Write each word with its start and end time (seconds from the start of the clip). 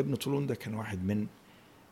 ابن 0.00 0.14
طولون 0.20 0.46
ده 0.46 0.54
كان 0.54 0.74
واحد 0.74 1.04
من 1.04 1.26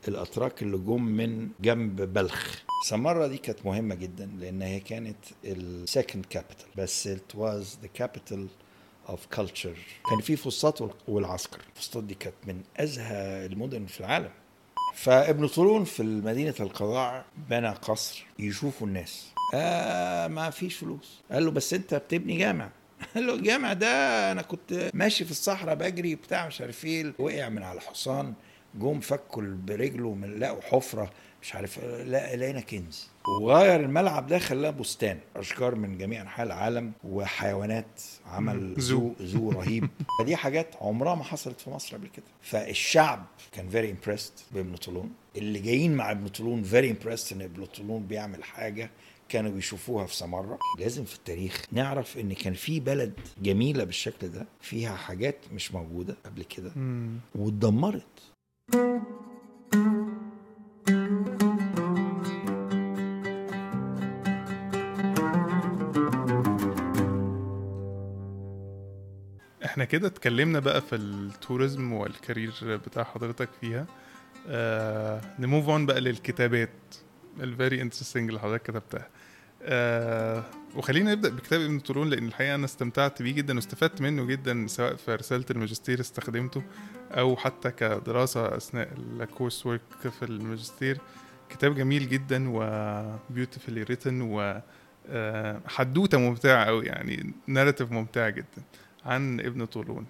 الأتراك 0.08 0.62
اللي 0.62 0.78
جم 0.78 1.02
من 1.02 1.48
جنب 1.60 2.00
بلخ. 2.12 2.62
سمارة 2.86 3.26
دي 3.26 3.38
كانت 3.38 3.66
مهمة 3.66 3.94
جدا 3.94 4.26
لأن 4.38 4.62
هي 4.62 4.80
كانت 4.80 5.16
ال 5.44 5.56
second 5.56 6.26
capital 6.30 6.66
بس 6.76 7.08
it 7.08 7.36
was 7.38 7.64
the 7.84 8.02
capital 8.02 8.40
of 9.08 9.18
culture. 9.36 9.78
كان 10.10 10.20
في 10.22 10.36
فسطاط 10.36 10.80
وال- 10.80 10.90
والعسكر. 11.08 11.60
الفسطاط 11.76 12.02
دي 12.04 12.14
كانت 12.14 12.36
من 12.46 12.62
أزهى 12.76 13.46
المدن 13.46 13.86
في 13.86 14.00
العالم. 14.00 14.30
فابن 14.94 15.48
طولون 15.48 15.84
في 15.84 16.02
مدينة 16.02 16.54
القطائع 16.60 17.24
بنى 17.50 17.68
قصر 17.70 18.24
يشوفوا 18.38 18.86
الناس. 18.86 19.26
آه 19.54 20.28
ما 20.28 20.50
فيش 20.50 20.74
فلوس. 20.76 21.20
قال 21.32 21.44
له 21.44 21.50
بس 21.50 21.74
أنت 21.74 21.94
بتبني 21.94 22.36
جامع. 22.38 22.70
قال 23.14 23.26
له 23.26 23.34
الجامع 23.34 23.72
ده 23.72 24.32
أنا 24.32 24.42
كنت 24.42 24.90
ماشي 24.94 25.24
في 25.24 25.30
الصحراء 25.30 25.74
بجري 25.74 26.14
بتاع 26.14 26.46
مش 26.46 26.60
عارف 26.60 26.84
إيه. 26.84 27.12
وقع 27.18 27.48
من 27.48 27.62
على 27.62 27.78
الحصان 27.78 28.34
جم 28.74 29.00
فكوا 29.00 29.42
برجله 29.42 30.14
من 30.14 30.38
لقوا 30.38 30.60
حفرة 30.62 31.10
مش 31.42 31.54
عارف 31.54 31.84
لا 31.84 32.36
لقينا 32.36 32.60
كنز. 32.60 33.08
وغير 33.40 33.80
الملعب 33.80 34.26
ده 34.26 34.38
خلاه 34.38 34.70
بستان. 34.70 35.18
أشجار 35.36 35.74
من 35.74 35.98
جميع 35.98 36.22
أنحاء 36.22 36.46
العالم 36.46 36.92
وحيوانات 37.04 38.00
عمل 38.26 38.74
zoo 38.78 39.12
zoo. 39.20 39.50
رهيب. 39.50 39.88
فدي 40.18 40.36
حاجات 40.36 40.66
عمرها 40.80 41.14
ما 41.14 41.24
حصلت 41.24 41.60
في 41.60 41.70
مصر 41.70 41.96
قبل 41.96 42.08
كده. 42.08 42.24
فالشعب 42.42 43.24
كان 43.52 43.68
very 43.68 43.90
impressed 43.90 44.44
بابن 44.52 44.76
طولون. 44.76 45.10
اللي 45.36 45.58
جايين 45.58 45.94
مع 45.96 46.10
ابن 46.10 46.28
طولون 46.28 46.62
very 46.62 46.90
impressed 46.90 47.32
إن 47.32 47.42
ابن 47.42 47.64
طولون 47.64 48.06
بيعمل 48.06 48.44
حاجة 48.44 48.90
كانوا 49.28 49.50
بيشوفوها 49.50 50.06
في 50.06 50.16
سمرة. 50.16 50.58
لازم 50.80 51.04
في 51.04 51.16
التاريخ 51.16 51.62
نعرف 51.72 52.18
إن 52.18 52.32
كان 52.32 52.54
في 52.54 52.80
بلد 52.80 53.12
جميلة 53.42 53.84
بالشكل 53.84 54.28
ده 54.28 54.46
فيها 54.60 54.96
حاجات 54.96 55.36
مش 55.52 55.72
موجودة 55.74 56.16
قبل 56.24 56.42
كده. 56.42 56.72
واتدمرت. 57.34 58.02
إحنا 69.64 69.84
كده 69.84 70.08
اتكلمنا 70.08 70.58
بقى 70.58 70.80
في 70.80 70.96
التوريزم 70.96 71.92
والكارير 71.92 72.52
بتاع 72.62 73.04
حضرتك 73.04 73.48
فيها. 73.60 73.86
آه 74.48 75.20
ن 75.38 75.44
move 75.44 75.68
on 75.68 75.86
بقى 75.86 76.00
للكتابات. 76.00 76.70
ال 77.40 77.49
very 77.49 77.82
interesting 77.82 78.28
اللي 78.28 78.40
حضرتك 78.40 78.62
كتبتها. 78.62 79.08
آه 79.62 80.44
وخلينا 80.76 81.12
نبدأ 81.12 81.28
بكتاب 81.28 81.60
ابن 81.60 81.78
طولون 81.80 82.10
لأن 82.10 82.26
الحقيقة 82.26 82.54
أنا 82.54 82.64
استمتعت 82.64 83.22
بيه 83.22 83.32
جدا 83.32 83.54
واستفدت 83.54 84.00
منه 84.00 84.24
جدا 84.24 84.66
سواء 84.66 84.94
في 84.96 85.14
رسالة 85.14 85.44
الماجستير 85.50 86.00
استخدمته 86.00 86.62
أو 87.10 87.36
حتى 87.36 87.70
كدراسة 87.70 88.56
أثناء 88.56 88.88
ال 89.20 89.27
course 89.27 89.66
work 89.66 89.80
في 90.20 90.24
الماجستير. 90.24 90.98
كتاب 91.50 91.74
جميل 91.74 92.08
جدا 92.08 92.44
و 92.48 92.59
beautifully 92.59 93.82
written 93.82 94.20
و 94.20 94.62
آه، 95.08 95.60
حدوتة 95.66 96.18
ممتعة 96.18 96.64
قوي 96.64 96.86
يعني 96.86 97.32
narrative 97.46 97.92
ممتعة 97.92 98.30
جدا 98.30 98.62
عن 99.04 99.40
ابن 99.40 99.64
طولون. 99.64 100.06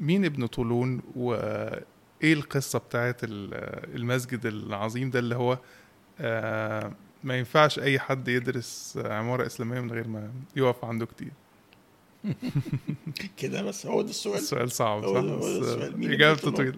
مين 0.00 0.24
ابن 0.24 0.46
طولون؟ 0.46 1.02
وإيه 1.16 2.32
القصة 2.32 2.78
بتاعت 2.78 3.24
ال- 3.24 3.54
المسجد 3.96 4.46
العظيم 4.46 5.10
ده 5.10 5.18
اللي 5.18 5.34
هو 5.36 5.58
ما 7.24 7.38
ينفعش 7.38 7.78
أي 7.78 7.98
حد 7.98 8.28
يدرس 8.28 8.98
عمارة 9.04 9.46
إسلامية 9.46 9.80
من 9.80 9.92
غير 9.92 10.08
ما 10.08 10.32
يقف 10.56 10.84
عنده 10.84 11.06
كتير 11.06 11.30
كده 13.38 13.62
بس 13.62 13.86
هو 13.86 14.02
ده 14.02 14.10
السؤال 14.10 14.38
السؤال 14.38 14.72
صعب 14.72 15.04
هو 15.04 15.14
صح 15.14 15.20
هو 15.20 15.40
ده 15.40 15.58
السؤال. 15.60 16.12
إجابته؟ 16.12 16.50
طويلة 16.50 16.76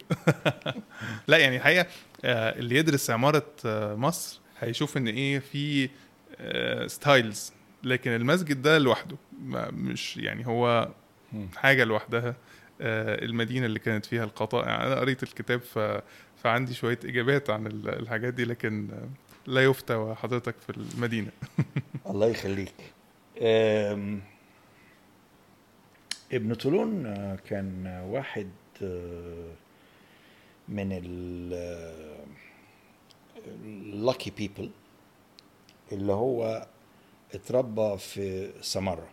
لا 1.29 1.37
يعني 1.39 1.57
الحقيقة 1.57 1.87
آه، 2.25 2.59
اللي 2.59 2.77
يدرس 2.77 3.11
عمارة 3.11 3.47
آه، 3.67 3.95
مصر 3.95 4.41
هيشوف 4.61 4.97
إن 4.97 5.07
إيه 5.09 5.39
في 5.39 5.89
ستايلز 6.87 7.53
لكن 7.85 8.11
المسجد 8.11 8.63
ده 8.63 8.79
لوحده 8.79 9.17
مش 9.73 10.17
يعني 10.17 10.47
هو. 10.47 10.89
حاجة 11.57 11.85
لوحدها 11.85 12.37
آه، 12.81 13.25
المدينة 13.25 13.67
اللي 13.67 13.79
كانت 13.79 14.07
فيها 14.07 14.25
القطائع 14.25 14.87
أنا 14.87 14.95
قريت 14.95 15.23
الكتاب 15.23 15.61
ف... 15.61 15.79
فعندي 16.45 16.75
شوية 16.75 16.99
إجابات 17.05 17.51
عن 17.51 17.67
ال- 17.67 17.89
الحاجات 17.89 18.35
دي 18.35 18.45
لكن 18.45 18.89
آه، 18.93 19.09
لا 19.51 19.65
يفتى 19.65 20.15
حضرتك 20.19 20.55
في 20.67 20.71
المدينة. 20.77 21.31
الله 22.11 22.27
يخليك. 22.27 22.75
ابن 26.33 26.55
طولون 26.55 27.07
آه، 27.07 27.37
كان 27.37 27.87
واحد 28.09 28.51
آه، 28.83 29.53
من 30.69 30.93
اللاكي 33.65 34.31
بيبل 34.31 34.71
اللي 35.93 36.13
هو 36.13 36.67
اتربى 37.35 37.99
في 37.99 38.53
سمرة. 38.61 39.09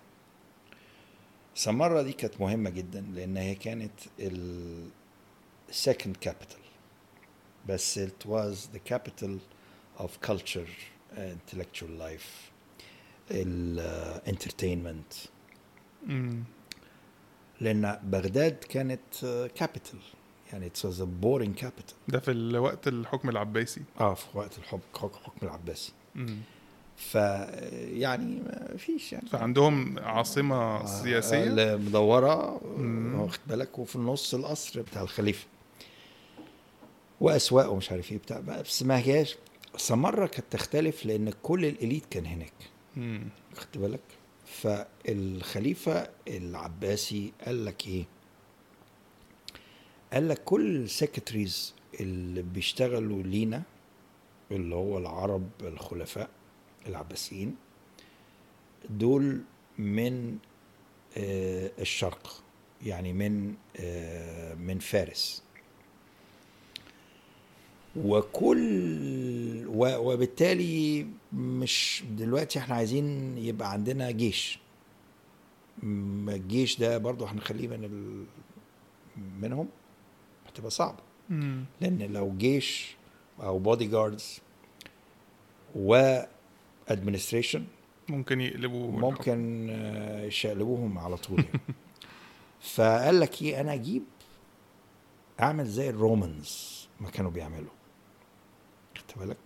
سمرة 1.55 2.01
دي 2.01 2.13
كانت 2.13 2.41
مهمة 2.41 2.69
جدا 2.69 3.01
لأن 3.13 3.37
هي 3.37 3.55
كانت 3.55 3.91
ال 4.19 4.89
second 5.71 6.27
capital. 6.29 6.60
بس 7.67 7.99
it 7.99 8.25
was 8.29 8.55
the 8.75 8.79
capital 8.93 9.31
of 9.99 10.09
culture 10.29 10.69
intellectual 11.17 11.91
life 11.99 12.51
ال 13.31 13.44
entertainment 13.44 15.13
مم. 16.07 16.43
لأن 17.61 17.99
بغداد 18.03 18.53
كانت 18.69 19.49
capital 19.55 19.99
يعني 20.53 20.69
it 20.69 20.79
was 20.79 20.95
a 20.99 21.05
boring 21.25 21.61
capital. 21.63 21.93
ده 22.07 22.19
في 22.19 22.31
الوقت 22.31 22.87
الحكم 22.87 23.29
العباسي. 23.29 23.81
آه 23.99 24.13
في 24.13 24.25
وقت 24.37 24.57
الحكم 24.57 25.19
العباسي. 25.43 25.91
مم. 26.15 26.37
ف 26.97 27.15
يعني 27.75 28.39
ما 28.39 28.77
فيش 28.77 29.13
يعني. 29.13 29.29
فعندهم 29.29 29.99
عاصمة 29.99 30.85
سياسية؟ 30.85 31.73
آه، 31.73 31.75
مدورة 31.75 32.61
مم. 32.77 33.19
واخد 33.19 33.39
بالك؟ 33.47 33.79
وفي 33.79 33.95
النص 33.95 34.33
القصر 34.33 34.81
بتاع 34.81 35.01
الخليفة. 35.01 35.45
وأسواق 37.21 37.71
ومش 37.71 37.91
عارف 37.91 38.11
إيه 38.11 38.17
بتاع. 38.17 38.39
بس 38.39 38.83
ما 38.83 38.97
هياش. 38.99 39.37
سمره 39.77 40.27
كانت 40.27 40.45
تختلف 40.51 41.05
لأن 41.05 41.29
كل 41.43 41.65
الإليت 41.65 42.05
كان 42.09 42.25
هناك. 42.25 42.53
خدت 43.55 43.77
بالك؟ 43.77 43.99
فالخليفة 44.45 46.09
العباسي 46.27 47.33
قال 47.45 47.65
لك 47.65 47.87
إيه؟ 47.87 48.05
قال 50.13 50.29
لك 50.29 50.43
كل 50.43 50.75
السكرتريز 50.75 51.73
اللي 51.99 52.41
بيشتغلوا 52.41 53.23
لينا 53.23 53.63
اللي 54.51 54.75
هو 54.75 54.97
العرب 54.97 55.49
الخلفاء 55.61 56.29
العباسيين 56.87 57.55
دول 58.89 59.41
من 59.77 60.37
آه، 61.17 61.71
الشرق. 61.79 62.43
يعني 62.85 63.13
من 63.13 63.53
آه، 63.77 64.53
من 64.53 64.79
فارس. 64.79 65.43
وكل 67.95 69.63
وبالتالي 69.75 71.07
مش 71.33 72.03
دلوقتي 72.11 72.59
إحنا 72.59 72.75
عايزين 72.75 73.37
يبقى 73.37 73.71
عندنا 73.71 74.11
جيش 74.11 74.59
الجيش 75.83 76.79
ده 76.79 76.97
برضو 76.97 77.25
هنخليه 77.25 77.67
من 77.67 77.83
ال... 77.83 78.25
منهم 79.41 79.67
هتبقى 80.47 80.69
صعبة 80.69 80.99
مم. 81.29 81.65
لأن 81.81 82.01
لو 82.13 82.33
جيش 82.37 82.95
أو 83.41 83.59
bodyguards 83.59 84.39
و 85.75 86.21
administration 86.87 87.65
ممكن 88.09 88.41
يقلبوا. 88.41 88.91
ممكن 88.91 89.67
آه، 89.69 90.23
يشقلبوهم 90.25 90.97
على 90.97 91.17
طول 91.17 91.39
يعني. 91.39 91.59
فقال 92.73 93.19
لك 93.19 93.41
إيه 93.41 93.61
أنا 93.61 93.73
أجيب 93.73 94.03
أعمل 95.39 95.65
زي 95.65 95.89
ال 95.89 96.02
Romans 96.02 96.81
ما 96.99 97.09
كانوا 97.09 97.31
بيعملوا 97.31 97.71
خدت 99.11 99.19
بالك؟ 99.19 99.37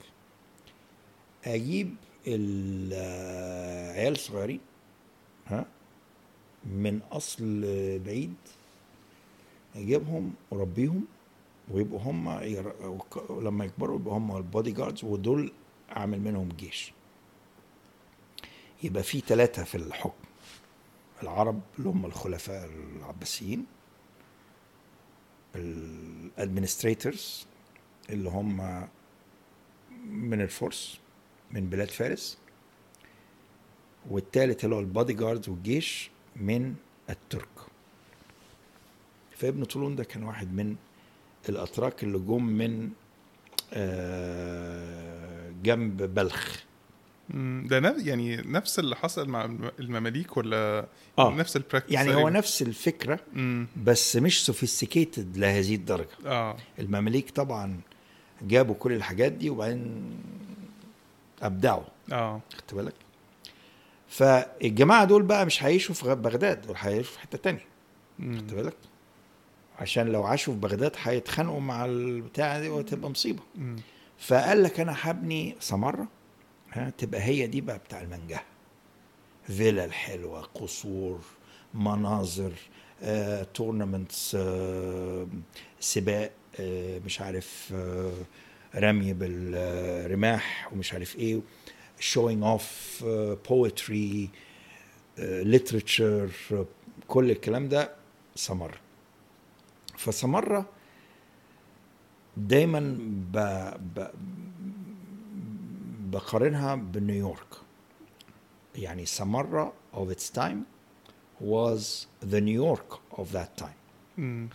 أجيب 1.45 1.95
العيال 2.27 4.13
الصغيرين 4.13 4.59
ها 5.47 5.65
من 6.65 6.99
أصل 7.11 7.61
بعيد 8.05 8.35
أجيبهم 9.75 10.33
اربيهم 10.53 11.05
ويبقوا 11.71 11.99
هم 11.99 12.29
لما 13.29 13.65
يكبروا 13.65 13.99
يبقوا 13.99 14.17
هم 14.17 14.37
ال 14.37 14.71
bodyguards 14.71 15.03
ودول 15.03 15.51
أعمل 15.97 16.19
منهم 16.21 16.49
جيش. 16.49 16.93
يبقى 18.83 19.03
في 19.03 19.19
ثلاثة 19.19 19.63
في 19.63 19.75
الحكم 19.75 20.25
العرب 21.23 21.61
اللي 21.79 21.89
هم 21.89 22.05
الخلفاء 22.05 22.69
العباسيين 22.69 23.65
ال 25.55 25.68
administrators 25.68 27.45
اللي 28.09 28.29
هم 28.29 28.87
من 30.09 30.41
الفرس 30.41 30.99
من 31.51 31.69
بلاد 31.69 31.87
فارس 31.91 32.37
والثالث 34.09 34.65
اللي 34.65 34.75
هو 34.75 34.79
ال 34.79 35.13
bodyguards 35.13 35.49
والجيش 35.49 36.09
من 36.35 36.75
الترك 37.09 37.47
فابن 39.37 39.63
طولون 39.63 39.95
ده 39.95 40.03
كان 40.03 40.23
واحد 40.23 40.53
من 40.53 40.75
الأتراك 41.49 42.03
اللي 42.03 42.19
جم 42.19 42.43
من 42.43 42.89
آه، 43.73 45.51
جنب 45.63 45.97
بلخ 46.13 46.63
ده 47.63 47.95
يعني 47.97 48.35
نفس 48.37 48.79
اللي 48.79 48.95
حصل 48.95 49.29
مع 49.29 49.45
الم- 49.45 49.71
المماليك 49.79 50.37
ولا 50.37 50.87
آه. 51.19 51.33
نفس 51.35 51.55
ال 51.55 51.59
practice 51.59 51.91
يعني 51.91 52.15
هو؟ 52.15 52.29
نفس 52.29 52.61
الفكرة 52.61 53.19
مم. 53.33 53.67
بس 53.83 54.15
مش 54.15 54.45
sophisticated 54.45 55.37
لهذه 55.37 55.75
الدرجة 55.75 56.07
آه 56.25 56.57
المماليك 56.79 57.29
طبعا 57.31 57.79
جابوا 58.47 58.75
كل 58.75 58.91
الحاجات 58.93 59.31
دي 59.31 59.49
وبعدين 59.49 60.11
أبدعوا. 61.41 61.83
آه. 62.11 62.41
خدت 62.57 62.73
بالك؟ 62.73 62.93
فالجماعة 64.07 65.05
دول 65.05 65.23
بقى 65.23 65.45
مش 65.45 65.63
هيعيشوا 65.63 65.95
في 65.95 66.15
بغداد 66.15 66.61
دول 66.61 66.75
هيعيشوا 66.79 67.13
في 67.13 67.19
حتة 67.19 67.37
تانية. 67.37 67.65
خدت 68.19 68.53
بالك؟ 68.53 68.75
عشان 69.79 70.07
لو 70.07 70.23
عاشوا 70.23 70.53
في 70.53 70.59
بغداد 70.59 70.91
هيتخانقوا 71.03 71.59
مع 71.59 71.85
البتاع 71.85 72.59
دي 72.59 72.69
وتبقى 72.69 73.09
مصيبة. 73.09 73.41
مم. 73.55 73.75
فقال 74.19 74.63
لك 74.63 74.79
أنا 74.79 74.95
هبني 75.01 75.55
سمرة 75.59 76.07
ها 76.71 76.89
تبقى 76.97 77.21
هي 77.21 77.47
دي 77.47 77.61
بقى 77.61 77.77
بتاع 77.77 78.01
المنجه. 78.01 78.39
فيلا 79.47 79.85
الحلوة 79.85 80.41
قصور 80.41 81.19
مناظر 81.73 82.51
آه، 83.03 83.43
تورنمنتس 83.43 84.35
آه، 84.39 85.27
سباق. 85.79 86.31
مش 87.05 87.21
عارف 87.21 87.73
آه، 87.75 88.11
رمي 88.75 89.13
بالرماح 89.13 90.69
ومش 90.73 90.93
عارف 90.93 91.15
إيه 91.15 91.41
showing 91.99 92.43
off 92.57 93.01
uh, 93.01 93.37
poetry 93.49 94.27
literature 95.43 96.53
كل 97.07 97.31
الكلام 97.31 97.69
ده 97.69 97.91
سمرة 98.35 98.77
فسمرة 99.97 100.65
دايما 102.37 102.97
ب... 103.31 103.37
ب... 103.95 104.07
بقارنها 106.11 106.75
بنيويورك 106.75 107.47
يعني 108.75 109.05
سمرة 109.05 109.73
of 109.93 110.09
its 110.11 110.29
time 110.37 110.59
was 111.41 112.07
the 112.31 112.41
New 112.41 112.61
York 112.65 112.99
of 113.19 113.25
that 113.33 113.63
time. 113.63 113.75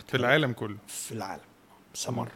في 0.07 0.13
العالم 0.15 0.51
كله. 0.53 0.77
في 0.87 1.11
العالم. 1.11 1.43
سمرة 1.93 2.31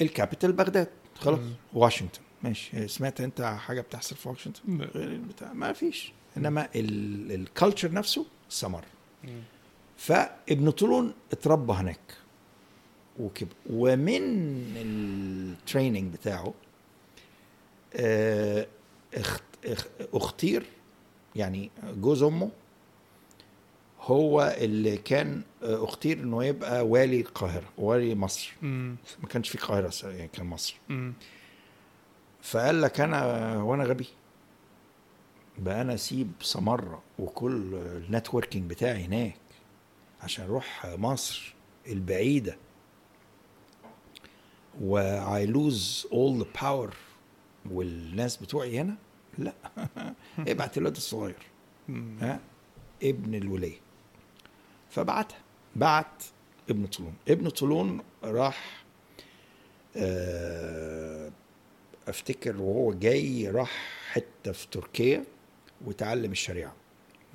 الكابيتال 0.00 0.52
بغداد. 0.52 0.88
خلاص. 1.14 1.40
واشنطن. 1.72 2.20
ماشي. 2.42 2.88
سمعت 2.88 3.20
أنت 3.20 3.42
حاجة 3.42 3.80
بتحصل 3.80 4.16
في 4.16 4.28
واشنطن. 4.28 4.80
غير 4.82 5.08
البتاع 5.08 5.52
ما 5.52 5.72
فيش. 5.72 6.12
إنما 6.36 6.68
الكالتشر 6.74 7.92
نفسه 7.92 8.26
سمر. 8.48 8.84
فابن 9.96 10.70
طولون 10.70 11.14
اتربى 11.32 11.72
هناك. 11.72 12.00
وكبر 13.20 13.52
ومن 13.70 14.22
ال 14.76 14.91
training 14.91 16.12
بتاعه 16.12 16.54
آه، 17.94 18.66
اخت- 19.14 19.42
اخ- 19.64 19.86
اختير 20.14 20.66
يعني 21.36 21.70
جوز 21.84 22.22
أمه 22.22 22.50
هو 24.08 24.54
اللي 24.60 24.96
كان 24.96 25.42
آه، 25.62 25.84
أختير 25.84 26.18
إنه 26.22 26.44
يبقى 26.44 26.86
والي 26.86 27.20
القاهرة 27.20 27.68
والي 27.78 28.14
مصر. 28.14 28.52
مم. 28.62 28.96
ما 29.22 29.28
كانش 29.28 29.48
في 29.48 29.54
القاهره 29.54 29.88
س- 29.90 30.04
يعني 30.04 30.28
كان 30.28 30.46
مصر. 30.46 30.74
مم. 30.88 31.12
فقال 32.42 32.82
لك 32.82 33.00
أنا 33.00 33.22
وأنا 33.62 33.84
غبي. 33.84 34.06
بقى 35.58 35.80
أنا 35.82 35.94
أسيب 35.94 36.32
سمره 36.40 37.02
وكل 37.18 37.74
النتوركينج 37.74 38.70
بتاعي 38.70 39.04
هناك 39.04 39.34
عشان 40.22 40.44
أروح 40.44 40.86
مصر 40.86 41.54
البعيدة. 41.86 42.56
و 44.80 44.98
I 45.42 45.46
lose 45.46 46.06
all 46.12 46.42
the 46.44 46.60
power 46.62 46.94
والناس 47.70 48.36
بتوعي 48.36 48.80
هنا؟ 48.80 48.96
لا. 49.38 49.52
ابعت 50.48 50.78
الواد 50.78 50.96
الصغير. 50.96 51.36
ها؟ 52.20 52.40
ابن 53.02 53.34
الولية 53.34 53.76
فبعتها. 54.90 55.38
بعت 55.76 56.22
ابن 56.70 56.86
طولون. 56.86 57.14
ابن 57.28 57.48
طولون 57.48 58.00
راح 58.24 58.84
آه، 59.96 61.30
افتكر 62.08 62.56
وهو 62.56 62.92
جاي 62.92 63.48
راح 63.50 63.70
حتة 64.12 64.52
في 64.52 64.66
تركيا 64.70 65.24
وتعلم 65.84 66.32
الشريعة. 66.32 66.74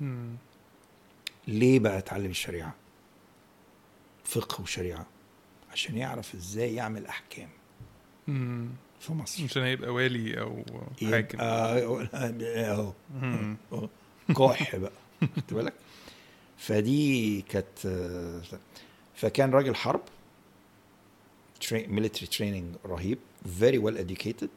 مم. 0.00 0.36
ليه 1.48 1.78
بقى 1.78 1.98
اتعلم 1.98 2.30
الشريعة؟ 2.30 2.74
فقه 4.24 4.62
وشريعة. 4.62 5.06
عشان 5.72 5.96
يعرف 5.96 6.34
إزاي 6.34 6.74
يعمل 6.74 7.06
أحكام. 7.06 7.48
مم. 8.28 8.68
في 9.00 9.12
مصر. 9.12 9.44
عشان 9.44 9.62
هيبقى 9.62 9.90
والي 9.90 10.40
أو 10.40 10.64
حاكم. 11.10 11.38
يبقى 11.42 12.70
أهو. 12.70 12.92
كح 14.36 14.76
بقى. 14.76 14.92
خدت 15.36 15.54
بالك؟ 15.54 15.72
فدي 16.56 17.42
كانت 17.42 17.78
فكان 19.14 19.50
راجل 19.50 19.74
حرب 19.74 20.00
military 21.72 22.26
training 22.26 22.74
رهيب 22.86 23.18
very 23.58 23.78
well 23.78 24.08
educated 24.16 24.48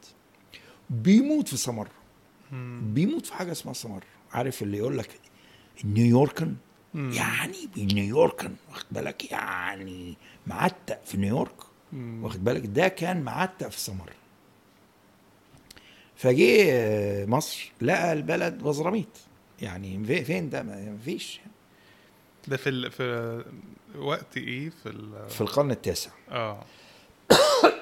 بيموت 0.90 1.48
في 1.48 1.56
سمر. 1.56 1.88
بيموت 2.82 3.26
في 3.26 3.34
حاجة 3.34 3.52
اسمها 3.52 3.74
سامراء. 3.74 4.04
عارف 4.32 4.62
اللي 4.62 4.78
يقول 4.78 4.98
لك 4.98 5.08
نيويوركن. 5.84 6.54
يعني 6.94 7.68
نيويوركن 7.76 8.54
واخد 8.70 8.86
بالك؟ 8.90 9.32
يعني 9.32 10.14
معتق 10.46 11.04
في 11.04 11.16
نيويورك. 11.16 11.54
واخد 11.94 12.44
بالك؟ 12.44 12.66
ده 12.66 12.88
كان 12.88 13.22
معتق 13.22 13.68
في 13.68 13.80
سمر. 13.80 14.12
فجه 16.16 16.64
آه، 16.70 17.24
مصر 17.26 17.72
لقى 17.80 18.12
البلد 18.12 18.58
بزراميط 18.58 19.08
يعني 19.62 20.04
في- 20.04 20.24
فين 20.24 20.50
ده؟ 20.50 20.62
ما 20.62 20.98
فيش. 21.04 21.40
ده 22.48 22.56
في 22.56 22.68
ال... 22.68 22.90
في 22.90 23.44
وقت 23.98 24.36
إيه؟ 24.36 24.70
في 24.82 24.88
ال... 24.88 25.28
في 25.28 25.40
القرن 25.40 25.70
التاسع. 25.70 26.10
آه. 26.30 26.64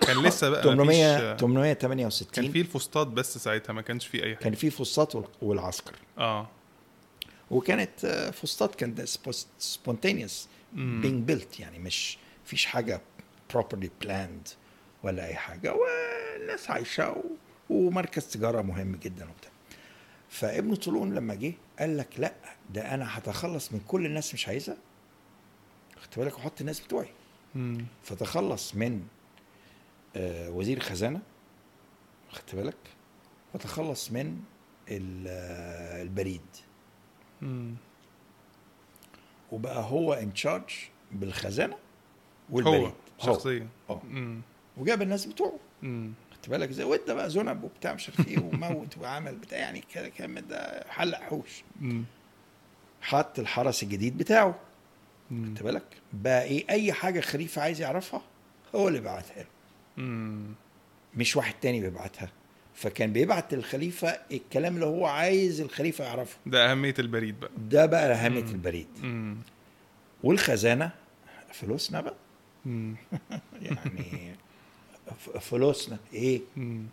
كان 0.00 0.22
لسه 0.22 0.48
بقى 0.50 0.62
800 0.62 1.16
مفيش 1.32 1.40
868 1.40 2.28
كان 2.32 2.52
في 2.52 2.60
الفسطاط 2.60 3.06
بس 3.06 3.38
ساعتها 3.38 3.72
ما 3.72 3.82
كانش 3.82 4.06
في 4.06 4.24
أي 4.24 4.34
حاجة. 4.36 4.44
كان 4.44 4.54
في 4.54 4.70
فسطاط 4.70 5.14
وال- 5.14 5.24
والعسكر. 5.42 5.92
آه. 6.18 6.48
وكانت 7.50 8.04
آه، 8.04 8.30
فسطاط 8.30 8.74
كان 8.74 9.04
spontaneous 9.58 10.48
مم. 10.72 11.00
being 11.00 11.22
built 11.24 11.60
يعني 11.60 11.78
مش 11.78 12.18
فيش 12.44 12.66
حاجة 12.66 13.00
properly 13.56 13.88
planned 14.04 14.50
ولا 15.02 15.26
أي 15.26 15.34
حاجة 15.34 15.74
والناس 15.74 16.70
عايشة 16.70 17.10
و... 17.10 17.22
ومركز 17.70 18.26
تجارة 18.26 18.62
مهم 18.62 18.96
جدا 19.02 19.24
وبتاع. 19.30 19.50
فابن 20.36 20.74
طولون 20.74 21.14
لما 21.14 21.34
جه 21.34 21.52
قال 21.78 21.96
لك 21.96 22.08
لا 22.20 22.34
ده 22.74 22.94
أنا 22.94 23.18
هتخلص 23.18 23.72
من 23.72 23.80
كل 23.80 24.06
الناس 24.06 24.34
مش 24.34 24.48
عايزها. 24.48 24.76
خدت 25.96 26.18
بالك؟ 26.18 26.34
واحط 26.34 26.60
الناس 26.60 26.80
بتوعي. 26.80 27.08
مم. 27.54 27.86
فتخلص 28.02 28.74
من 28.74 29.02
آه، 30.16 30.50
وزير 30.50 30.80
خزانة. 30.80 31.20
خدت 32.30 32.54
بالك؟ 32.54 32.76
وتخلص 33.54 34.12
من 34.12 34.40
آه، 34.88 36.02
البريد. 36.02 36.46
مم. 37.42 37.74
وبقى 39.52 39.82
هو 39.90 40.12
ان 40.14 40.32
تشارج 40.32 40.70
بالخزانة 41.12 41.76
والبريد. 42.50 42.82
هو. 42.84 42.92
شخصيا. 43.18 43.68
آه. 43.90 44.00
وجاب 44.76 45.02
الناس 45.02 45.26
بتوعه. 45.26 45.58
مم. 45.82 46.12
خدت 46.46 46.50
بالك 46.54 46.70
زي 46.70 46.84
وده 46.84 47.14
بقى 47.14 47.28
ذنب 47.28 47.64
وبتاع 47.64 47.94
مش 47.94 48.08
عارف 48.10 48.28
إيه 48.28 48.38
وموت 48.38 48.98
وعمل 48.98 49.34
بتاع 49.34 49.58
يعني 49.58 49.82
كده 49.94 50.08
كان 50.08 50.46
ده 50.48 50.84
حلق 50.88 51.18
حوش. 51.20 51.64
حط 53.02 53.38
الحرس 53.38 53.82
الجديد 53.82 54.18
بتاعه. 54.18 54.58
خدت 55.30 55.62
بالك 55.62 55.82
بقى 56.12 56.42
إيه 56.42 56.64
اي 56.70 56.92
حاجة 56.92 57.20
خليفه 57.20 57.62
عايز 57.62 57.80
يعرفها 57.80 58.22
هو 58.74 58.88
اللي 58.88 58.98
بيبعتها 58.98 59.44
له. 59.98 60.42
مش 61.16 61.36
واحد 61.36 61.54
تاني 61.60 61.80
بيبعتها 61.80 62.30
فكان 62.74 63.12
بيبعت 63.12 63.54
للخليفة 63.54 64.08
الكلام 64.32 64.74
اللي 64.74 64.86
هو 64.86 65.06
عايز 65.06 65.60
الخليفة 65.60 66.04
يعرفه 66.04 66.36
ده 66.46 66.70
أهمية 66.70 66.94
البريد 66.98 67.40
بقى 67.40 67.50
ده 67.58 67.86
بقى 67.86 68.12
أهمية 68.14 68.42
مم. 68.42 68.48
البريد 68.50 68.88
مم. 69.02 69.36
والخزانة 70.24 70.90
فلوسنا 71.52 72.00
بقى. 72.00 72.14
يعني 73.62 74.34
فلوسنا. 75.40 75.98
إيه؟ 76.12 76.40
مم. 76.56 76.86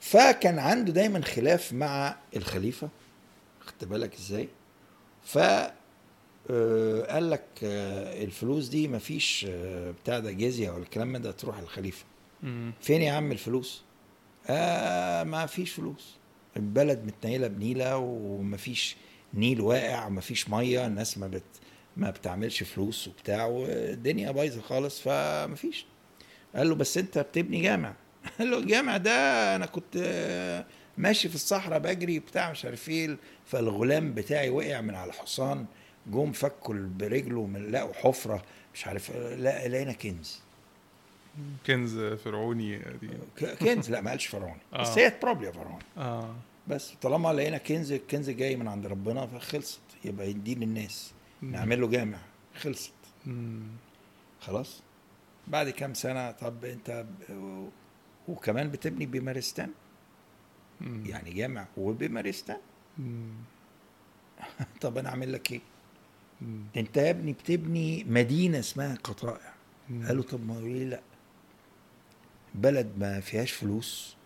فكان 0.00 0.58
عنده 0.58 0.92
دايما 0.92 1.20
خلاف 1.22 1.72
مع 1.72 2.16
الخليفة. 2.36 2.88
خدت 3.60 3.84
بالك 3.84 4.14
إزاي؟ 4.14 4.48
ف 5.24 5.38
آه، 6.50 7.02
قال 7.14 7.30
لك 7.30 7.44
آه، 7.64 8.24
الفلوس 8.24 8.68
دي 8.68 8.88
مفيش 8.88 9.46
آه، 9.48 9.90
بتاع 9.90 10.18
ده 10.18 10.32
جزية 10.32 10.70
ولا 10.70 10.82
الكلام 10.82 11.16
ده 11.16 11.30
تروح 11.32 11.58
الخليفة. 11.58 12.04
مم. 12.42 12.72
فين 12.80 13.02
يا 13.02 13.12
عم 13.12 13.32
الفلوس؟ 13.32 13.82
آه 14.48 15.22
ما 15.24 15.46
فيش 15.46 15.70
فلوس. 15.70 16.16
البلد 16.56 17.04
متنيلة 17.04 17.46
بنيلة 17.48 17.96
ومفيش 17.96 18.96
نيل 19.34 19.60
واقع 19.60 20.08
مفيش 20.08 20.48
مية 20.50 20.86
الناس 20.86 21.18
ما 21.18 21.26
بت 21.26 21.42
ما 21.96 22.10
بتعملش 22.10 22.62
فلوس 22.62 23.08
وبتاع 23.08 23.46
والدنيا 23.46 24.30
بايظة 24.30 24.60
خالص 24.60 25.00
فمفيش 25.00 25.86
قال 26.56 26.68
له 26.68 26.74
بس 26.74 26.98
انت 26.98 27.18
بتبني 27.18 27.62
جامع. 27.62 27.94
قال 28.38 28.50
له 28.50 28.58
الجامع 28.58 28.96
ده 28.96 29.56
أنا 29.56 29.66
كنت 29.66 29.96
آه، 29.96 30.64
ماشي 30.98 31.28
في 31.28 31.34
الصحراء 31.34 31.78
بجري 31.78 32.18
بتاع 32.18 32.50
مش 32.50 32.64
عارف 32.64 32.88
إيه. 32.88 33.16
فالغلام 33.46 34.14
بتاعي 34.14 34.50
وقع 34.50 34.80
من 34.80 34.94
على 34.94 35.08
الحصان 35.10 35.66
جم 36.06 36.32
فكوا 36.32 36.74
برجله 36.74 37.46
من 37.46 37.70
لقوا 37.70 37.92
حفرة 37.92 38.42
مش 38.74 38.86
عارف 38.86 39.10
لا 39.16 39.68
لقينا 39.68 39.92
كنز. 39.92 40.40
كنز 41.66 41.98
فرعوني 41.98 42.78
دي. 42.78 43.08
كنز 43.60 43.90
لا 43.90 44.00
ما 44.00 44.10
قالش 44.10 44.26
فرعوني. 44.26 44.60
بس 44.80 44.88
آه. 44.88 44.98
هي 44.98 45.12
بروبلي 45.22 45.52
فرعوني. 45.52 45.84
آه. 45.98 46.34
بس 46.68 46.92
طالما 47.02 47.32
لقينا 47.32 47.58
كنز 47.58 47.92
الكنز 47.92 48.30
جاي 48.30 48.56
من 48.56 48.68
عند 48.68 48.86
ربنا 48.86 49.26
فخلصت. 49.26 49.80
يبقى 50.04 50.30
يديه 50.30 50.54
للناس 50.54 51.12
نعمل 51.42 51.80
له 51.80 51.88
جامع. 51.88 52.18
خلصت. 52.60 52.92
مم. 53.26 53.62
خلاص؟ 54.40 54.82
بعد 55.48 55.68
كام 55.70 55.94
سنة 55.94 56.30
طب 56.30 56.64
أنت. 56.64 57.04
وكمان 58.28 58.70
بتبني 58.70 59.06
بمارستان. 59.06 59.70
يعني 60.80 61.32
جامع 61.32 61.66
وبمارستان. 61.76 62.56
طب 64.80 64.98
أنا 64.98 65.08
أعمل 65.08 65.32
لك 65.32 65.52
إيه 65.52 65.60
مم. 66.42 66.64
أنت 66.76 66.96
يا 66.96 67.10
ابني 67.10 67.32
بتبني 67.32 68.04
مدينة 68.04 68.58
اسمها 68.58 68.94
قطائع. 68.94 69.52
قالوا 70.06 70.24
طب 70.24 70.46
ما 70.46 70.54
ليه 70.60 70.84
لا 70.84 71.00
بلد 72.54 72.92
ما 72.98 73.20
فيهاش 73.20 73.52
فلوس 73.52 74.16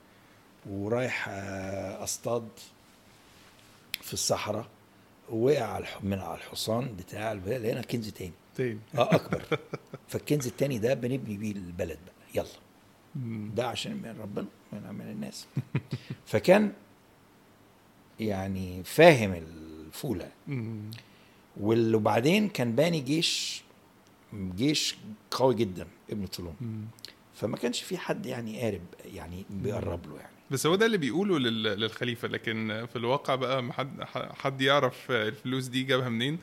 ورايح 0.66 1.28
آه، 1.28 2.04
أصطاد 2.04 2.48
في 4.02 4.12
الصحراء 4.12 4.66
وقع 5.28 5.80
من 6.02 6.18
على 6.18 6.34
الحصان 6.34 6.96
بتاع 6.96 7.32
لقينا 7.32 7.82
كنز 7.82 8.08
تاني 8.08 8.32
تاني 8.56 8.78
آه 8.98 9.14
أكبر. 9.14 9.42
فالكنز 10.08 10.46
التاني 10.46 10.78
ده 10.78 10.94
بنبني 10.94 11.36
بيه 11.36 11.52
البلد 11.52 11.98
بقى. 12.06 12.14
يلا. 12.34 12.48
ده 13.54 13.66
عشان 13.68 13.92
من 13.92 14.16
ربنا 14.20 14.46
من, 14.72 14.94
من 14.94 15.10
الناس. 15.10 15.46
فكان 16.26 16.72
يعني 18.20 18.84
فاهم. 18.84 19.42
وال- 21.60 21.94
وبعدين 21.94 22.48
كان 22.48 22.72
باني 22.72 23.00
جيش 23.00 23.62
جيش 24.34 24.96
قوي 25.30 25.54
جدا 25.54 25.86
ابن 26.10 26.26
طولون. 26.26 26.54
فما 27.34 27.56
كانش 27.56 27.82
في 27.82 27.98
حد 27.98 28.26
يعني 28.26 28.60
قارب 28.60 28.80
يعني 29.14 29.44
بيقرب 29.50 30.06
له 30.06 30.16
يعني. 30.16 30.32
بس 30.50 30.66
هو 30.66 30.74
ده 30.76 30.86
اللي 30.86 30.98
بيقوله 30.98 31.38
لل- 31.38 31.62
للخليفة. 31.62 32.28
لكن 32.28 32.86
في 32.92 32.96
الواقع 32.96 33.34
بقى 33.34 33.72
حد 33.72 34.02
حد 34.14 34.60
يعرف 34.60 35.10
الفلوس 35.10 35.66
دي 35.66 35.82
جابها 35.82 36.08
منين؟ 36.08 36.38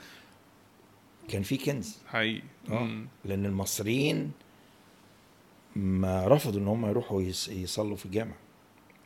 كان 1.27 1.43
في 1.43 1.57
كنز. 1.57 1.97
حقيقي. 2.07 2.41
مم. 2.69 3.07
لأن 3.25 3.45
المصريين 3.45 4.31
ما 5.75 6.27
رفضوا 6.27 6.59
إن 6.61 6.67
هم 6.67 6.85
يروحوا 6.85 7.21
يص- 7.21 7.49
يصلوا 7.49 7.95
في 7.95 8.05
الجامع 8.05 8.33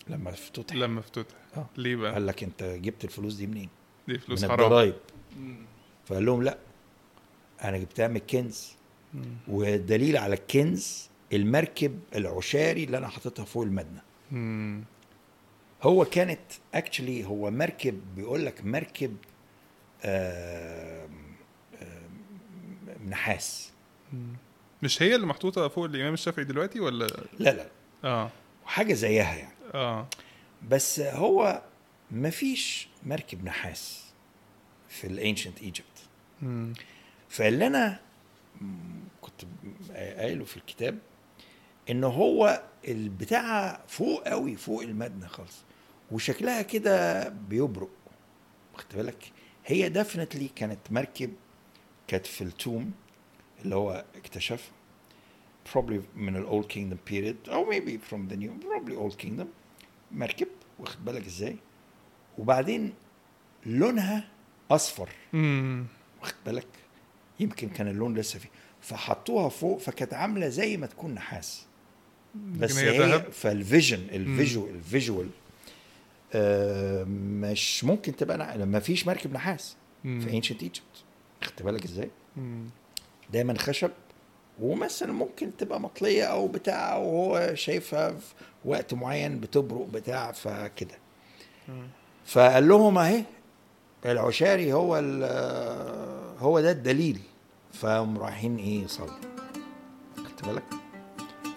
لما 0.07 0.29
افتتح. 0.29 0.75
لما 0.75 0.99
افتتح. 0.99 1.35
آه. 1.57 1.65
ليه 1.77 1.95
بقى؟ 1.95 2.13
قال 2.13 2.27
لك 2.27 2.43
أنت 2.43 2.63
جبت 2.63 3.03
الفلوس 3.03 3.33
دي 3.33 3.47
منين؟ 3.47 3.69
دي 4.07 4.19
فلوس 4.19 4.43
من 4.43 4.49
حرام. 4.49 4.59
الضرايب. 4.65 4.93
فقال 6.05 6.25
لهم 6.25 6.43
لا 6.43 6.57
أنا 7.63 7.77
جبتها 7.77 8.07
من 8.07 8.15
الكنز. 8.15 8.71
مم. 9.13 9.23
ودليل 9.47 10.17
على 10.17 10.33
الكنز 10.33 11.09
المركب 11.33 11.99
العشاري 12.15 12.83
اللي 12.83 12.97
أنا 12.97 13.07
حاططها 13.07 13.45
فوق 13.45 13.63
المدنه 13.63 14.01
مم. 14.31 14.83
هو 15.83 16.05
كانت 16.05 16.39
اكشلي 16.73 17.25
هو 17.25 17.51
مركب 17.51 18.01
بيقول 18.15 18.45
لك 18.45 18.65
مركب 18.65 19.17
آم، 20.05 21.09
نحاس. 23.09 23.71
مش 24.83 25.01
هي 25.01 25.15
اللي 25.15 25.27
محطوطة 25.27 25.67
فوق 25.67 25.85
الإمام 25.85 26.13
الشافعي 26.13 26.45
دلوقتي 26.45 26.79
ولا؟ 26.79 27.07
لا 27.39 27.49
لا. 27.49 27.67
آه. 28.03 28.31
حاجة 28.65 28.93
زيها 28.93 29.35
يعني. 29.35 29.55
آه. 29.73 30.07
بس 30.69 30.99
هو 30.99 31.61
مفيش 32.11 32.87
مركب 33.03 33.45
نحاس 33.45 34.03
في 34.89 35.07
الانشنت 35.07 35.61
ايجيبت. 35.61 36.09
فاللي 37.29 37.67
أنا 37.67 37.99
كنت 39.21 39.41
قايله 39.95 40.45
في 40.45 40.57
الكتاب 40.57 40.99
إن 41.89 42.03
هو 42.03 42.63
البتاع 42.87 43.79
فوق 43.87 44.27
قوي 44.27 44.55
فوق 44.55 44.81
المدنه 44.81 45.27
خالص. 45.27 45.57
وشكلها 46.11 46.61
كده 46.61 47.27
بيبرق. 47.29 47.89
واخد 48.73 48.85
بالك؟ 48.95 49.31
هي 49.65 49.89
definitely 49.89 50.47
كانت 50.47 50.79
مركب 50.91 51.33
كانت 52.07 52.25
في 52.25 52.43
ال 52.43 52.53
tomb 52.53 52.91
اللي 53.63 53.75
هو 53.75 54.05
اكتشفها 54.15 54.71
probably 55.73 55.99
من 56.15 56.35
ال 56.35 56.43
Old 56.43 56.65
Kingdom 56.65 56.97
period 57.07 57.35
أو 57.49 57.71
maybe 57.71 57.91
from 58.11 58.31
the 58.31 58.35
new 58.35 58.63
probably 58.65 58.93
old 58.93 59.25
kingdom 59.25 59.45
مركب 60.11 60.47
واخد 60.79 61.05
بالك 61.05 61.25
إزاي؟ 61.25 61.55
وبعدين 62.37 62.93
لونها 63.65 64.27
أصفر. 64.71 65.09
مم. 65.33 65.85
واخد 66.21 66.35
بالك؟ 66.45 66.67
يمكن 67.39 67.69
كان 67.69 67.87
اللون 67.87 68.17
لسه 68.17 68.39
فيه. 68.39 68.49
فحطوها 68.81 69.49
فوق 69.49 69.79
فكانت 69.79 70.13
عاملة 70.13 70.47
زي 70.49 70.77
ما 70.77 70.87
تكون 70.87 71.13
نحاس. 71.13 71.65
بس 72.35 72.77
هي 72.77 73.21
فالفيجن 73.31 73.99
الفيجوال 73.99 74.75
الفيجوال 74.75 75.29
آه 76.33 77.03
مش 77.03 77.83
ممكن 77.83 78.15
تبقى. 78.15 78.65
ما 78.65 78.79
فيش 78.79 79.07
مركب 79.07 79.33
نحاس. 79.33 79.75
في 80.03 80.37
ancient 80.37 80.63
Egypt 80.63 81.03
خدت 81.43 81.63
بالك 81.63 81.85
إزاي. 81.85 82.09
دايما 83.33 83.57
خشب 83.57 83.91
ومثلا 84.61 85.11
ممكن 85.11 85.57
تبقى 85.57 85.79
مطلية 85.79 86.23
أو 86.23 86.47
بتاع 86.47 86.95
وهو 86.95 87.55
شايفها 87.55 88.09
في 88.09 88.33
وقت 88.65 88.93
معين 88.93 89.39
بتبرق 89.39 89.85
بتاع 89.85 90.31
فكده. 90.31 90.95
فقال 92.25 92.67
لهم 92.67 92.97
أهي 92.97 93.23
العشاري 94.05 94.73
هو 94.73 94.95
هو 96.39 96.59
ده 96.59 96.71
الدليل. 96.71 97.19
فهم 97.73 98.17
رايحين 98.17 98.57
إيه 98.57 98.83
يصلوا 98.83 99.19
خدت 100.17 100.45
بالك؟ 100.45 100.63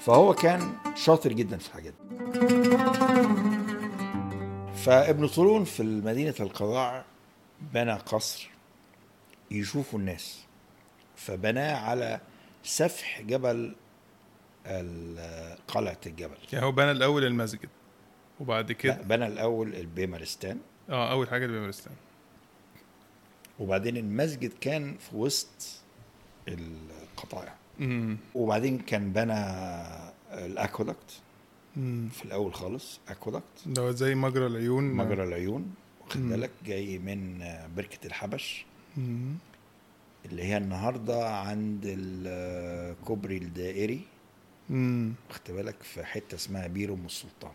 فهو 0.00 0.34
كان 0.34 0.72
شاطر 0.94 1.32
جدا 1.32 1.56
في 1.56 1.68
الحاجات 1.68 1.94
دي. 2.10 2.16
فابن 4.74 5.28
طولون 5.28 5.64
في 5.64 5.82
مدينة 5.82 6.34
القضاع 6.40 7.04
بنى 7.74 7.92
قصر 7.92 8.50
يشوفوا 9.50 9.98
الناس. 9.98 10.44
فبناه 11.16 11.76
على 11.76 12.20
سفح 12.64 13.20
جبل 13.20 13.74
ال- 14.66 15.58
قلعة 15.68 16.00
الجبل. 16.06 16.36
يعني 16.52 16.64
هو 16.64 16.72
بنى 16.72 16.90
الأول 16.90 17.24
المسجد 17.24 17.68
وبعد 18.40 18.72
كده 18.72 18.94
بنى 18.94 19.26
الأول 19.26 19.74
البيمارستان. 19.74 20.58
آه 20.90 21.10
أول 21.12 21.28
حاجة 21.28 21.44
البيمارستان. 21.44 21.92
وبعدين 23.58 23.96
المسجد 23.96 24.52
كان 24.60 24.96
في 24.96 25.16
وسط 25.16 25.82
القطايع. 26.48 27.54
وبعدين 28.34 28.78
كان 28.78 29.12
بنى 29.12 29.46
ال 30.46 30.54
aqueduct. 30.54 31.20
في 32.10 32.24
الأول 32.24 32.54
خالص 32.54 33.00
aqueduct 33.08 33.44
ده 33.66 33.90
زي 33.90 34.14
مجرى 34.14 34.46
العيون. 34.46 34.84
مجرى 34.84 35.24
العيون. 35.24 35.74
واخد. 36.00 36.20
بالك؟ 36.28 36.50
جاي 36.64 36.98
من 36.98 37.44
بركة 37.76 38.06
الحبش. 38.06 38.64
اللي 40.26 40.42
هي 40.42 40.56
النهارده 40.56 41.28
عند 41.38 41.80
الكوبري 41.86 43.36
الدائري. 43.36 44.00
واخد 44.70 45.40
بالك 45.48 45.82
في 45.82 46.04
حتة 46.04 46.34
اسمها 46.34 46.66
بير 46.66 46.92
أم 46.94 47.06
السلطان. 47.06 47.52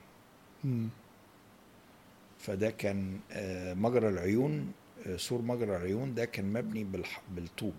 فده 2.40 2.70
كان 2.72 3.20
آه، 3.32 3.74
مجرى 3.74 4.10
العيون 4.10 4.72
آه، 5.08 5.18
سور 5.18 5.42
مجرى 5.42 5.76
العيون 5.78 6.14
ده 6.16 6.26
كان 6.26 6.54
مبني 6.54 6.84
بالح- 6.84 7.22
بالطوب 7.36 7.74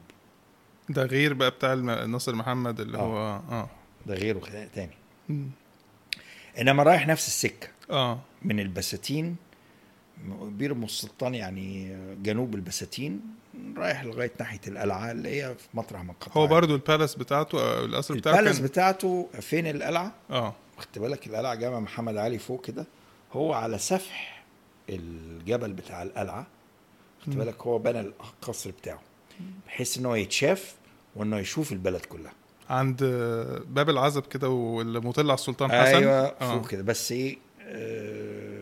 ده 0.89 1.03
غير 1.05 1.35
بقى 1.35 1.51
بتاع 1.51 1.75
ناصر 2.05 2.35
محمد 2.35 2.81
اللي 2.81 2.99
آه. 2.99 3.01
هو 3.01 3.17
آه 3.53 3.69
ده 4.07 4.15
غيره 4.15 4.67
تاني 4.75 4.93
مم. 5.29 5.49
إنما 6.61 6.83
رايح 6.83 7.07
نفس 7.07 7.27
السكة 7.27 7.69
آه 7.91 8.19
من 8.43 8.61
البساتين 8.61 9.37
بير 10.43 10.73
السلطان 10.73 11.35
يعني 11.35 11.97
جنوب 12.23 12.55
البساتين 12.55 13.21
رايح 13.77 14.05
لغاية 14.05 14.33
ناحية 14.41 14.61
القلعة 14.69 15.11
اللي 15.11 15.29
هي 15.29 15.55
في 15.55 15.69
مطرح 15.75 16.03
من 16.03 16.11
القطايع 16.11 16.43
هو 16.43 16.47
برضو 16.47 16.75
ال 16.75 16.80
palace 16.80 17.15
بتاعته 17.15 17.85
القصر 17.85 18.15
بتاعه 18.15 18.33
ال 18.39 18.41
palace 18.41 18.57
كان 18.57 18.67
بتاعته 18.67 19.29
فين 19.41 19.67
القلعة؟ 19.67 20.13
آه. 20.31 20.55
خدت 20.79 20.99
بالك 20.99 21.27
القلعة 21.27 21.55
جامع 21.55 21.81
محمد 21.81 22.17
علي 22.17 22.39
فوق 22.39 22.65
كده؟ 22.65 22.87
هو 23.33 23.53
على 23.53 23.79
سفح 23.79 24.45
الجبل 24.91 25.73
بتاع 25.73 26.03
القلعة. 26.03 26.47
خدت. 27.27 27.37
بالك 27.37 27.63
هو 27.63 27.79
بنى 27.79 28.01
القصر 28.01 28.71
بتاعه 28.71 29.01
بحيث 29.67 29.99
إن 29.99 30.07
هو 30.07 30.15
يتشاف 30.15 30.75
وانه 31.17 31.39
يشوف 31.39 31.73
البلد 31.73 32.01
كلها. 32.01 32.33
عند 32.71 33.05
باب 33.69 33.91
العزب 33.91 34.23
كده 34.23 34.49
والمطل 34.49 35.23
على 35.23 35.35
السلطان 35.35 35.71
حسن؟ 35.73 35.97
أيوه 35.97 36.13
آه. 36.13 36.53
فوق 36.59 36.71
كده. 36.71 36.83
بس 36.83 37.13
إيه 37.13 37.39
آه 37.61 38.56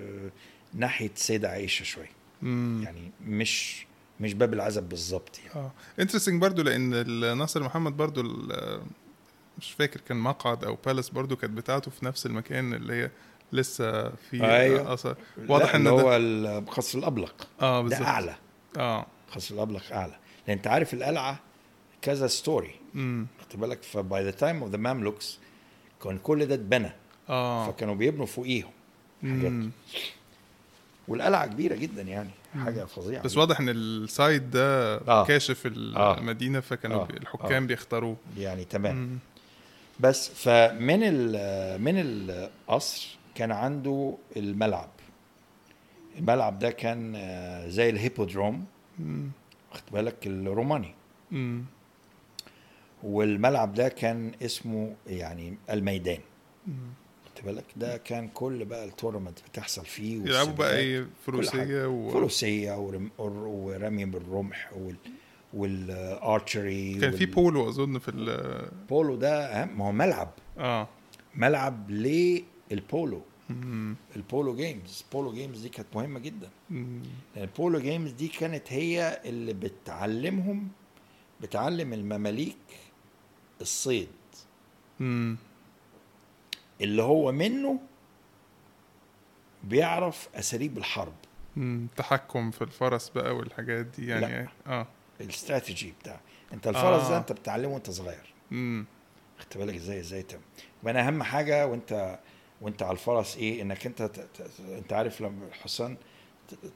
ناحية 0.74 1.10
سيدة 1.14 1.48
عائشة 1.50 1.82
شوية 1.82 2.10
مم. 2.42 2.80
يعني 2.84 3.10
مش 3.26 3.86
مش 4.20 4.34
باب 4.34 4.54
العزب 4.54 4.88
بالظبط 4.88 5.38
يعني. 5.38 5.54
آه. 5.66 5.72
interesting 6.00 6.40
برضو 6.42 6.62
لأن 6.62 7.38
ناصر 7.38 7.62
محمد 7.62 7.96
برضو 7.96 8.22
مش 9.58 9.72
فاكر 9.72 10.00
كان 10.00 10.16
مقعد 10.16 10.64
أو 10.64 10.78
palace 10.86 11.10
برضو 11.10 11.36
كانت 11.36 11.52
بتاعته 11.52 11.90
في 11.90 12.04
نفس 12.04 12.26
المكان 12.26 12.74
اللي 12.74 12.92
هي 12.94 13.10
لسه 13.52 14.08
في 14.10 14.44
أيوة. 14.44 14.94
اثر 14.94 15.16
واضح 15.48 15.74
إن 15.74 15.84
ده 15.84 15.90
هو 15.90 16.16
القصر 16.16 16.98
الأبلق. 16.98 17.48
آه 17.60 17.82
ده 17.82 17.88
بالظبط. 17.88 18.06
أعلى. 18.06 18.34
آه. 18.76 19.06
القصر 19.28 19.54
الأبلق 19.54 19.82
أعلى. 19.92 20.16
لأن 20.48 20.56
أنت 20.56 20.66
عارف 20.66 20.94
القلعة 20.94 21.40
كذا 22.02 22.26
storey 22.26 22.74
امم 22.94 23.26
خدت 23.40 23.56
بالك؟ 23.56 23.82
ف 23.82 23.96
by 23.96 24.24
the 24.24 24.30
time 24.30 24.62
of 24.62 24.70
the 24.70 24.76
Mamluks 24.76 25.38
كان 26.04 26.18
كل 26.18 26.46
ده 26.46 26.54
اتبنى. 26.54 26.92
آه. 27.28 27.70
فكانوا 27.70 27.94
بيبنوا 27.94 28.26
فوقيهم. 28.26 28.70
حاجات. 29.22 29.52
والقلعة 31.08 31.46
كبيرة 31.46 31.74
جدا 31.74 32.02
يعني 32.02 32.30
حاجة 32.64 32.84
فظيعة 32.84 33.22
بس. 33.22 33.36
واضح 33.36 33.60
إن 33.60 33.68
ال 33.68 33.85
site 33.85 34.50
ده 34.50 34.96
آه. 34.96 35.24
كاشف 35.26 35.66
آه. 35.96 36.18
المدينة 36.18 36.60
فكانوا 36.60 37.02
آه. 37.02 37.08
الحكام 37.10 37.66
بيختاروه 37.66 38.16
يعني 38.38 38.64
تمام 38.64 38.96
مم. 38.96 39.18
بس 40.00 40.28
فمن 40.28 41.00
ال 41.02 41.82
من 41.82 41.94
القصر 41.96 43.16
كان 43.34 43.52
عنده 43.52 44.14
الملعب 44.36 44.88
الملعب 46.18 46.58
ده 46.58 46.70
كان 46.70 47.12
آه، 47.16 47.68
زي 47.68 47.90
الهيبودروم. 47.90 48.64
خدت 49.72 49.92
بالك 49.92 50.26
الروماني 50.26 50.94
مم. 51.30 51.64
والملعب 53.02 53.74
ده 53.74 53.88
كان 53.88 54.32
اسمه 54.42 54.94
يعني 55.06 55.56
الميدان 55.70 56.18
مم. 56.66 56.74
بالك. 57.44 57.64
ده 57.76 57.96
كان 57.96 58.28
كل 58.28 58.64
بقى 58.64 58.84
ال 58.84 58.89
tournament 58.89 59.38
بتحصل 59.50 59.84
فيه 59.86 60.22
يلعبوا 60.22 60.52
بقى. 60.52 60.78
إيه. 60.78 61.06
فروسيه 61.26 61.86
و... 61.86 62.10
فروسيه 62.10 62.78
ورم... 62.78 63.10
ورمي 63.18 64.04
بالرمح 64.04 64.72
وال 64.76 64.96
وال 65.54 65.86
archery 65.86 66.94
كان 66.94 67.10
في 67.10 67.26
بولو 67.26 67.68
أظن 67.68 67.98
في 67.98 68.10
ال 68.10 68.68
بولو 68.88 69.16
ده 69.16 69.62
أهم. 69.62 69.78
ما 69.78 69.86
هو 69.86 69.92
ملعب. 69.92 70.30
آه. 70.58 70.88
ملعب 71.34 71.90
للبولو. 71.90 73.22
ال 74.16 74.24
polo 74.24 74.56
games. 74.56 75.04
ال 75.06 75.12
polo 75.12 75.32
games 75.32 75.60
دي 75.60 75.68
كانت 75.68 75.88
مهمة 75.94 76.20
جدا. 76.20 76.48
ال 77.36 77.45
polo 77.45 77.78
games 77.78 78.10
دي 78.10 78.28
كانت 78.28 78.72
هي 78.72 79.20
اللي 79.24 79.52
بتعلمهم 79.52 80.68
بتعلم 81.40 81.92
المماليك 81.92 82.56
الصيد. 83.60 84.08
اللي 86.80 87.02
هو 87.02 87.32
منه 87.32 87.80
بيعرف 89.64 90.28
أساليب 90.34 90.78
الحرب. 90.78 91.14
تحكم 91.96 92.50
في 92.50 92.62
الفرس 92.62 93.08
بقى 93.08 93.36
والحاجات 93.36 93.86
دي 93.86 94.06
يعني. 94.06 94.26
لا. 94.26 94.48
آه. 94.66 94.86
الاستراتيجي 95.20 95.94
بتاع. 96.00 96.20
انت 96.52 96.66
الفرس 96.66 97.02
آه. 97.04 97.10
ده 97.10 97.18
انت 97.18 97.32
بتعلمه 97.32 97.74
وانت 97.74 97.90
صغير. 97.90 98.32
مم. 98.50 98.84
خدت 99.38 99.58
بالك 99.58 99.74
إزاي؟ 99.74 100.00
إزاي 100.00 100.22
تم؟ 100.22 100.38
وأنا 100.82 101.08
اهم 101.08 101.22
حاجة 101.22 101.66
وانت 101.66 102.18
وانت 102.60 102.82
على 102.82 102.92
الفرس 102.92 103.36
إيه؟ 103.36 103.62
انك 103.62 103.86
انت 103.86 104.02
ت... 104.02 104.20
ت... 104.20 104.50
انت 104.78 104.92
عارف 104.92 105.20
لما 105.20 105.46
الحصان 105.46 105.96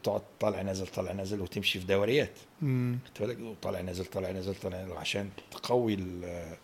تقعد 0.02 0.22
طالع 0.40 0.62
نازل 0.62 0.86
طالع 0.86 1.12
نازل 1.12 1.40
وتمشي 1.40 1.80
في 1.80 1.86
دوريات. 1.86 2.32
خدت 2.60 3.20
بالك؟ 3.20 3.56
طالع 3.62 3.80
نازل 3.80 4.04
طالع 4.04 4.30
نازل 4.30 4.54
طالع 4.54 4.76
نازل 4.80 4.92
عشان 4.96 5.30
تقوي 5.50 5.94
ال- 5.94 6.56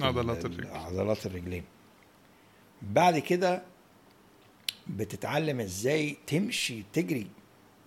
عضلات 0.00 0.44
ال- 0.44 0.52
الرجل. 0.52 0.70
عضلات 0.76 1.26
الرجلين. 1.26 1.64
بعد 2.82 3.18
كده 3.18 3.62
بتتعلم 4.86 5.60
إزاي 5.60 6.16
تمشي 6.26 6.82
تجري 6.92 7.26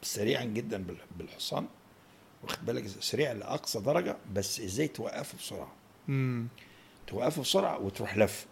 سريعا 0.02 0.44
جدا 0.44 0.84
بال- 0.84 0.98
بالحصان 1.18 1.68
واخد 2.44 2.66
بالك؟ 2.66 2.88
سريع 2.88 3.32
لأقصى 3.32 3.80
درجة 3.80 4.18
بس 4.34 4.60
إزاي 4.60 4.88
توقفه 4.88 5.38
بسرعة 5.38 5.72
مم. 6.08 6.48
توقفه 7.08 7.42
بسرعة 7.42 7.80
وتروح 7.80 8.18
لفه 8.18 8.46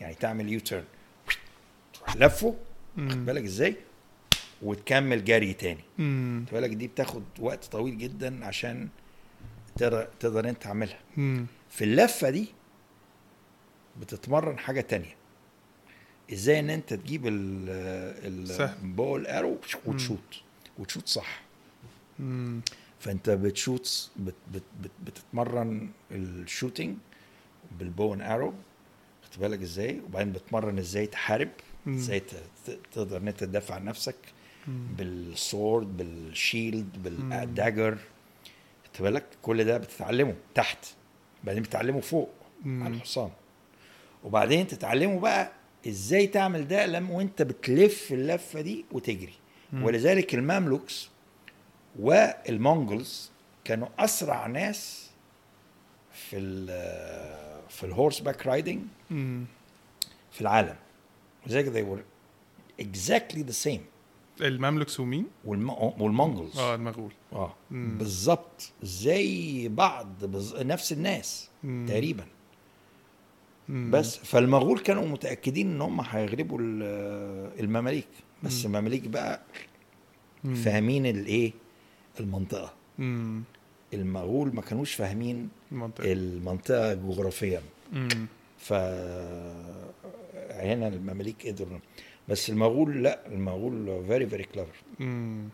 يعني 0.00 0.14
تعمل 0.14 0.48
U-turn 0.52 0.84
تروح 1.94 2.16
لفه 2.16 2.56
واخد. 2.96 3.26
بالك 3.26 3.42
إزاي 3.44 3.76
وتكمل 4.62 5.24
جري 5.24 5.52
تاني 5.52 5.84
مم. 5.98 6.44
خد 6.48 6.54
بالك 6.54 6.70
دي 6.70 6.88
بتاخد 6.88 7.22
وقت 7.38 7.64
طويل 7.64 7.98
جدا 7.98 8.44
عشان 8.46 8.88
تقدر 9.76 10.04
تقدر 10.20 10.48
أنت 10.48 10.62
تعملها. 10.62 10.98
في 11.70 11.84
اللفة 11.84 12.30
دي 12.30 12.46
بتتمرن 14.00 14.58
حاجة 14.58 14.80
تانية 14.80 15.14
إزاي 16.32 16.60
ان 16.60 16.70
انت 16.70 16.94
تجيب. 16.94 17.26
ال 17.26 17.76
bow 17.76 19.26
arrow 19.26 19.58
وت 19.86 19.95
shoot 19.95 20.18
وت 20.78 20.87
shoot 20.87 21.08
صح 21.08 21.40
مم. 22.18 22.60
فانت 23.00 23.30
بت 23.30 23.53
shoot 23.53 24.10
بت 24.16 24.34
بت 24.54 24.62
بت 24.82 24.90
بتتمرن 25.04 25.88
ال 26.10 26.20
shooting 26.20 26.96
بال 27.78 27.92
bow 27.92 28.14
and 28.14 28.20
arrow 28.20 28.54
خدت 29.24 29.38
بالك 29.38 29.62
إزاي 29.62 30.00
وبعدين 30.00 30.32
بتمرن 30.32 30.78
إزاي 30.78 31.06
تحارب. 31.06 31.48
إزاي 31.88 32.22
تقدر 32.92 33.16
ان 33.16 33.28
انت 33.28 33.40
تدافع 33.40 33.74
عن 33.74 33.84
نفسك. 33.84 34.16
بال 34.68 35.05
sword 35.05 35.96
بال 35.96 36.22
shield 36.22 37.02
بال 37.02 37.26
dagger 37.26 37.98
خدت 38.86 39.02
بالك 39.02 39.26
كل 39.42 39.64
ده 39.64 39.78
بتتعلمه 39.78 40.34
تحت 40.54 40.86
بعدين 41.44 41.62
بتتعلمه 41.62 42.00
فوق 42.00 42.30
مم. 42.64 42.82
على 42.82 42.94
الحصان 42.94 43.30
وبعدين 44.24 44.66
تتعلمه 44.66 45.20
بقى 45.20 45.52
إزاي 45.88 46.26
تعمل 46.26 46.68
ده 46.68 46.86
لما 46.86 47.14
وانت 47.14 47.42
بتلف 47.42 48.12
اللفة 48.12 48.60
دي 48.60 48.84
وتجري. 48.92 49.34
ولذلك 49.72 50.34
ال 50.34 50.43
Mamluks 50.43 51.08
وال 51.98 52.27
Mongols 52.27 53.30
كانوا 53.64 53.88
أسرع 53.98 54.46
ناس 54.46 55.10
في 56.12 56.36
ال 56.38 56.66
في 57.68 57.84
ال 57.86 58.20
horseback 58.20 58.46
riding. 58.46 58.80
في 60.32 60.40
العالم 60.40 60.76
ولذلك 61.46 61.72
they 61.72 61.86
were 61.86 62.02
exactly 62.84 63.42
the 63.52 63.66
same 63.68 63.80
ال 64.40 64.47
Mamluks 64.47 65.00
ومين؟ 65.00 65.26
والم... 65.44 65.70
وال 65.70 65.90
Mongols 65.90 66.58
آه 66.58 66.74
المغول 66.74 67.12
آه. 67.32 67.54
بالظبط 67.70 68.72
زي 68.82 69.68
بعض 69.68 70.24
بز... 70.24 70.56
نفس 70.56 70.92
الناس 70.92 71.48
مم. 71.64 71.86
تقريبا. 71.88 72.26
بس 73.70 74.16
فالمغول 74.16 74.78
كانوا 74.78 75.06
متأكدين 75.06 75.70
إن 75.70 75.80
هم 75.80 76.00
هيغلبوا 76.00 76.58
ال- 76.60 77.60
المماليك 77.60 78.08
بس 78.42 78.66
مم. 78.66 78.76
المماليك 78.76 79.08
بقى. 79.08 79.40
فاهمين 80.64 81.06
الايه 81.06 81.52
المنطقة 82.20 82.72
مم. 82.98 83.42
المغول 83.94 84.54
ما 84.54 84.62
كانوش 84.62 84.94
فاهمين 84.94 85.48
المنطقة 85.72 86.12
المنطقة 86.12 86.94
جغرافيا 86.94 87.62
مم. 87.92 88.08
ف 88.58 88.72
هنا 90.50 90.88
المماليك 90.88 91.46
قدروا 91.46 91.78
بس 92.28 92.50
المغول 92.50 93.02
لا 93.02 93.26
المغول 93.26 94.04
very 94.06 94.26
very 94.26 94.44
clever 94.44 94.74
مم. 95.00 95.48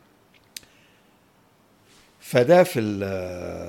فده 2.27 2.62
في 2.65 2.81
ال 2.81 2.99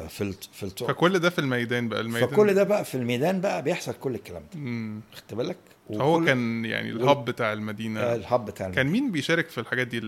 في 0.10 0.22
ال 0.22 0.34
في 0.54 0.64
التو... 0.64 0.88
فكل 0.88 1.20
ده 1.20 1.30
في 1.30 1.40
الميدان 1.40 1.90
بقى 1.90 2.02
الميدان 2.02 2.30
فكل 2.30 2.54
ده 2.54 2.64
بقى 2.64 2.86
في 2.86 2.96
الميدان 2.96 3.42
بقى 3.42 3.62
بيحصل 3.64 3.94
كل 3.94 4.16
الكلام 4.16 4.44
ده. 4.54 5.02
خدت 5.18 5.34
بالك؟ 5.34 5.58
وكل- 5.90 6.26
كان 6.26 6.66
يعني 6.66 6.90
الهب 6.90 7.26
بتاع 7.26 7.54
المدينة. 7.54 8.00
آه، 8.00 8.16
الهب 8.16 8.46
بتاع 8.46 8.70
كان 8.70 8.88
مين 8.88 9.12
بيشارك 9.12 9.50
في 9.50 9.58
الحاجات 9.60 9.88
دي؟ 9.88 10.00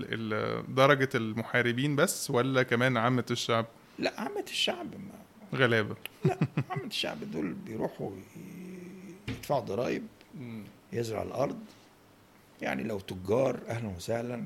درجة 0.76 1.10
المحاربين 1.16 1.96
بس 1.96 2.32
ولا 2.32 2.64
كمان 2.64 2.98
عامة 2.98 3.26
الشعب؟ 3.32 3.66
لا 4.00 4.14
عامة 4.18 4.46
الشعب 4.50 4.88
ما... 4.92 5.58
غلابة. 5.60 5.96
عامة 6.70 6.86
الشعب 6.86 7.32
دول 7.32 7.54
بيروحوا 7.54 8.12
يدفعوا 9.28 9.60
ضرائب 9.60 10.04
يزرع 10.94 11.22
الأرض. 11.22 11.60
يعني 12.62 12.84
لو 12.84 13.00
تجار 13.00 13.60
أهلا 13.70 13.88
وسهلا 13.98 14.44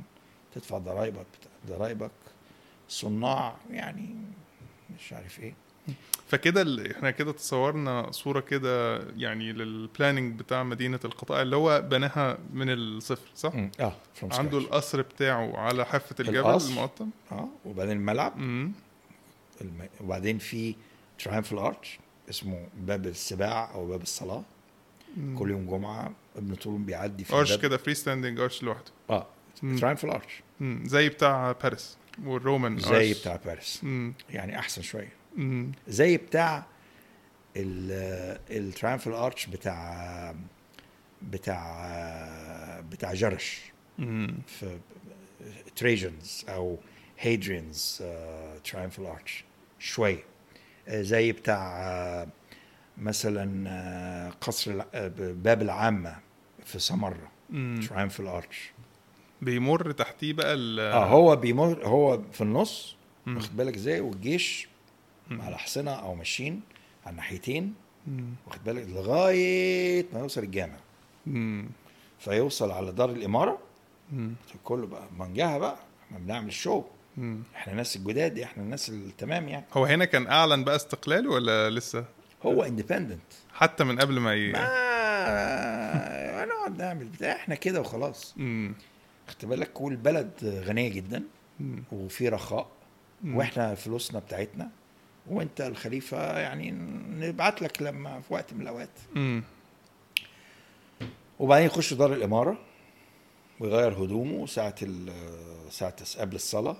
تدفع 0.55 0.77
ضرائبك 0.77 1.25
ضرائبك. 1.67 2.11
صناع 2.89 3.55
يعني 3.71 4.15
مش 4.99 5.13
عارف 5.13 5.39
إيه 5.39 5.53
فكده 6.27 6.91
إحنا 6.91 7.11
كده 7.11 7.31
تصورنا 7.31 8.11
صورة 8.11 8.39
كده 8.39 8.99
يعني 9.17 9.53
لل 9.53 9.70
planning 9.70 10.39
بتاع 10.39 10.63
مدينة 10.63 10.99
القطائع 11.05 11.41
اللي 11.41 11.55
هو 11.55 11.81
بناها 11.81 12.37
من 12.53 12.69
الصفر 12.69 13.27
صح؟ 13.35 13.55
مم. 13.55 13.71
آه 13.79 13.93
عنده. 14.31 14.57
القصر 14.57 15.01
بتاعه 15.01 15.57
على 15.57 15.85
حافة 15.85 16.15
الجبل. 16.19 16.37
المقطم 16.69 17.09
آه 17.31 17.47
وبعدين 17.65 17.97
الملعب 17.97 18.37
مم. 18.37 18.71
الم... 19.61 19.89
وبعدين 20.01 20.37
في 20.37 20.75
triumphal 21.19 21.57
arch 21.57 21.99
اسمه 22.29 22.67
باب 22.77 23.05
السباع 23.05 23.73
أو 23.73 23.87
باب 23.87 24.01
الصلاة 24.01 24.43
مم. 25.17 25.37
كل 25.39 25.51
يوم 25.51 25.65
جمعة 25.67 26.11
ابن 26.35 26.55
طولون 26.55 26.85
بيعدي 26.85 27.23
في 27.23 27.33
arch. 27.35 27.57
كده 27.57 27.77
free 27.77 27.93
standing 27.93 28.39
arch 28.39 28.63
لوحده 28.63 28.91
آه. 29.09 29.27
triumphal 29.79 30.19
مم. 30.59 30.83
زي 30.85 31.09
بتاع 31.09 31.51
باريس 31.51 31.97
والرومان 32.23 32.79
زي. 32.79 33.13
بتاع 33.13 33.35
باريس 33.45 33.83
مم. 33.83 34.13
يعني 34.29 34.59
أحسن 34.59 34.81
شوية. 34.81 35.13
زي 35.87 36.17
بتاع 36.17 36.65
ال 37.55 37.71
triumphal 37.71 39.11
arch 39.11 39.45
بتاع 39.45 40.35
بتاع 41.21 42.81
بتاع 42.91 43.13
جرش 43.13 43.61
مم. 43.97 44.35
في 44.47 44.77
Trajan's 45.75 46.45
أو 46.49 46.77
Hadrian's 47.19 48.03
triumphal 48.63 49.05
arch 49.05 49.43
شوية 49.79 50.23
زي 50.89 51.31
بتاع 51.31 51.81
آه، 51.81 52.27
مثلا 52.97 53.69
آه، 53.69 54.29
قصر 54.29 54.83
آه، 54.93 55.07
باب 55.17 55.61
العامة 55.61 56.15
في 56.65 56.79
سمرة 56.79 57.31
مم. 57.49 57.79
triumphal 57.89 58.27
arch 58.27 58.71
بيمر 59.43 59.91
تحتيه 59.91 60.33
بقى 60.33 60.53
ال 60.53 60.79
آه 60.79 61.05
هو 61.05 61.35
بيمر 61.35 61.85
هو 61.87 62.19
في 62.31 62.41
النص. 62.41 62.95
واخد 63.27 63.57
بالك 63.57 63.75
إزاي 63.75 63.99
والجيش 63.99 64.67
مم. 65.29 65.41
على 65.41 65.57
حصنه 65.57 65.91
أو 65.91 66.15
ماشيين 66.15 66.61
على 67.05 67.11
الناحيتين. 67.11 67.73
واخد 68.47 68.63
بالك 68.65 68.87
لغاية 68.89 70.05
ما 70.13 70.19
يوصل 70.19 70.43
الجامع 70.43 70.75
مم. 71.27 71.69
فيوصل 72.19 72.71
على 72.71 72.91
دار 72.91 73.09
الإمارة 73.09 73.57
مم. 74.13 74.33
كله 74.63 74.87
بقى 74.87 75.03
منجها 75.19 75.57
بقى 75.57 75.77
إحنا 76.07 76.19
بنعمل 76.19 76.53
show 76.53 76.83
مم. 77.17 77.43
إحنا 77.55 77.71
الناس 77.73 77.95
الجداد 77.95 78.39
إحنا 78.39 78.63
الناس 78.63 78.89
التمام 78.89 79.47
يعني 79.49 79.65
هو 79.73 79.85
هنا 79.85 80.05
كان 80.05 80.27
أعلن 80.27 80.63
بقى 80.63 80.75
استقلاله 80.75 81.29
ولا 81.29 81.69
لسه 81.69 82.05
هو 82.45 82.63
اندبندنت 82.63 83.21
حتى 83.53 83.83
من 83.83 83.99
قبل 83.99 84.19
ما 84.19 84.33
ي... 84.35 84.51
ما 84.51 84.59
هنقعد 86.43 86.77
نعمل 86.81 87.05
بتاع 87.05 87.31
إحنا 87.35 87.55
كده 87.55 87.81
وخلاص 87.81 88.33
مم. 88.37 88.73
خدت 89.27 89.45
بالك 89.45 89.81
والبلد 89.81 90.31
غنية 90.65 90.89
جدا. 90.89 91.23
وفي 91.91 92.29
رخاء. 92.29 92.67
وإحنا 93.25 93.75
فلوسنا 93.75 94.19
بتاعتنا 94.19 94.69
وانت 95.29 95.61
الخليفة 95.61 96.39
يعني 96.39 96.71
نبعت 97.09 97.61
لك 97.61 97.81
لما 97.81 98.21
في 98.21 98.33
وقت 98.33 98.53
من 98.53 98.61
الأوقات. 98.61 98.89
وبعدين 101.39 101.65
يخش 101.65 101.93
دار 101.93 102.13
الإمارة 102.13 102.57
ويغير 103.59 104.03
هدومه 104.03 104.45
ساعة 104.45 104.75
ال- 104.81 105.13
ساعة 105.71 105.95
قبل 106.19 106.35
الصلاة 106.35 106.77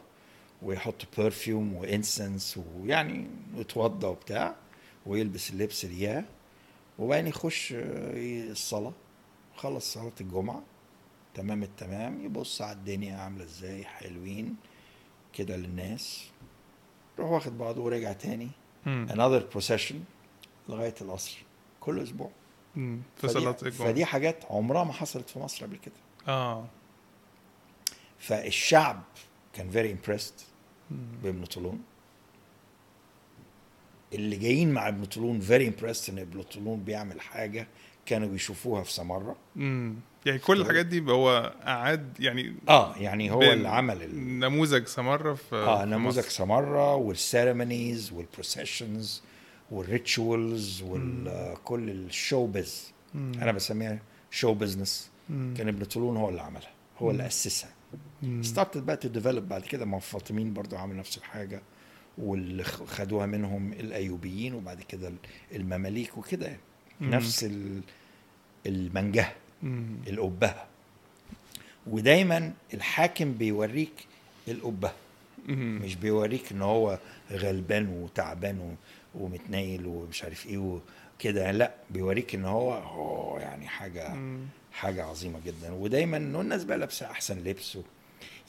ويحط 0.61 0.95
perfume 1.17 1.73
و 1.73 1.84
incense 1.84 2.59
ويعني 2.75 3.27
يتوضى 3.55 4.07
وبتاع 4.07 4.55
ويلبس 5.05 5.49
اللبس 5.51 5.85
اللي 5.85 6.01
وبعدين 6.99 7.27
يخش 7.27 7.73
آه، 7.73 8.51
الصلاة 8.51 8.93
خلص 9.55 9.93
صلاة 9.93 10.11
الجمعة 10.21 10.63
تمام 11.33 11.63
التمام 11.63 12.25
يبص 12.25 12.61
على 12.61 12.77
الدنيا 12.77 13.17
عاملة 13.17 13.43
إزاي 13.43 13.83
حلوين 13.83 14.55
كده 15.33 15.55
للناس 15.55 16.29
يروح 17.17 17.31
واخد 17.31 17.57
بعضه 17.57 17.81
ورجع 17.81 18.13
تاني 18.13 18.49
مم. 18.85 19.07
another 19.09 19.55
procession 19.57 19.95
لغاية 20.69 20.93
القصر 21.01 21.37
كل 21.79 21.99
أسبوع 21.99 22.29
مم. 22.75 23.01
في 23.15 23.27
فدي- 23.27 23.33
صلاة 23.33 23.51
فدي 23.51 24.05
حاجات 24.05 24.45
عمرها 24.49 24.83
ما 24.83 24.93
حصلت 24.93 25.29
في 25.29 25.39
مصر 25.39 25.65
قبل 25.65 25.77
كده 25.77 25.93
آه 26.27 26.65
فالشعب 28.19 29.03
كان 29.53 29.69
very 29.69 29.97
مم. 30.91 30.97
بابن 31.23 31.45
طولون 31.45 31.81
اللي 34.13 34.35
جايين 34.35 34.71
مع 34.73 34.87
ابن 34.87 35.05
طولون 35.05 35.39
very 35.39 35.67
impressed 35.67 36.09
إن 36.09 36.19
ابن 36.19 36.41
طولون 36.41 36.83
بيعمل 36.83 37.21
حاجة 37.21 37.67
كانوا 38.05 38.27
بيشوفوها 38.27 38.83
في 38.83 38.93
سمرة 38.93 39.35
مم. 39.55 39.95
يعني 40.25 40.39
كل 40.39 40.61
الحاجات 40.61 40.85
دي 40.85 41.11
هو 41.11 41.53
أعاد 41.67 42.19
يعني 42.19 42.55
آه 42.69 42.95
يعني 42.97 43.31
هو 43.31 43.41
اللي 43.41 43.69
عمل 43.69 44.03
ال... 44.03 44.39
نموذج 44.39 44.87
سمرة 44.87 45.33
في 45.33 45.55
آه 45.55 45.83
في 45.85 45.89
نموذج 45.91 46.17
مصر. 46.19 46.29
سمره 46.29 46.95
وال 46.95 47.15
ceremonies 47.15 48.11
وال 48.11 48.28
processions 48.28 49.21
وال 49.71 49.96
rituals 49.96 50.81
وكل 50.87 51.89
ال 51.89 52.01
show 52.01 52.45
biz 52.47 52.91
مم. 53.13 53.31
أنا 53.41 53.51
بسميها 53.51 53.99
show 54.31 54.53
business. 54.53 55.09
كان 55.29 55.67
ابن 55.67 55.83
طولون 55.85 56.17
هو 56.17 56.29
اللي 56.29 56.41
عملها 56.41 56.71
هو 56.97 57.11
اللي 57.11 57.27
أسسها 57.27 57.69
مم. 58.23 58.43
started 58.43 58.85
بقى 58.85 58.97
to 58.97 59.07
develop 59.07 59.49
بعد 59.49 59.61
كده 59.61 59.85
ما 59.85 59.97
الفاطميين 59.97 60.53
برضو 60.53 60.75
عملوا 60.77 60.99
نفس 60.99 61.17
الحاجة 61.17 61.61
واللي 62.17 62.63
خدوها 62.63 63.25
منهم 63.25 63.73
الأيوبيين 63.73 64.53
وبعد 64.53 64.81
كده 64.81 65.07
ال- 65.07 65.15
المماليك 65.55 66.17
وكده. 66.17 66.57
نفس 67.01 67.43
ال- 67.43 67.81
المنجه 68.65 69.21
مم. 69.21 69.31
الأبهة 70.07 70.65
ودايما 71.87 72.53
الحاكم 72.73 73.33
بيوريك 73.33 74.07
الأبهة. 74.47 74.93
مش 75.47 75.95
بيوريك 75.95 76.51
إن 76.51 76.61
هو 76.61 76.99
غلبان 77.31 77.87
وتعبان 77.87 78.75
ومتنيل 79.15 79.85
ومش 79.85 80.23
عارف 80.23 80.45
إيه 80.47 80.79
وكده 81.19 81.51
لا 81.51 81.71
بيوريك 81.89 82.35
إن 82.35 82.45
هو 82.45 83.37
يعني 83.39 83.67
حاجة. 83.67 84.13
حاجة 84.73 85.03
عظيمة 85.05 85.39
جدا 85.45 85.71
ودايما 85.73 86.17
الناس 86.17 86.63
بقى 86.63 86.77
لابسة 86.77 87.11
أحسن 87.11 87.39
لبس 87.43 87.77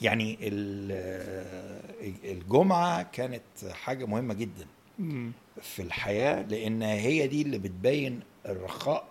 يعني 0.01 0.37
ال- 0.41 2.21
الجمعة 2.23 3.03
كانت 3.03 3.41
حاجة 3.71 4.05
مهمة 4.05 4.33
جدا. 4.33 4.65
في 5.61 5.81
الحياة 5.81 6.41
لأن 6.41 6.81
هي 6.81 7.27
دي 7.27 7.41
اللي 7.41 7.57
بتبين 7.57 8.19
الرخاء 8.45 9.07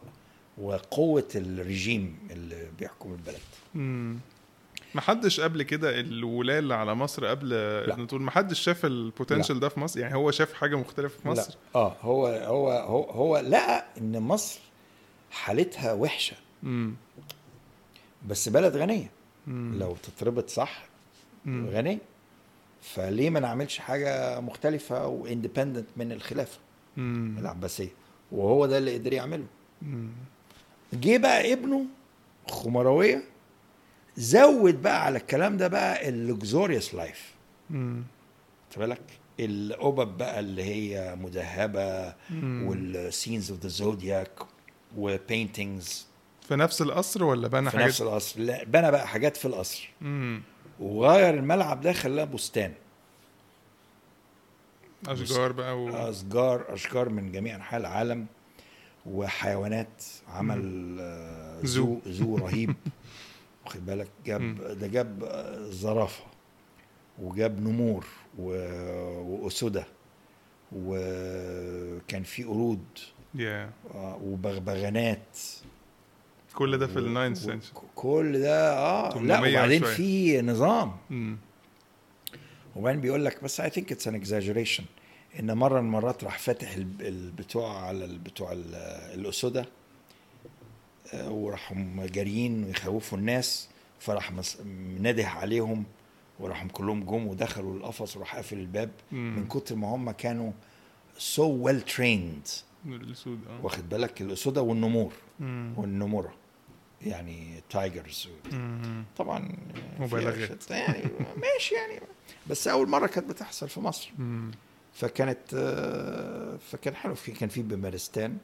وقوة 0.59 1.29
الرجيم 1.35 2.19
اللي 2.31 2.67
بيحكم 2.79 3.13
البلد 3.13 3.41
مم. 3.75 4.19
ما 4.95 5.01
حدش 5.01 5.41
قبل 5.41 5.63
كده 5.63 6.01
الولاة 6.01 6.59
اللي 6.59 6.75
على 6.75 6.95
مصر 6.95 7.27
قبل 7.27 7.53
إبن 7.53 8.07
طول 8.07 8.23
ما 8.23 8.31
حدش 8.31 8.61
شاف 8.61 8.85
البوتنشال 8.85 9.61
ده 9.61 9.69
في 9.69 9.81
مصر 9.81 10.01
يعني 10.01 10.15
هو 10.15 10.31
شاف 10.31 10.53
حاجة 10.53 10.77
مختلفة 10.77 11.19
في 11.23 11.29
مصر 11.29 11.51
لا. 11.51 11.81
آه 11.81 11.97
هو 12.03 12.27
هو 12.27 12.71
هو, 12.71 13.03
هو 13.11 13.39
لقى 13.39 13.85
إن 14.01 14.21
مصر 14.21 14.61
حالتها 15.31 15.93
وحشة 15.93 16.37
مم. 16.63 16.95
بس 18.29 18.49
بلد 18.49 18.77
غنية 18.77 19.11
مم. 19.47 19.79
لو 19.79 19.97
تتربط 20.03 20.49
صح 20.51 20.85
مم. 21.45 21.69
غنيه 21.69 21.99
فليه 22.83 23.31
ما 23.31 23.41
نعملش 23.41 23.79
حاجة 23.79 24.41
مختلفة 24.41 25.07
و 25.07 25.13
independent 25.13 25.87
من 25.97 26.13
الخلافة 26.13 26.59
مم. 26.97 27.37
العباسية 27.39 27.93
وهو 28.33 28.67
ده 28.67 28.79
اللي 28.79 28.95
قدر 28.99 29.13
يعمله 29.13 29.47
مم. 29.83 30.09
جه 30.97 31.19
بقى 31.19 31.53
ابنه 31.53 31.87
خمراويه 32.49 33.23
زود 34.17 34.83
بقى 34.83 35.05
على 35.05 35.19
الكلام 35.19 35.57
ده 35.57 35.69
بقى 35.69 36.09
ال 36.09 36.17
luxurious 36.17 36.95
life. 36.95 37.35
خد 37.71 38.79
بالك؟ 38.79 39.01
القبب 39.41 40.19
بقى 40.19 40.41
اللي 40.41 40.63
هي 40.65 41.17
مذهبة. 41.17 42.15
وال 42.43 42.74
signs 42.74 43.51
of 43.51 43.61
the 43.61 43.69
zodiac 43.69 44.31
و 44.97 45.08
paintings 45.08 46.07
في 46.49 46.57
نفس 46.57 46.83
القصر 46.83 47.25
ولا 47.25 47.49
بنى 47.49 47.71
في 47.71 47.77
حاجات؟ 47.77 47.89
نفس 47.89 48.03
القصر. 48.03 48.41
لا 48.41 48.65
بنى 48.65 48.91
بقى 48.91 49.09
حاجات 49.09 49.37
في 49.37 49.45
القصر. 49.45 49.91
مم. 50.01 50.43
وغير 50.81 51.35
الملعب 51.35 51.81
ده 51.81 51.93
خلاه 51.93 52.25
بستان. 52.25 52.73
أشجار 55.09 55.53
بقى 55.53 55.79
و... 55.79 55.89
أشجار 55.89 56.75
أشجار 56.75 57.09
من 57.09 57.33
جميع 57.33 57.57
أنحاء 57.57 57.81
العالم. 57.81 58.27
وحيوانات 59.07 60.03
عمل 60.29 60.97
آه، 61.01 61.61
zoo. 61.65 61.99
zoo 62.07 62.37
رهيب. 62.37 62.75
واخد 63.65 63.87
بالك؟ 63.87 64.09
جاب 64.27 64.57
ده 64.79 64.87
جاب 64.87 65.25
زرافة 65.71 66.25
وجاب 67.23 67.61
نمور 67.61 68.07
و- 68.39 69.21
وأسودة 69.45 69.87
وكان 70.73 72.23
في 72.23 72.45
قرود 72.45 72.85
يا 73.35 73.71
آه، 73.95 74.19
وبغبغانات. 74.25 75.39
كل 76.55 76.79
ده 76.79 76.87
في 76.87 76.99
و- 76.99 77.35
century 77.35 77.73
كل 77.95 78.41
ده 78.41 78.73
آه 78.79 79.09
لا 79.23 79.37
800 79.37 79.53
وبعدين. 79.59 79.85
في 79.85 80.43
نظام. 80.43 80.93
مم. 81.11 81.37
وبعدين 82.77 83.01
بيقول 83.01 83.25
لك 83.25 83.45
بس 83.45 83.61
I 83.61 83.71
think 83.71 83.93
it's 83.93 84.09
an 84.09 84.15
exaggeration 84.15 84.85
إن 85.41 85.57
مرة 85.57 85.81
من 85.81 85.87
المرات 85.87 86.25
راح 86.25 86.39
فاتح 86.39 86.73
الب- 86.75 87.01
البتوع 87.03 87.81
على 87.87 88.05
البتوع 88.05 88.53
ال- 88.53 88.75
الأسودة 89.21 89.67
آه، 91.15 91.31
وراحوا 91.31 91.77
جاريين 92.07 92.65
ويخوفوا 92.65 93.19
الناس 93.19 93.69
فراح 94.01 94.33
منده 94.65 95.27
عليهم 95.29 95.85
وراحوا 96.41 96.69
كلهم 96.69 97.05
جم 97.05 97.27
ودخلوا 97.27 97.75
القفص 97.77 98.17
وراح 98.17 98.37
قافل 98.37 98.59
الباب 98.59 98.91
مم. 99.13 99.37
من 99.37 99.47
كتر 99.49 99.75
ما 99.75 99.89
هم 99.95 100.11
كانوا 100.11 100.53
so 101.19 101.43
well 101.67 101.95
trained 101.97 102.51
الاسود 102.87 103.39
آه 103.49 103.65
واخد 103.65 103.89
بالك 103.89 104.21
الأسودة 104.23 104.63
والنمور 104.63 105.13
مم. 105.41 105.75
والنمورة 105.77 106.35
يعني 107.03 107.61
تايجرز. 107.71 108.29
طبعا 109.17 109.49
مبالغات. 109.99 110.63
فيها- 110.63 110.77
يعني 110.77 111.03
ماشي 111.37 111.75
يعني 111.75 112.01
بس 112.47 112.69
أول 112.69 112.89
مرة 112.89 113.07
كانت 113.07 113.29
بتحصل 113.31 113.69
في 113.69 113.81
مصر 113.81 114.11
مم. 114.19 114.51
فكانت 114.95 115.39
آه، 115.55 116.57
فكان 116.71 116.95
حلو. 116.95 117.15
في 117.15 117.33
كان 117.33 117.49
في 117.49 117.63
بمارستان 117.63 118.39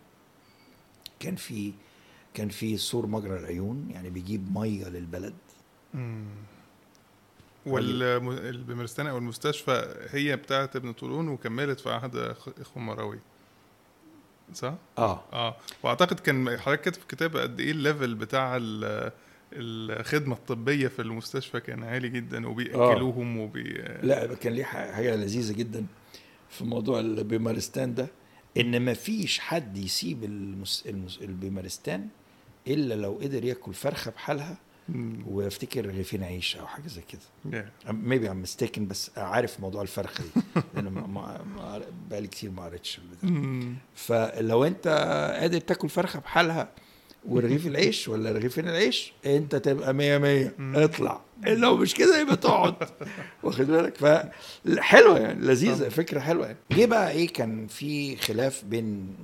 كان 1.21 1.37
في 1.37 1.73
كان 2.35 2.49
في 2.49 2.77
سور 2.77 3.07
مجرى 3.07 3.39
العيون 3.41 3.89
يعني 3.91 4.11
بيجيب 4.11 4.59
مية 4.59 4.89
للبلد. 4.89 5.35
مم. 5.95 6.25
والبمرستانة 7.67 9.11
أو 9.11 9.19
المستشفى 9.19 9.95
هي 10.11 10.37
بتاعت 10.37 10.77
ابن 10.77 10.93
طولون 10.93 11.29
وكملت 11.29 11.81
في 11.81 11.91
عهد 11.91 12.33
خ- 12.33 12.63
خمراويه 12.75 13.19
صح؟ 14.55 14.75
آه. 14.99 15.25
آه. 15.33 15.57
وأعتقد 15.83 16.21
كان 16.21 16.59
حضرتك 16.59 16.81
كاتب 16.83 17.01
في 17.01 17.07
كتاب 17.09 17.37
قد 17.37 17.61
إيه 17.61 17.71
ال 17.71 17.78
level 17.78 18.15
بتاع 18.15 18.57
ال- 18.61 19.13
الخدمة 19.53 20.35
الطبية 20.37 20.89
في 20.89 21.03
المستشفى 21.03 21.61
كان 21.61 21.85
عالي 21.85 22.09
جدا 22.09 22.49
وبيأكلوهم 22.49 23.39
وبي 23.39 23.63
لا 24.03 24.35
كان 24.35 24.53
ليه 24.53 24.65
حاجة 24.65 25.17
لذيذة 25.17 25.53
جدا. 25.53 25.87
في 26.51 26.65
موضوع 26.65 27.01
البيمارستان 27.01 27.95
ده 27.95 28.09
إن 28.57 28.81
ما 28.81 28.95
فيش 28.95 29.39
حد 29.39 29.77
يسيب 29.79 30.25
المس... 30.25 30.85
المس... 30.89 31.19
البيمارستان 31.23 32.09
إلا 32.69 32.95
لو 32.95 33.19
قدر 33.23 33.45
ياكل 33.45 33.75
فرخة 33.75 34.11
بحالها. 34.11 34.59
وافتكر 35.27 35.87
رغيفين 35.87 36.23
عيش 36.25 36.57
أو 36.57 36.67
حاجة 36.67 36.87
زي 36.89 37.01
كده. 37.09 37.21
maybe 37.93 38.31
I'm 38.31 38.37
mistaken 38.37 38.87
بس 38.87 39.11
عارف 39.19 39.61
موضوع 39.61 39.83
الفرخة 39.83 40.25
دي 40.25 40.43
لأن 40.75 40.89
ما- 40.89 41.07
ما 41.57 41.83
بقالي 42.11 42.27
كتير 42.29 42.51
ما 42.51 42.65
قريتش. 42.65 43.01
فلو 43.95 44.65
أنت 44.65 44.89
قادر 45.41 45.61
تاكل 45.61 45.89
فرخة 45.89 46.21
بحالها 46.21 46.69
ورغيف 47.29 47.67
العيش 47.67 48.09
ولا 48.09 48.33
رغيفين 48.33 48.69
العيش؟ 48.69 49.13
انت 49.27 49.57
تبقى 49.57 49.95
مية 49.95 50.19
مية. 50.19 50.55
اطلع. 50.61 51.21
لو 51.47 51.77
مش 51.77 51.95
كده 51.95 52.21
يبقى 52.21 52.37
تقعد. 52.37 52.75
واخد 53.43 53.65
بالك؟ 53.67 53.97
فحلوه 53.97 55.19
يعني 55.19 55.41
لذيذة. 55.47 55.89
فكرة 55.89 56.21
حلوة 56.21 56.47
يعني. 56.47 56.59
جه 56.73 56.87
بقى 56.87 57.11
إيه 57.11 57.29
كان 57.29 57.67
في 57.67 58.17
خلاف 58.17 58.65
بين 58.65 59.15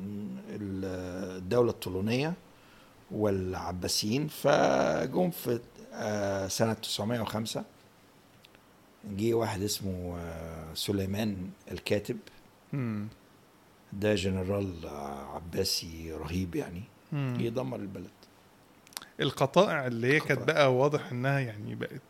ال- 0.50 1.36
الدولة 1.38 1.70
الطولونية 1.70 2.32
والعباسيين 3.10 4.26
فجم 4.28 5.30
في 5.30 5.60
آه، 5.94 6.48
سنة 6.48 6.72
905 6.72 7.64
جه 9.16 9.34
واحد 9.34 9.62
اسمه 9.62 10.16
آه، 10.18 10.74
سليمان 10.74 11.36
الكاتب. 11.72 12.16
ده 13.92 14.14
جنرال 14.14 14.74
عباسي 15.34 16.12
رهيب 16.12 16.54
يعني. 16.54 16.82
مم. 17.12 17.36
يدمر 17.40 17.76
البلد. 17.76 18.10
القطائع 19.20 19.86
اللي 19.86 20.06
هي 20.14 20.20
كانت. 20.20 20.42
بقى 20.42 20.74
واضح 20.74 21.10
إنها 21.12 21.38
يعني 21.40 21.74
بقت 21.74 22.00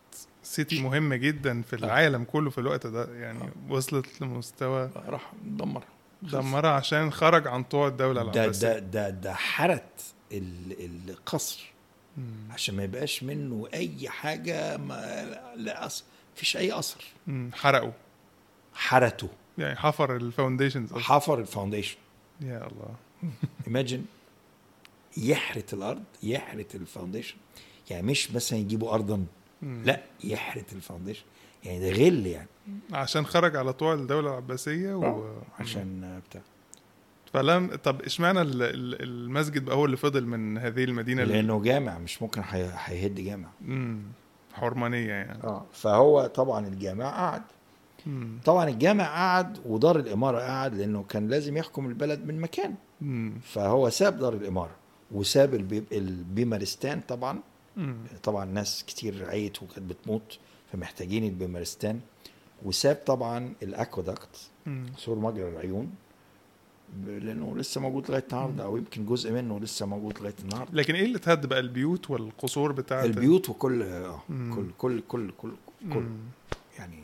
city 0.43 0.83
مهمه 0.83 1.17
جدا 1.17 1.63
في 1.63 1.77
العالم 1.77 2.25
كله 2.25 2.51
في 2.51 2.59
الوقت 2.59 2.87
ده 2.87 3.15
يعني 3.15 3.39
وصلت 3.69 4.21
لمستوى 4.23 4.91
راح 5.07 5.33
دمر. 5.45 5.83
دمرها 6.23 6.71
عشان 6.71 7.13
خرج 7.13 7.47
عن 7.49 7.63
طوع 7.65 7.89
الدولة 7.89 8.23
ده 8.23 8.31
العباسية. 8.33 8.69
ده 8.69 8.79
ده 8.79 9.11
ده 9.11 9.35
حرت 9.35 10.03
ال- 10.33 11.11
القصر. 11.11 11.73
مم. 12.17 12.25
عشان 12.51 12.77
ما 12.77 12.85
يبقاش 12.85 13.23
منه 13.23 13.69
أي 13.75 14.09
حاجة 14.09 14.77
ما 14.77 15.25
لا 15.57 15.89
مفيش 16.35 16.57
أي 16.57 16.79
اثر. 16.79 17.05
حرقوا. 17.53 17.93
حرته 18.75 19.29
يعني 19.59 19.77
حفر 19.77 20.17
ال 20.17 20.23
foundations 20.23 20.93
حفر 20.93 21.39
ال 21.39 21.44
foundation 21.44 21.97
يا 22.41 22.67
الله. 22.67 22.95
imagine 23.67 24.05
يحرت 25.17 25.75
الأرض 25.75 26.03
يحرت 26.23 26.75
ال 26.75 26.80
foundation 26.80 27.37
يعني 27.91 28.07
مش 28.07 28.31
مثلا 28.33 28.59
يجيبوا 28.59 28.95
أرضها. 28.95 29.25
مم. 29.63 29.83
لا 29.85 30.03
يحرت 30.25 30.73
ال 30.73 30.78
foundation 30.78 31.25
يعني 31.65 31.81
ده 31.81 31.91
غل 31.97 32.27
يعني. 32.27 32.49
عشان 32.93 33.27
خرج 33.27 33.57
على 33.57 33.73
طوع 33.73 33.95
الدولة 33.95 34.31
العباسية 34.31 34.95
و... 34.95 35.33
عشان 35.61 36.21
بتاع. 36.31 36.41
فلم 37.33 37.75
طب 37.85 38.03
اشمعنى 38.03 38.41
ال- 38.41 38.63
ال- 38.63 39.03
المسجد 39.03 39.65
بقى 39.65 39.77
هو 39.77 39.85
اللي 39.85 39.97
فضل 39.97 40.27
من 40.27 40.59
هذه 40.59 40.85
المدينة 40.85 41.23
اللي... 41.23 41.35
لأنه 41.35 41.63
جامع 41.63 41.99
مش 41.99 42.23
ممكن 42.23 42.43
هي- 42.45 42.71
هيهد 42.85 43.15
جامع. 43.15 43.49
مم. 43.61 44.03
حرمانية 44.55 45.09
يعني. 45.13 45.45
آه 45.45 45.65
فهو 45.73 46.27
طبعا 46.27 46.67
الجامع 46.67 47.11
قعد. 47.11 47.43
مم. 48.07 48.39
طبعا 48.45 48.69
الجامع 48.69 49.05
قعد 49.05 49.59
ودار 49.67 49.99
الإمارة 49.99 50.39
قعد 50.41 50.75
لأنه 50.75 51.03
كان 51.03 51.29
لازم 51.29 51.57
يحكم 51.57 51.87
البلد 51.87 52.27
من 52.27 52.41
مكان. 52.41 52.75
مم. 53.01 53.35
فهو 53.43 53.91
ساب 53.91 54.19
دار 54.19 54.33
الإمارة. 54.33 54.75
وساب 55.13 55.55
البي- 55.55 55.85
البيمارستان 55.93 57.01
طبعا 57.09 57.39
مم. 57.77 57.97
طبعا 58.23 58.45
ناس 58.45 58.85
كتير 58.87 59.29
عيت 59.31 59.63
وكانت 59.63 59.91
بتموت 59.91 60.39
فمحتاجين 60.73 61.25
البيمارستان 61.25 62.01
وساب 62.65 62.97
طبعا 63.07 63.53
ال 63.63 63.72
aqueduct. 63.72 64.51
سور 64.97 65.19
مجرى 65.19 65.49
العيون 65.49 65.91
لأنه 67.07 67.57
لسه 67.57 67.81
موجود 67.81 68.11
لغاية 68.11 68.25
النهارده 68.33 68.65
أو 68.65 68.77
يمكن 68.77 69.07
جزء 69.07 69.33
منه 69.33 69.61
لسه 69.61 69.87
موجود 69.87 70.19
لغاية 70.19 70.35
النهارده 70.45 70.73
لكن 70.75 70.95
إيه 70.95 71.05
اللي 71.05 71.17
اتهد 71.19 71.47
بقى 71.47 71.61
البيوت 71.61 72.11
والقصور 72.11 72.73
بتاعت 72.73 73.05
البيوت 73.05 73.49
وكل 73.51 73.83
آه. 73.83 74.23
كل 74.29 74.71
كل 74.79 75.01
كل 75.09 75.31
كل 75.39 75.51
كل. 75.93 76.07
يعني 76.79 77.03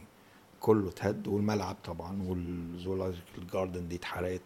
كله 0.60 0.88
اتهد 0.88 1.28
والملعب 1.28 1.76
طبعا 1.84 2.22
والزولوجيكال 2.22 3.46
جاردن 3.52 3.88
دي 3.88 3.96
اتحرقت. 3.96 4.40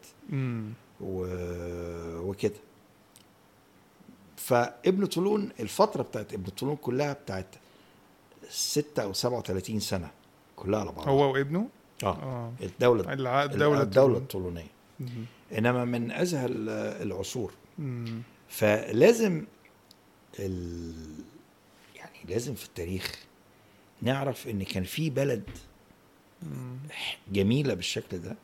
و... 1.00 1.26
وكده 2.30 2.54
فابن 4.36 5.06
طولون 5.06 5.50
الفترة 5.60 6.02
بتاعت 6.02 6.32
ابن 6.34 6.44
طولون 6.50 6.76
كلها 6.76 7.12
بتاعت 7.12 7.46
ستة 8.50 9.12
سبعة 9.12 9.38
وثلاثين 9.38 9.80
سنة 9.80 10.10
كلها 10.56 10.80
على 10.80 10.92
بعض 10.92 11.08
هو 11.08 11.32
وابنه 11.32 11.68
آه 12.02 12.06
آه 12.22 12.52
الدولة 12.62 13.12
الع- 13.12 13.44
الدولة 13.44 13.82
الدولة 13.82 13.82
الطولون. 13.82 14.16
الطولونية 14.22 14.66
مم. 15.00 15.24
إنما 15.58 15.84
من 15.84 16.10
أزهى 16.12 16.46
ال- 16.46 16.68
العصور 17.02 17.52
مم. 17.78 18.22
فلازم 18.48 19.44
ال... 20.38 20.92
يعني 21.96 22.16
لازم 22.28 22.54
في 22.54 22.64
التاريخ 22.66 23.24
نعرف 24.02 24.48
إن 24.48 24.62
كان 24.62 24.84
في 24.84 25.10
بلد 25.10 25.44
مم. 26.42 26.76
جميلة 27.32 27.74
بالشكل 27.74 28.18
ده 28.18 28.36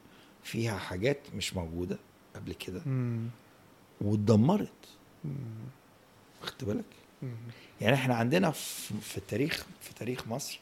فيها 0.45 0.79
حاجات 0.79 1.19
مش 1.35 1.57
موجودة 1.57 1.99
قبل 2.37 2.53
كده. 2.53 2.83
واتدمرت 4.01 4.69
مم. 6.43 6.47
خدت 6.49 6.65
بالك. 6.65 6.85
يعني 7.81 7.95
إحنا 7.95 8.15
عندنا 8.15 8.51
في 8.51 9.17
التاريخ 9.19 9.67
في 9.81 9.95
تاريخ 9.95 10.29
مصر 10.29 10.61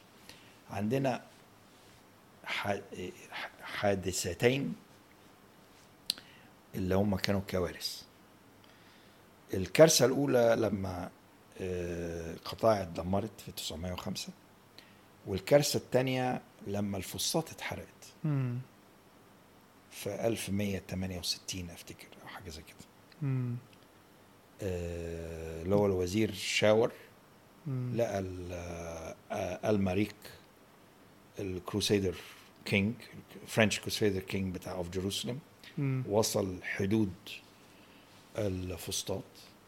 عندنا 0.70 1.22
حادثتين 3.62 4.74
اللي 6.74 6.94
هم 6.94 7.16
كانوا 7.16 7.40
كوارث 7.50 8.02
الكارثة 9.54 10.04
الأولى 10.04 10.56
لما 10.58 11.10
آه، 11.60 12.34
قطاع 12.44 12.82
اتدمرت 12.82 13.40
في 13.46 13.52
905 13.52 14.28
والكارثة 15.26 15.76
الثانية 15.76 16.40
لما 16.66 16.96
الفسطاط 16.96 17.50
اتحرقت. 17.50 17.86
في 19.90 20.26
1168 20.26 21.70
أفتكر 21.70 22.06
أو 22.22 22.28
حاجة 22.28 22.50
زي 22.50 22.62
كده 22.62 22.76
اللي 24.62 25.74
هو 25.74 25.86
الوزير 25.86 26.32
شاور. 26.32 26.92
لقى 27.94 28.18
ال- 28.18 28.52
آه، 29.32 29.70
الماريك 29.70 30.14
الكروسيدر 31.38 32.14
king 32.64 32.94
French 33.46 33.80
crusader 33.80 34.20
king 34.20 34.54
بتاع 34.54 34.72
of 34.72 34.90
Jerusalem. 34.90 35.38
وصل 36.08 36.56
حدود 36.62 37.12
الفسطاط 38.38 39.22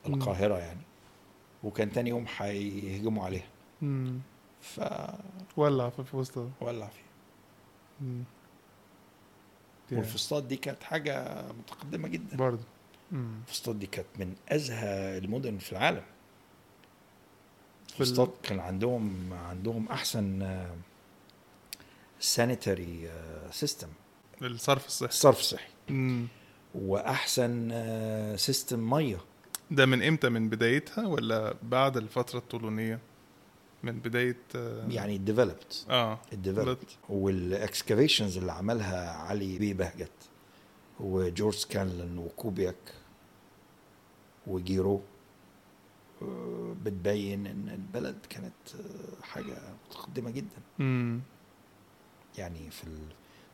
مم. 0.07 0.15
القاهرة 0.15 0.59
يعني 0.59 0.81
وكان 1.65 1.93
تاني 1.93 2.11
يوم 2.11 2.27
هيهجموا 2.39 3.25
عليها. 3.25 3.47
فولع 4.61 5.19
ولع 5.57 5.91
في 5.91 6.15
الوسط 6.15 6.39
ده 6.39 6.49
فيها. 9.89 9.99
والفسطاط 9.99 10.43
دي 10.43 10.57
كانت 10.57 10.83
حاجة 10.83 11.45
متقدمة 11.53 12.09
جدا 12.09 12.37
برضه 12.37 12.63
مم. 13.13 13.41
الفسطاط 13.49 13.75
دي 13.77 13.87
كانت 13.87 14.07
من 14.19 14.35
أزهى 14.49 15.19
المدن 15.19 15.59
في 15.59 15.73
العالم. 15.73 16.03
الفسطاط 17.91 18.31
كان 18.43 18.61
عندهم 18.61 19.33
عندهم 19.33 19.89
أحسن 19.89 20.49
sanitary 22.21 23.11
system 23.51 23.89
الصرف 24.43 24.87
الصحي. 24.87 25.09
الصرف 25.09 25.41
الصحي. 25.41 25.69
وأحسن 26.75 27.73
system 28.37 28.91
مية. 28.91 29.19
ده 29.71 29.87
من 29.87 30.03
إمتى؟ 30.03 30.29
من 30.29 30.49
بدايتها 30.49 31.07
ولا 31.07 31.55
بعد 31.63 31.97
الفترة 31.97 32.39
الطولونية 32.39 32.99
من 33.83 33.99
بداية 34.01 34.39
آه، 34.57 34.87
يعني 34.89 35.19
developed 35.19 35.73
آه 35.91 36.19
developed 36.33 36.85
وال 37.09 37.29
excavations 37.29 38.39
اللي 38.39 38.53
عملها 38.53 39.11
علي 39.11 39.59
بيه 39.59 39.75
بهجت 39.75 40.11
وجورج 41.01 41.65
سكانلون 41.65 42.19
وكوبياك. 42.19 42.77
وجيرو 44.47 45.01
آه، 46.23 46.75
بتبين 46.85 47.47
إن 47.47 47.69
البلد 47.69 48.17
كانت 48.31 48.53
آه، 48.75 49.25
حاجة 49.27 49.57
متقدمة 49.91 50.31
جدا 50.31 50.59
مم. 50.79 51.21
يعني 52.39 52.71
في 52.71 52.85
ال 52.85 52.99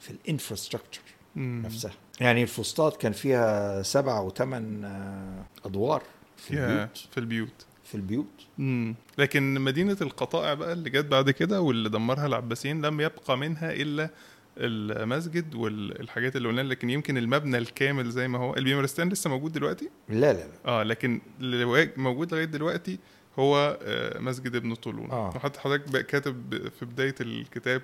في 0.01 0.11
الانفراستراكشر. 0.11 1.03
نفسها 1.37 1.93
يعني 2.21 2.43
الفسطاط 2.43 2.97
كان 2.97 3.13
فيها 3.13 3.83
سبع 3.83 4.21
وثمان 4.21 4.85
آه، 4.85 5.45
أدوار 5.67 6.03
في 6.37 6.57
يا، 6.57 6.67
البيوت 6.67 6.97
في 7.11 7.19
البيوت 7.19 7.67
في 7.85 7.95
البيوت 7.95 8.27
مم. 8.59 8.95
لكن 9.19 9.61
مدينة 9.61 9.97
القطائع 10.01 10.55
بقى 10.55 10.73
اللي 10.73 10.91
جت 10.91 11.05
بعد 11.05 11.31
كده 11.31 11.61
واللي 11.61 11.89
دمرها 11.89 12.27
العباسيين 12.27 12.87
لم 12.87 13.01
يبقى 13.01 13.39
منها 13.39 13.73
إلا 13.73 14.11
المسجد 14.59 15.55
والحاجات 15.55 16.37
اللي 16.37 16.49
قلنا 16.49 16.61
لكن 16.61 16.91
يمكن 16.91 17.19
المبنى 17.19 17.59
الكامل 17.59 18.11
زي 18.11 18.29
ما 18.29 18.39
هو. 18.39 18.55
البيمارستان 18.57 19.09
لسه 19.09 19.31
موجود 19.31 19.53
دلوقتي؟ 19.53 19.91
لا 20.09 20.33
لا 20.33 20.39
لا. 20.39 20.49
آه 20.67 20.83
لكن 20.83 21.21
اللي 21.41 21.91
موجود 21.97 22.33
لغاية 22.35 22.45
دلوقتي 22.45 22.99
هو 23.39 23.79
آه، 23.83 24.19
مسجد 24.21 24.57
ابن 24.57 24.75
طولون. 24.75 25.11
آه. 25.11 25.33
وحتى 25.37 25.61
حضرتك 25.61 26.07
كاتب 26.07 26.69
في 26.79 26.85
بداية 26.85 27.15
الكتاب 27.21 27.83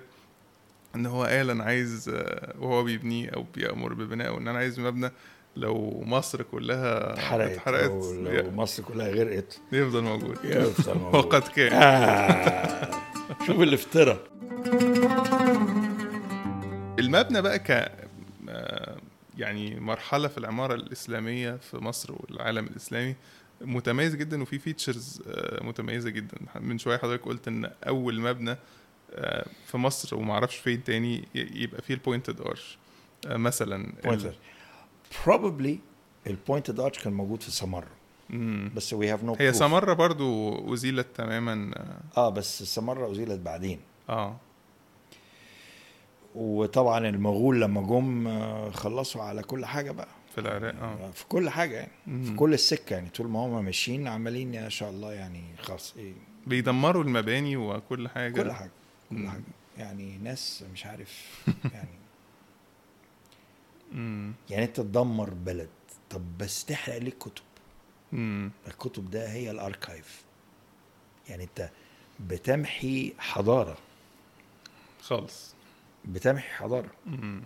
إن 0.95 1.05
هو 1.05 1.23
قال 1.23 1.49
أنا 1.49 1.63
عايز 1.63 2.09
آه، 2.13 2.53
وهو 2.59 2.83
بيبنيه 2.83 3.29
أو 3.29 3.45
بيأمر 3.55 3.93
ببنائه 3.93 4.37
ان 4.37 4.47
أنا 4.47 4.57
عايز 4.59 4.79
مبنى 4.79 5.11
لو 5.55 6.03
مصر 6.05 6.41
كلها 6.41 7.13
اتحرقت 7.13 7.51
اتحرقت. 7.51 7.89
أو 7.89 8.13
لو 8.13 8.51
مصر 8.51 8.83
كلها 8.83 9.09
غرقت. 9.09 9.59
يفضل 9.71 10.03
موجود. 10.03 10.37
يفضل 10.43 10.97
موجود. 10.99 11.15
وقد 11.25 11.41
كان. 11.41 11.73
آه. 11.73 12.91
شوف 13.47 13.59
الافتراء. 13.61 14.19
المبنى 16.99 17.41
بقى 17.41 17.59
ك 17.59 17.71
آه، 18.49 18.97
يعني 19.37 19.79
مرحلة 19.79 20.27
في 20.27 20.37
العمارة 20.37 20.73
الإسلامية 20.75 21.55
في 21.55 21.77
مصر 21.77 22.13
والعالم 22.13 22.65
الإسلامي 22.67 23.15
متميز 23.61 24.15
جدا 24.15 24.41
وفي 24.41 24.59
features 24.59 25.21
متميزة 25.61 26.09
جدا. 26.09 26.37
من 26.59 26.77
شوية 26.77 26.97
حضرتك 26.97 27.25
قلت 27.25 27.47
إن 27.47 27.71
أول 27.87 28.19
مبنى 28.21 28.55
آه، 29.13 29.45
في 29.65 29.77
مصر 29.77 30.15
ومعرفش 30.17 30.55
فين 30.57 30.83
تاني 30.83 31.27
يبقى 31.35 31.81
فيه 31.81 31.93
ال 31.93 31.99
pointed 31.99 32.41
arch 32.41 32.77
مثلا 33.27 33.93
ال- 34.05 34.33
probably 35.25 35.75
ال 36.27 36.34
pointed 36.34 36.79
arch 36.79 36.99
كان 36.99 37.13
موجود 37.13 37.43
في 37.43 37.51
سمره 37.51 37.87
مم. 38.29 38.71
بس 38.75 38.93
we 38.93 39.09
have 39.13 39.23
no 39.23 39.35
هي 39.39 39.53
سمرة 39.53 39.93
برضو 39.93 40.73
أزيلت 40.73 41.07
تماما 41.15 41.71
آه. 42.17 42.29
بس 42.29 42.63
سمره 42.63 43.11
ازيلت 43.11 43.39
بعدين. 43.39 43.79
آه. 44.09 44.37
وطبعا 46.35 46.97
المغول 47.09 47.61
لما 47.61 47.81
جم 47.81 48.27
آه، 48.27 48.69
خلصوا 48.69 49.23
على 49.23 49.43
كل 49.43 49.65
حاجة 49.65 49.91
بقى. 49.91 50.07
في 50.35 50.41
العراق 50.41 50.75
آه. 50.75 51.11
في 51.11 51.25
كل 51.25 51.49
حاجة 51.49 51.75
يعني. 51.75 51.91
في 52.05 52.09
مم. 52.31 52.35
كل 52.35 52.53
السكة 52.53 52.93
يعني. 52.93 53.09
طول 53.09 53.27
ما 53.27 53.39
هم 53.39 53.65
ماشيين 53.65 54.07
عمالين 54.07 54.53
يا 54.53 54.69
شاء 54.69 54.89
الله 54.89 55.13
يعني 55.13 55.43
خلاص 55.61 55.93
إيه. 55.97 56.13
بيدمروا 56.47 57.03
المباني 57.03 57.57
وكل 57.57 58.07
حاجة. 58.07 58.41
كل 58.43 58.51
حاجة 58.51 58.71
كل 59.09 59.15
مم. 59.15 59.29
حاجة. 59.29 59.43
يعني 59.77 60.17
ناس 60.17 60.63
مش 60.73 60.85
عارف 60.85 61.43
يعني. 61.73 61.89
مم. 63.91 64.33
يعني 64.49 64.65
أنت 64.65 64.75
تدمر 64.77 65.29
بلد 65.29 65.69
طب 66.09 66.37
بس 66.37 66.65
تحرق 66.65 66.97
ليه 66.97 67.07
الكتب 67.07 67.43
مم. 68.11 68.51
الكتب 68.67 69.09
ده 69.09 69.31
هي 69.31 69.51
الأركايف. 69.51 70.23
يعني 71.29 71.43
أنت 71.43 71.69
بتمحي 72.19 73.13
حضارة. 73.19 73.77
خالص. 75.01 75.54
بتمحي 76.07 76.53
حضارة. 76.53 76.91
مم. 77.05 77.43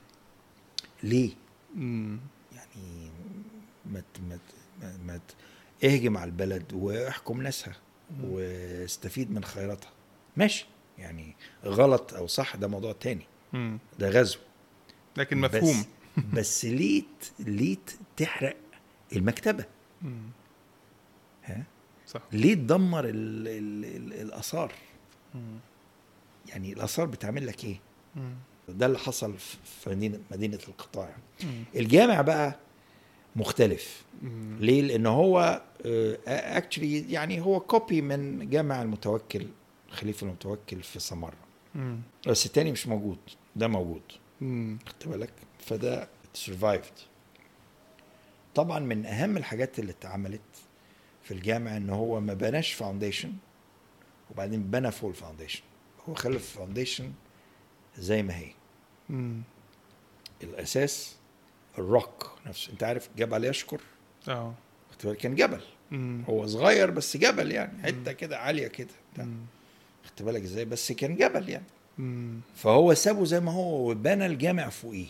ليه؟ 1.04 1.32
مم. 1.76 2.20
يعني 2.56 3.10
ما 3.86 4.04
ما 4.30 4.40
ما- 5.06 5.20
اهجم 5.84 6.18
على 6.18 6.26
البلد 6.30 6.74
واحكم 6.74 7.42
ناسها 7.42 7.74
واستفيد 8.24 9.32
من 9.32 9.44
خيراتها. 9.44 9.92
ماشي. 10.38 10.66
يعني 10.98 11.36
غلط 11.66 12.14
أو 12.14 12.28
صح 12.28 12.56
ده 12.56 12.68
موضوع 12.68 12.92
تاني. 12.94 13.26
مم. 13.54 13.80
ده 14.00 14.10
غزو. 14.10 14.40
لكن 15.18 15.38
مفهوم. 15.38 15.80
بس, 15.82 15.86
بس 16.34 16.66
ليه 16.66 17.04
ليه 17.40 17.78
تحرق 18.18 18.58
المكتبة؟ 19.16 19.66
مم. 20.02 20.30
ها؟ 21.44 21.64
صح. 22.08 22.22
ليه 22.32 22.54
تدمر 22.54 23.06
ال 23.06 23.48
ال 23.48 23.86
ال 23.86 24.14
الآثار؟ 24.22 24.74
مم. 25.36 25.60
يعني 26.48 26.74
الآثار 26.74 27.06
بتعمل 27.06 27.48
لك 27.48 27.66
إيه؟ 27.66 27.80
مم. 28.16 28.36
ده 28.72 28.86
اللي 28.86 28.98
حصل 29.00 29.38
في- 29.38 30.18
مدينه 30.32 30.60
القطائع. 30.68 31.16
الجامع 31.76 32.22
بقى 32.22 32.56
مختلف. 33.36 34.04
ليه؟ 34.60 34.82
لأن 34.82 35.06
هو 35.06 35.62
actually 36.28 37.12
يعني 37.12 37.42
هو 37.42 37.60
copy 37.60 38.02
من 38.02 38.50
جامع 38.50 38.82
المتوكل 38.82 39.48
خليفة 39.90 40.28
المتوكل 40.28 40.84
في 40.84 41.00
سمرة 41.00 41.38
مم. 41.76 42.00
بس 42.28 42.46
التاني 42.46 42.72
مش 42.72 42.88
موجود 42.88 43.18
ده 43.56 43.68
موجود. 43.68 44.02
خدت 44.88 45.08
بالك 45.08 45.34
فده 45.60 46.08
survived 46.34 46.94
طبعا 48.56 48.80
من 48.80 49.06
أهم 49.06 49.38
الحاجات 49.38 49.80
اللي 49.80 49.92
اتعملت 49.92 50.42
في 51.24 51.34
الجامع 51.34 51.78
إن 51.78 51.90
هو 51.90 52.20
ما 52.20 52.34
بناش 52.34 52.74
foundation 52.74 53.34
وبعدين 54.32 54.64
بنى 54.64 54.92
full 54.92 55.14
foundation 55.14 55.62
هو 56.10 56.14
خلى 56.14 56.36
ال 56.36 56.42
foundation 56.42 57.12
زي 57.98 58.24
ما 58.24 58.38
هي 58.38 58.52
مم. 59.10 59.42
الأساس 60.44 61.16
الروك 61.78 62.32
نفسه 62.48 62.72
أنت 62.72 62.84
عارف 62.84 63.10
جبل 63.18 63.46
يشكر 63.46 63.82
آه 64.28 64.54
كان 65.20 65.36
جبل 65.36 65.62
مم. 65.92 66.24
هو 66.30 66.48
صغير 66.48 66.90
بس 66.92 67.18
جبل 67.18 67.52
يعني 67.52 67.84
حتة 67.84 68.12
كده 68.12 68.38
عالية 68.38 68.68
كده. 68.68 68.88
خدت 70.06 70.22
بالك 70.22 70.42
إزاي 70.42 70.66
بس 70.66 70.92
كان 70.92 71.16
جبل 71.16 71.50
يعني 71.50 71.64
مم. 71.98 72.40
فهو 72.56 72.94
سابه 72.94 73.26
زي 73.26 73.40
ما 73.40 73.52
هو 73.52 73.92
وبنى 73.92 74.26
الجامع 74.26 74.70
فوقيه. 74.70 75.08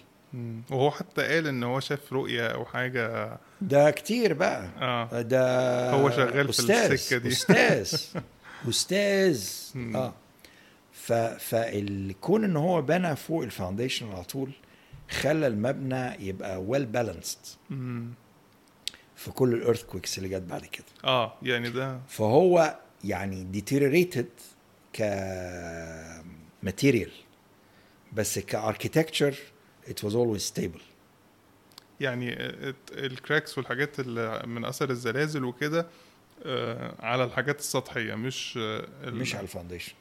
وهو 0.72 0.92
حتى 0.92 1.22
قال 1.24 1.48
إن 1.48 1.64
هو 1.64 1.80
شاف 1.80 2.14
رؤية 2.14 2.48
أو 2.48 2.66
حاجة 2.66 3.38
ده 3.62 3.92
كتير 3.92 4.34
بقى 4.34 4.70
آه 4.82 5.22
ده 5.22 5.92
هو 5.92 6.10
شغال 6.10 6.54
في 6.54 6.60
السكة 6.60 7.18
دي. 7.18 7.30
أستاذ 7.30 8.02
أستاذ. 8.70 9.50
آه 9.96 10.14
فال 11.40 11.81
كون 11.81 12.44
إن 12.44 12.58
هو 12.58 12.82
بنى 12.82 13.16
فوق 13.16 13.44
ال 13.44 13.50
foundation 13.50 14.12
على 14.12 14.24
طول 14.24 14.52
خلى 15.10 15.48
المبنى 15.48 16.28
يبقى 16.28 16.62
well 16.62 16.86
balanced 16.86 17.38
مم. 17.70 18.08
في 19.16 19.32
كل 19.32 19.54
ال 19.54 19.59
earthquakes 19.59 20.18
اللي 20.18 20.30
جت 20.30 20.42
بعد 20.42 20.66
كده 20.66 20.86
آه 21.04 21.34
يعني 21.44 21.70
ده 21.70 22.00
فهو 22.08 22.80
يعني 23.04 23.48
deteriorated 23.54 24.42
ك 24.94 25.04
material 26.66 27.10
بس 28.14 28.40
ك 28.40 28.47
architecture 28.47 29.36
it 29.88 30.04
was 30.06 30.12
always 30.14 30.54
stable 30.58 30.82
يعني 32.00 32.34
ات- 32.70 32.76
ال 32.92 33.01
cracks 33.01 33.58
والحاجات 33.58 34.00
اللي 34.00 34.44
من 34.46 34.66
أثر 34.66 34.90
الزلازل 34.90 35.44
وكده 35.46 35.88
على 37.00 37.24
الحاجات 37.24 37.60
السطحية 37.60 38.16
مش 38.16 38.60
آه 38.62 38.88
مش 39.10 39.36
على 39.36 39.44
ال 39.44 39.48
foundation. 39.48 39.94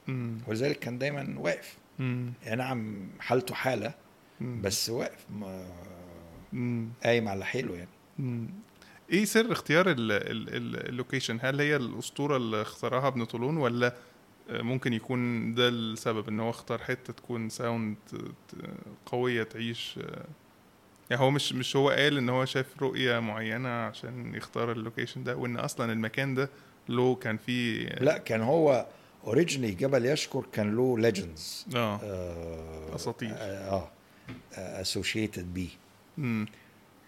ولذلك 0.46 0.79
كان 0.79 0.98
دايما 0.98 1.35
واقف. 1.38 1.77
يعني 1.98 2.57
نعم 2.57 3.09
حالته 3.20 3.55
حالة 3.55 3.94
مم. 4.40 4.62
بس 4.62 4.90
واقف. 4.90 5.27
قايم 7.05 7.29
على 7.29 7.44
حيله 7.44 7.77
يعني 7.77 7.88
مم. 8.18 8.46
إيه 9.11 9.24
سر 9.24 9.53
اختيار 9.53 9.90
ال- 9.90 10.12
ال- 10.12 10.57
ال- 10.57 10.88
ال 10.88 10.94
location 10.94 11.38
هل 11.42 11.61
هي 11.61 11.77
الأسطورة 11.77 12.37
اللي 12.37 12.62
اختارها 12.62 13.09
ابن 13.09 13.24
طولون 13.24 13.57
ولا 13.57 13.94
آه، 14.51 14.62
ممكن 14.62 14.92
يكون 14.92 15.55
ده 15.55 15.68
السبب 15.68 16.29
إن 16.29 16.40
هو 16.40 16.51
اختار 16.51 16.79
حتة 16.79 17.12
تكون 17.12 17.48
sound 17.48 17.96
قوية 19.07 19.42
تعيش 19.42 19.98
آه، 20.03 20.24
يعني 21.11 21.23
هو 21.23 21.31
مش 21.31 21.53
مش 21.53 21.77
هو 21.77 21.90
قال 21.90 22.18
إن 22.18 22.29
هو 22.29 22.44
شاف 22.44 22.66
رؤية 22.83 23.18
معينة 23.18 23.68
عشان 23.68 24.35
يختار 24.35 24.73
ال 24.72 24.78
location 24.78 25.24
ده 25.25 25.37
وإن 25.37 25.57
أصلا 25.57 25.92
المكان 25.92 26.35
ده 26.35 26.51
له 26.88 27.14
كان 27.14 27.37
فيه 27.37 27.87
لا 27.88 28.18
كان 28.18 28.40
هو 28.40 28.87
originally 29.24 29.72
جبل 29.73 30.07
يشكر 30.07 30.44
كان 30.53 30.77
له 30.77 30.99
legends 30.98 31.66
آه 31.77 32.01
آه 32.03 32.94
أساطير. 32.94 33.31
آه 33.38 33.88
associated 34.57 35.54
بيه 35.55 35.68
مم. 36.18 36.47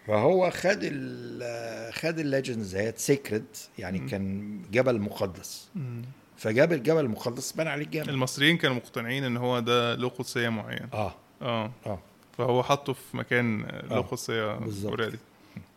فهو 0.07 0.49
خد 0.51 0.79
ال 0.83 1.93
خد 1.93 2.19
ال 2.19 2.26
legends 2.26 2.75
ديت 2.75 2.97
sacred 2.97 3.45
يعني 3.79 3.99
مم. 3.99 4.07
كان 4.09 4.57
جبل 4.71 4.99
مقدس 5.01 5.69
مم. 5.75 6.01
فجاب 6.37 6.73
الجبل 6.73 6.99
المقدس 6.99 7.51
بنى 7.51 7.69
عليه 7.69 7.85
الجامع 7.85 8.09
المصريين 8.09 8.57
كانوا 8.57 8.75
مقتنعين 8.75 9.23
إن 9.23 9.37
هو 9.37 9.59
ده 9.59 9.95
له 9.95 10.09
قدسية 10.09 10.49
معينة 10.49 10.89
آه 10.93 11.13
آه 11.41 11.71
آه 11.85 11.99
فهو 12.41 12.63
حطه 12.63 12.93
في 12.93 13.17
مكان 13.17 13.63
آه، 13.65 13.85
له 13.85 14.07
آه، 14.29 14.59
already. 14.85 15.17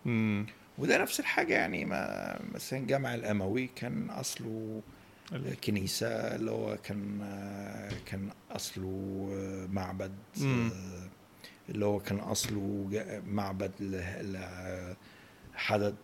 مم. 0.05 0.47
وده 0.79 1.03
نفس 1.03 1.21
الحاجة 1.21 1.55
يعني 1.55 1.85
ما 1.85 2.39
مثلا 2.55 2.79
الجامع 2.79 3.15
الأموي 3.15 3.71
كان 3.77 4.11
أصله 4.11 4.83
كنيسة 5.65 6.07
اللي 6.09 6.51
هو 6.51 6.79
كان 6.85 7.19
كان 8.07 8.29
أصله 8.51 9.29
معبد 9.73 10.13
مم. 10.41 10.71
اللي 11.69 11.85
هو 11.85 11.99
كان 12.01 12.19
أصله 12.19 12.89
معبد 13.27 13.73
لحدد 15.55 15.97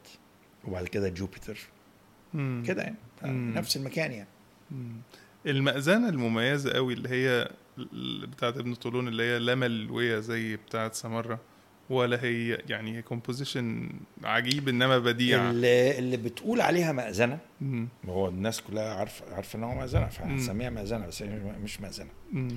وبعد 0.65 0.89
كده 0.89 1.09
جوبيتر. 1.09 1.59
كده 2.67 2.83
يعني. 2.83 2.97
نفس 3.53 3.77
المكان 3.77 4.13
يعني 4.13 4.29
مم. 4.71 4.97
المأذنة 5.47 6.09
المميزة 6.09 6.73
قوي 6.73 6.95
اللي 6.95 7.09
هي 7.09 7.51
بتاعت 8.27 8.57
ابن 8.57 8.75
طولون 8.75 9.09
اللي 9.09 9.23
هي 9.23 9.39
لا 9.39 9.55
ملوية 9.55 10.19
زي 10.19 10.57
بتاعت 10.57 10.95
سمرة 10.95 11.41
ولا 11.91 12.23
هي 12.25 12.49
يعني 12.69 12.97
هي 12.97 13.03
composition 13.03 13.91
عجيب 14.25 14.69
إنما 14.69 14.99
بديع 14.99 15.51
اللي, 15.51 15.99
اللي 15.99 16.17
بتقول 16.17 16.61
عليها 16.61 16.93
مأذنة 16.93 17.39
مم. 17.61 17.89
هو 18.09 18.29
الناس 18.29 18.61
كلها 18.61 18.95
عارفه 18.95 19.35
عارفة 19.35 19.59
إن 19.59 19.65
هو 19.65 19.75
مأذنة 19.75 20.05
مم. 20.05 20.09
فهنسميها 20.11 20.71
مأذنة 20.71 21.07
بس 21.07 21.23
هي 21.23 21.29
مش 21.63 21.81
مأذنة 21.81 22.11
مم. 22.33 22.49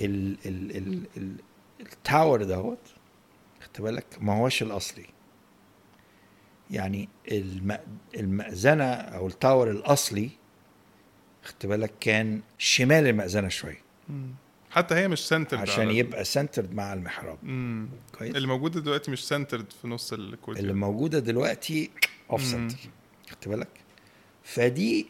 ال 0.00 0.36
ال 0.46 0.76
ال 0.76 1.06
ال 1.16 1.36
ال 1.80 1.90
tower 1.90 2.42
دهوت 2.42 2.78
خدت 3.60 3.80
بالك 3.80 4.06
ما 4.20 4.32
هوش 4.38 4.62
الأصلي 4.62 5.06
يعني 6.70 7.08
الم- 7.32 7.78
المأذنة 8.16 8.84
أو 8.84 9.26
ال 9.26 9.33
tower 9.33 9.70
الأصلي 9.70 10.30
خدت 11.44 11.66
بالك 11.66 11.92
كان 12.00 12.40
شمال 12.58 13.06
المأذنة 13.06 13.48
شوية 13.48 13.72
مم. 13.72 13.83
حتى 14.70 14.94
هي 14.94 15.08
مش 15.08 15.28
centered 15.28 15.60
عشان 15.60 15.90
يبقى 15.90 16.24
centered 16.24 16.74
مع 16.74 16.92
المحراب. 16.92 17.38
مم. 17.42 17.88
كويس. 18.18 18.36
اللي 18.36 18.48
موجودة 18.48 18.80
دلوقتي 18.80 19.10
مش 19.10 19.28
centered 19.28 19.72
في 19.82 19.88
نص 19.88 20.12
اللي 20.12 20.34
ال 20.34 20.38
courtyard 20.38 20.72
موجودة 20.74 21.18
دلوقتي 21.18 21.90
off. 22.30 22.42
center 22.44 22.76
خدت 23.30 23.48
بالك؟ 23.48 23.68
فدي 24.44 25.06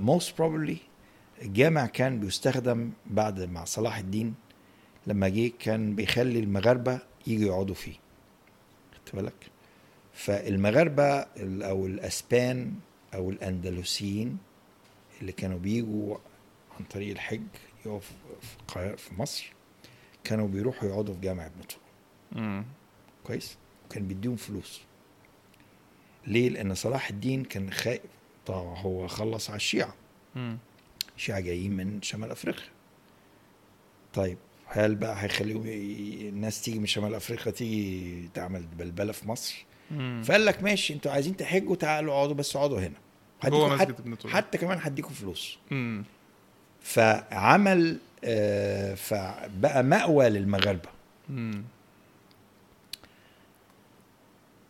most 0.00 0.38
probably 0.38 0.76
الجامع 1.42 1.86
كان 1.86 2.20
بيستخدم 2.20 2.90
بعد 3.06 3.40
مع 3.40 3.64
صلاح 3.64 3.98
الدين 3.98 4.34
لما 5.06 5.28
جه 5.28 5.50
كان 5.58 5.94
بيخلي 5.94 6.38
المغاربة 6.38 6.98
يجوا 7.26 7.46
يقعدوا 7.46 7.74
فيه. 7.74 7.94
خدت 8.94 9.16
بالك؟ 9.16 9.34
فالمغاربة 10.14 11.04
ال- 11.18 11.62
أو 11.62 11.86
الأسبان 11.86 12.72
أو 13.14 13.30
الأندلسيين 13.30 14.38
اللي 15.20 15.32
كانوا 15.32 15.58
بيجوا 15.58 16.16
عن 16.78 16.84
طريق 16.84 17.10
الحج 17.10 17.42
يقفوا 17.86 18.00
في 18.68 18.96
في 18.96 19.14
مصر. 19.14 19.52
كانوا 20.24 20.48
بيروحوا 20.48 20.88
يقعدوا 20.88 21.14
في 21.14 21.20
جامع 21.20 21.46
ابن 21.46 21.60
طولون. 21.62 22.64
كويس؟ 23.24 23.56
وكان 23.86 24.06
بيديهم 24.08 24.36
فلوس. 24.36 24.80
ليه؟ 26.26 26.48
لأن 26.48 26.74
صلاح 26.74 27.08
الدين 27.08 27.44
كان 27.44 27.70
خائف. 27.72 28.00
طبعا 28.46 28.78
هو 28.78 29.06
خلص 29.08 29.50
على 29.50 29.56
الشيعة. 29.56 29.94
مم. 30.34 30.58
الشيعة 31.16 31.40
جايين 31.40 31.76
من 31.76 32.02
شمال 32.02 32.30
أفريقيا. 32.30 32.68
طيب 34.14 34.38
هل 34.66 34.94
بقى 34.94 35.24
هيخليهم 35.24 35.62
الناس 36.28 36.62
تيجي 36.62 36.78
من 36.78 36.86
شمال 36.86 37.14
أفريقيا 37.14 37.52
تيجي 37.52 38.28
تعمل 38.34 38.66
بلبلة 38.66 39.12
في 39.12 39.28
مصر؟ 39.28 39.64
مم. 39.90 40.22
فقال 40.26 40.44
لك 40.44 40.62
ماشي 40.62 40.94
أنتوا 40.94 41.12
عايزين 41.12 41.36
تحجوا 41.36 41.76
تعالوا 41.76 42.14
اقعدوا 42.14 42.34
بس 42.34 42.56
اقعدوا 42.56 42.80
هنا. 42.80 42.96
جوه 43.44 43.68
مسجد 43.68 43.80
حتى, 43.80 44.02
ابن 44.02 44.14
طولون 44.14 44.36
حتى 44.36 44.58
كمان 44.58 44.78
هديكم 44.82 45.14
فلوس. 45.14 45.58
مم. 45.70 46.04
فعمل 46.86 47.98
آه، 48.24 48.94
فبقى 48.94 49.82
مأوى 49.82 50.28
للمغاربة. 50.28 50.88
مم. 51.28 51.64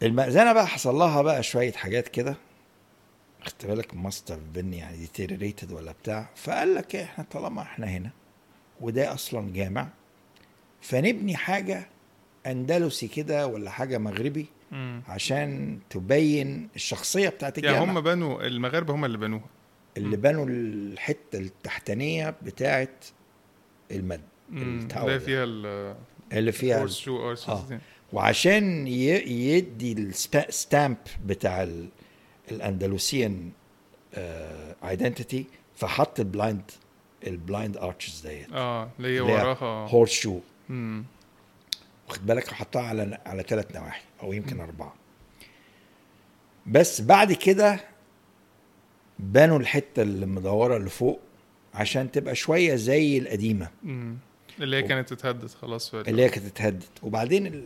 المأذنة 0.03 0.53
بقى 0.53 0.67
حصل 0.67 0.95
لها 0.95 1.23
بقى 1.23 1.43
شوية 1.43 1.73
حاجات 1.73 2.09
كده. 2.09 2.37
خدت 3.43 3.67
بالك؟ 3.67 3.95
ماستر 3.95 4.39
بن 4.55 4.75
يعني 4.75 4.97
ديتيريتد 4.97 5.73
ولا 5.73 5.93
بتاع. 5.93 6.29
فقال 6.37 6.75
لك 6.75 6.95
إيه، 6.95 7.05
إحنا 7.05 7.25
طالما 7.31 7.63
إحنا 7.63 7.87
هنا 7.87 8.11
وده 8.81 9.15
أصلا 9.15 9.53
جامع 9.53 9.89
فنبني 10.81 11.37
حاجة 11.37 11.87
أندلسي 12.47 13.09
كده 13.09 13.47
ولا 13.47 13.71
حاجة 13.71 13.99
مغربي 13.99 14.47
مم. 14.73 15.03
عشان 15.09 15.79
تبين 15.91 16.69
الشخصية 16.77 17.29
بتاعت 17.29 17.59
الجامع. 17.59 17.77
يعني 17.79 17.91
هم 17.91 18.01
بنوا 18.01 18.43
المغاربة 18.47 18.95
هم 18.95 19.05
اللي 19.05 19.19
بنوها. 19.19 19.45
اللي 19.97 20.17
بنوا 20.17 20.47
الحتة 20.49 21.39
التحتانية 21.39 22.35
بتاعت 22.43 23.05
المد 23.91 24.21
مم. 24.51 24.89
اللي. 25.13 25.21
فيها 25.21 25.45
ال 25.45 25.97
اللي 26.33 26.53
فيها 26.53 26.83
آه. 27.49 27.79
وعشان 28.13 28.87
يدي 28.89 29.93
الستامب 29.93 30.97
بتاع 31.27 31.63
ال- 31.63 31.89
الأندلسيان 32.51 33.51
identity 34.85 35.47
فحط 35.77 36.21
ال 36.21 36.29
blind 36.29 36.71
ال 37.27 37.35
blind 37.35 37.77
arches 37.77 38.27
ديت 38.27 38.53
آه 38.53 38.91
اللي 38.99 39.09
هي 39.17 39.21
وراها 39.21 39.89
horseshoe 39.91 40.39
مم. 40.69 41.05
واخد 42.09 42.27
بالك 42.27 42.49
حطها 42.53 42.83
على 42.83 43.19
على 43.27 43.43
ثلاث 43.43 43.77
نواحي 43.77 44.03
أو 44.23 44.33
يمكن 44.33 44.61
أربعة 44.61 44.95
بس 46.67 47.01
بعد 47.01 47.33
كده 47.33 47.81
بنوا 49.19 49.59
الحتة 49.59 50.03
اللي 50.03 50.27
مدورة 50.27 50.77
اللي 50.77 50.91
فوق 50.91 51.21
عشان 51.75 52.11
تبقى 52.11 52.35
شوية 52.35 52.75
زي 52.75 53.19
القديمة. 53.19 53.69
مم. 53.83 54.17
اللي 54.61 54.77
هي 54.77 54.83
كانت 54.83 55.13
اتهدت 55.13 55.51
خلاص 55.55 55.91
في 55.91 56.01
اللي 56.01 56.23
هي 56.25 56.29
كانت 56.29 56.47
اتهدت. 56.47 56.89
وبعدين 57.03 57.47
ال- 57.47 57.65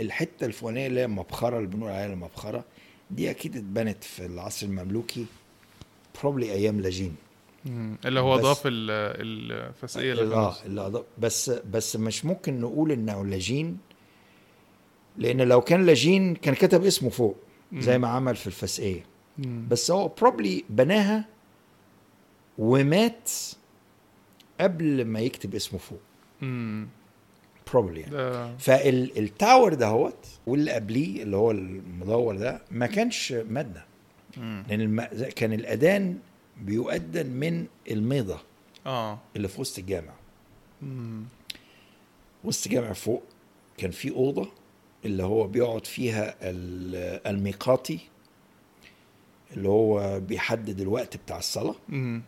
الحتة 0.00 0.46
الفوقانيه 0.46 0.86
اللي 0.86 1.00
هي 1.00 1.04
المبخره 1.04 1.56
اللي 1.58 1.68
بنقول 1.68 1.90
عليها 1.90 2.06
المبخرة 2.12 2.64
دي 3.10 3.30
أكيد 3.30 3.56
اتبنت 3.56 4.04
في 4.04 4.26
العصر 4.26 4.66
المملوكي 4.66 5.26
probably 6.20 6.52
أيام 6.52 6.80
لاجين. 6.80 7.14
اللي 8.04 8.20
هو 8.20 8.36
بس- 8.36 8.42
ضاف 8.42 8.62
ال- 8.66 8.90
الفسقية 9.70 10.12
اللي 10.12 10.34
آه 10.34 10.54
اللي 10.66 10.86
أضاف 10.86 11.04
بس 11.18 11.50
بس 11.50 11.96
مش 11.96 12.24
ممكن 12.24 12.60
نقول 12.60 12.92
إنه 12.92 13.24
لاجين 13.26 13.78
لأن 15.18 15.40
لو 15.42 15.60
كان 15.60 15.86
لاجين 15.86 16.34
كان 16.34 16.54
كتب 16.54 16.84
اسمه 16.84 17.10
فوق 17.10 17.36
زي 17.74 17.98
ما 17.98 18.08
عمل 18.08 18.36
في 18.36 18.46
الفسقية. 18.46 19.04
مم. 19.46 19.66
بس 19.70 19.90
هو 19.90 20.08
probably 20.08 20.64
بناها 20.70 21.24
ومات 22.58 23.30
قبل 24.60 25.04
ما 25.04 25.20
يكتب 25.20 25.54
اسمه 25.54 25.78
فوق. 25.78 26.00
probably 27.72 28.00
يعني 28.00 28.12
ده 28.14 28.56
فال 28.56 28.90
tower 28.90 29.74
دهوت 29.74 30.26
واللي 30.46 30.70
قبليه 30.72 31.22
اللي 31.22 31.36
هو 31.36 31.50
المدور 31.50 32.36
ده 32.36 32.62
ما 32.70 32.86
كانش 32.86 33.32
مم. 34.36 34.64
لأن 34.68 34.80
الم... 34.80 35.00
كان 35.36 35.52
الأذان 35.52 36.18
بيؤذن 36.62 37.26
من 37.26 37.66
الميضة 37.90 38.38
آه 38.86 39.18
اللي 39.36 39.48
في 39.48 39.60
وسط 39.60 39.78
الجامع 39.78 40.12
مم. 40.82 41.24
وسط 42.44 42.66
الجامع 42.66 42.92
فوق 42.92 43.22
كان 43.78 43.90
في 43.90 44.10
أوضة 44.10 44.48
اللي 45.04 45.22
هو 45.22 45.46
بيقعد 45.46 45.86
فيها 45.86 46.34
ال- 46.42 47.26
الميقاتي 47.26 47.98
اللي 49.56 49.68
هو 49.68 50.20
بيحدد 50.20 50.80
الوقت 50.80 51.16
بتاع 51.16 51.38
الصلاة 51.38 51.74
مم. 51.88 52.22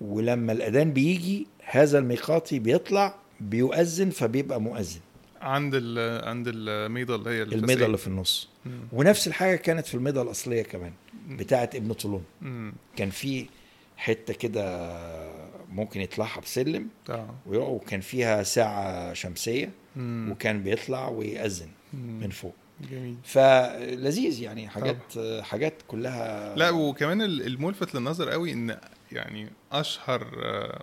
ولما 0.00 0.52
الأذان 0.52 0.92
بيجي 0.92 1.46
هذا 1.64 1.98
الميقاتي 1.98 2.58
بيطلع 2.58 3.14
بيؤذن 3.40 4.10
فبيبقى 4.10 4.60
مؤذن 4.60 5.00
عند 5.40 5.72
ال 5.74 6.24
عند 6.28 6.44
الميضة 6.48 7.14
اللي 7.14 7.30
هي 7.30 7.42
الفسقية. 7.42 7.60
الميضة 7.60 7.86
اللي 7.86 7.98
في 7.98 8.06
النص 8.06 8.48
مم. 8.66 8.80
ونفس 8.92 9.28
الحاجة 9.28 9.56
كانت 9.56 9.86
في 9.86 9.94
الميضة 9.94 10.22
الأصلية 10.22 10.62
كمان 10.62 10.92
بتاعة 11.30 11.70
ابن 11.74 11.92
طولون 11.92 12.24
مم. 12.42 12.72
كان 12.96 13.10
في 13.10 13.46
حتة 13.96 14.34
كده 14.34 14.88
ممكن 15.72 16.00
يطلعها 16.00 16.40
بسلم 16.40 16.88
ويقع- 17.46 17.68
وكان 17.68 18.00
فيها 18.00 18.42
ساعة 18.42 19.12
شمسية 19.12 19.70
مم. 19.96 20.28
وكان 20.32 20.62
بيطلع 20.62 21.08
ويأذن 21.08 21.68
مم. 21.94 22.20
من 22.20 22.30
فوق 22.30 22.54
جميل. 22.90 23.16
فلذيذ 23.24 24.42
يعني 24.42 24.68
حاجات 24.68 24.98
حاجات 25.40 25.74
كلها 25.88 26.54
لا 26.56 26.70
وكمان 26.70 27.22
ال- 27.22 27.46
الملفت 27.46 27.94
للنظر 27.94 28.30
قوي 28.30 28.52
إن 28.52 28.78
يعني 29.12 29.50
أشهر 29.72 30.30
آه، 30.44 30.82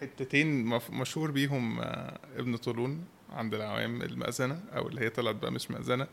حتتين 0.00 0.64
مف- 0.64 0.90
مشهور 0.90 1.30
بيهم 1.30 1.80
آه، 1.80 2.18
ابن 2.36 2.56
طولون 2.56 3.04
عند 3.32 3.54
العوام 3.54 4.02
المأذنة 4.02 4.60
أو 4.76 4.88
اللي 4.88 5.00
هي 5.00 5.08
طلعت 5.10 5.34
بقى 5.34 5.52
مش 5.52 5.70
مأذنة 5.70 6.06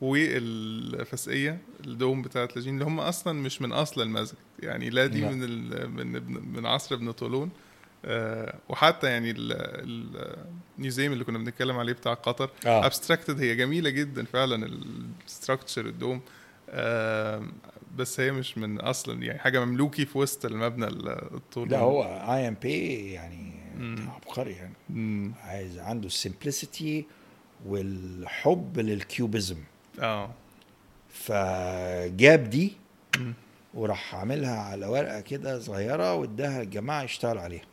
والفسقية 0.00 1.58
ال 1.86 1.93
dome 1.93 2.22
بتاعت 2.22 2.56
لاجين 2.56 2.74
اللي 2.74 2.84
هم 2.84 3.00
أصلا 3.00 3.32
مش 3.32 3.62
من 3.62 3.72
أصل 3.72 4.02
المسجد 4.02 4.38
يعني 4.62 4.90
لا 4.90 5.06
دي 5.06 5.20
لا. 5.20 5.30
من 5.30 5.44
ال- 5.44 5.90
من 5.90 6.16
ابن- 6.16 6.48
من 6.56 6.66
عصر 6.66 6.94
ابن 6.94 7.10
طولون. 7.10 7.50
وحتى 8.68 9.06
يعني 9.06 9.30
ال- 9.30 9.52
ال- 9.52 10.46
ال 10.76 10.81
museum 10.81 11.12
اللي 11.12 11.24
كنا 11.24 11.38
بنتكلم 11.38 11.76
عليه 11.78 11.92
بتاع 11.92 12.14
قطر 12.14 12.50
آه. 12.66 12.86
abstracted 12.86 13.40
هي 13.40 13.54
جميلة 13.56 13.90
جدا 13.90 14.24
فعلا 14.24 14.66
ال 15.26 15.32
structure 15.32 15.86
ال 15.86 15.93
dome 15.93 16.20
آم، 16.70 17.52
بس 17.96 18.20
هي 18.20 18.32
مش 18.32 18.58
من 18.58 18.80
أصلا 18.80 19.22
يعني 19.22 19.38
حاجة 19.38 19.64
مملوكي 19.64 20.06
في 20.06 20.18
وسط 20.18 20.44
المبنى 20.44 20.86
الطول 20.86 21.68
لا 21.70 21.78
هو 21.78 22.02
I. 22.04 22.48
M. 22.48 22.56
Pei 22.62 23.12
يعني. 23.12 23.52
عبقري 24.08 24.52
يعني 24.52 24.74
مم. 24.90 25.32
عايز 25.44 25.78
عنده 25.78 26.06
ال 26.06 26.15
simplicity 26.15 27.04
والحب 27.66 28.78
لل 28.78 28.97
cubism 28.97 29.56
آه 30.00 30.30
فجاب 31.10 32.50
دي 32.50 32.72
مم. 33.18 33.34
وراح 33.76 34.14
عاملها 34.14 34.58
على 34.60 34.86
ورقة 34.86 35.20
كده 35.20 35.60
صغيرة 35.60 36.14
واداها 36.14 36.62
للجماعة 36.62 37.02
يشتغلوا 37.02 37.42
عليها. 37.42 37.64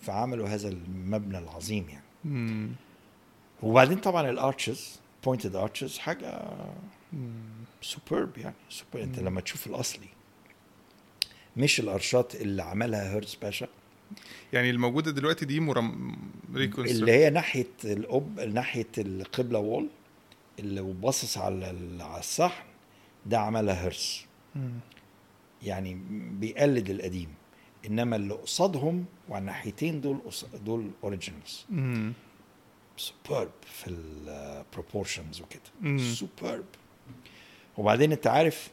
فعملوا 0.00 0.48
هذا 0.48 0.68
المبنى 0.68 1.38
العظيم 1.38 1.88
يعني 1.88 2.04
مم. 2.24 2.70
وبعدين 3.62 3.98
طبعا 3.98 4.30
ال 4.30 4.40
arches 4.40 5.00
pointed 5.24 5.56
arches 5.56 5.98
حاجة. 5.98 6.40
superb 7.82 8.38
يعني 8.38 8.54
superb 8.70 9.02
أنت. 9.02 9.18
لما 9.18 9.40
تشوف 9.40 9.66
الأصلي 9.66 10.08
مش 11.56 11.80
ال 11.80 11.89
archات 11.89 12.34
اللي 12.34 12.62
عملها 12.62 13.12
هيرتز 13.12 13.34
باشا 13.34 13.68
يعني 14.52 14.70
الموجودة 14.70 15.10
دلوقتي 15.10 15.44
دي 15.44 15.60
مرم... 15.60 16.16
اللي 16.54 17.12
هي 17.12 17.30
ناحية 17.30 17.66
الأب 17.84 18.40
ناحية 18.40 18.86
القبلة 18.98 19.58
wall 19.58 19.88
اللي 20.58 20.82
باصص 20.82 21.38
على 21.38 21.66
على 22.00 22.18
الصحن 22.20 22.64
ده 23.26 23.38
عملها 23.38 23.90
مم. 24.54 24.70
يعني 25.62 26.00
بيقلد 26.30 26.90
القديم 26.90 27.34
إنما 27.86 28.16
اللي 28.16 28.34
قصادهم 28.34 29.04
وعلى 29.28 29.40
الناحيتين 29.40 30.00
دول 30.00 30.20
دول 30.64 30.90
originals. 31.04 31.66
superb 32.96 33.50
في 33.62 33.86
ال 33.90 34.03
proportions 34.03 35.40
وكده. 35.40 35.98
superb 35.98 36.64
وبعدين 37.78 38.12
أنت 38.12 38.26
عارف 38.26 38.70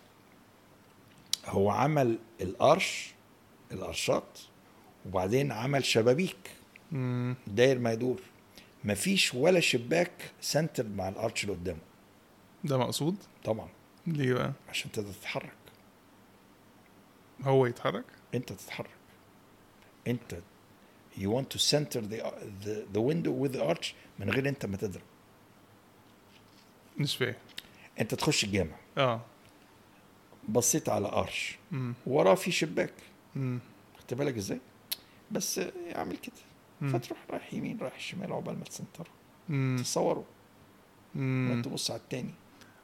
هو 1.45 1.69
عمل 1.69 2.17
الارش 2.41 3.13
الارشات 3.71 4.39
وبعدين 5.05 5.51
عمل 5.51 5.85
شبابيك. 5.85 6.37
مم. 6.91 7.35
داير 7.47 7.79
ما 7.79 7.91
يدور. 7.93 8.19
مفيش 8.83 9.33
ولا 9.33 9.59
شباك 9.59 10.11
center 10.41 10.87
مع 10.87 11.09
ال 11.09 11.16
arch 11.16 11.43
اللي 11.43 11.55
قدامه. 11.55 11.79
ده 12.63 12.77
مقصود؟ 12.77 13.15
طبعا. 13.43 13.69
ليه 14.07 14.33
بقى؟ 14.33 14.53
عشان 14.69 14.91
تقدر 14.91 15.11
تتحرك. 15.11 15.53
هو 17.43 17.65
يتحرك؟ 17.65 18.05
انت 18.33 18.53
تتحرك. 18.53 18.89
انت 20.07 20.37
you 21.17 21.27
want 21.27 21.55
to 21.55 21.59
center 21.59 22.01
the, 22.01 22.21
the, 22.65 22.95
the 22.95 22.99
window 22.99 23.31
with 23.43 23.55
the 23.55 23.75
arch 23.75 23.93
من 24.19 24.29
غير 24.29 24.49
انت 24.49 24.65
ما 24.65 24.77
تضرب. 24.77 25.03
مش 26.97 27.17
فاهم. 27.17 27.35
انت 27.99 28.15
تخش 28.15 28.43
الجامع. 28.43 28.75
آه. 28.97 29.21
بصيت 30.49 30.89
على 30.89 31.07
arch. 31.07 31.57
وراه 32.07 32.35
في 32.35 32.51
شباك. 32.51 32.93
خدت 33.99 34.13
بالك 34.13 34.37
إزاي؟ 34.37 34.59
بس 35.31 35.61
اعمل 35.95 36.17
كده. 36.17 36.35
مم. 36.81 36.89
فتروح 36.99 37.19
رايح 37.29 37.53
يمين 37.53 37.77
رايح 37.81 37.99
شمال 37.99 38.33
عقبال 38.33 38.57
ما 38.57 38.63
مم. 41.15 41.49
وانت 41.51 41.65
تبص 41.65 41.91
على 41.91 41.99
التاني. 41.99 42.33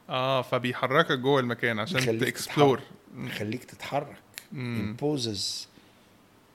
آه 0.09 0.41
فبيحركك 0.41 1.19
جوه 1.19 1.39
المكان 1.39 1.79
عشان 1.79 2.19
ت 2.19 2.26
explore. 2.26 2.81
يخليك 3.17 3.63
تتحرك. 3.63 4.17
مم. 4.53 4.95
imposes 4.97 5.67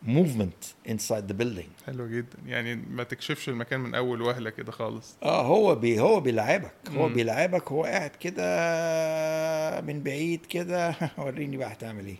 movement 0.06 0.90
inside 0.92 1.24
the 1.30 1.42
building. 1.42 1.86
حلو 1.86 2.08
جدا. 2.08 2.38
يعني 2.46 2.74
ما 2.90 3.02
تكشفش 3.02 3.48
المكان 3.48 3.80
من 3.80 3.94
أول 3.94 4.22
وهلة 4.22 4.50
كده 4.50 4.72
خالص. 4.72 5.16
آه 5.22 5.46
هو 5.46 5.74
بي 5.74 6.00
هو 6.00 6.20
بيلعبك. 6.20 6.72
هو 6.96 7.08
مم. 7.08 7.14
بيلعبك. 7.14 7.72
هو 7.72 7.84
قاعد 7.84 8.10
كده 8.10 9.80
من 9.80 10.02
بعيد 10.02 10.46
كده. 10.46 10.94
وريني 11.18 11.56
بقى 11.56 11.72
هتعمل 11.72 12.06
إيه. 12.06 12.16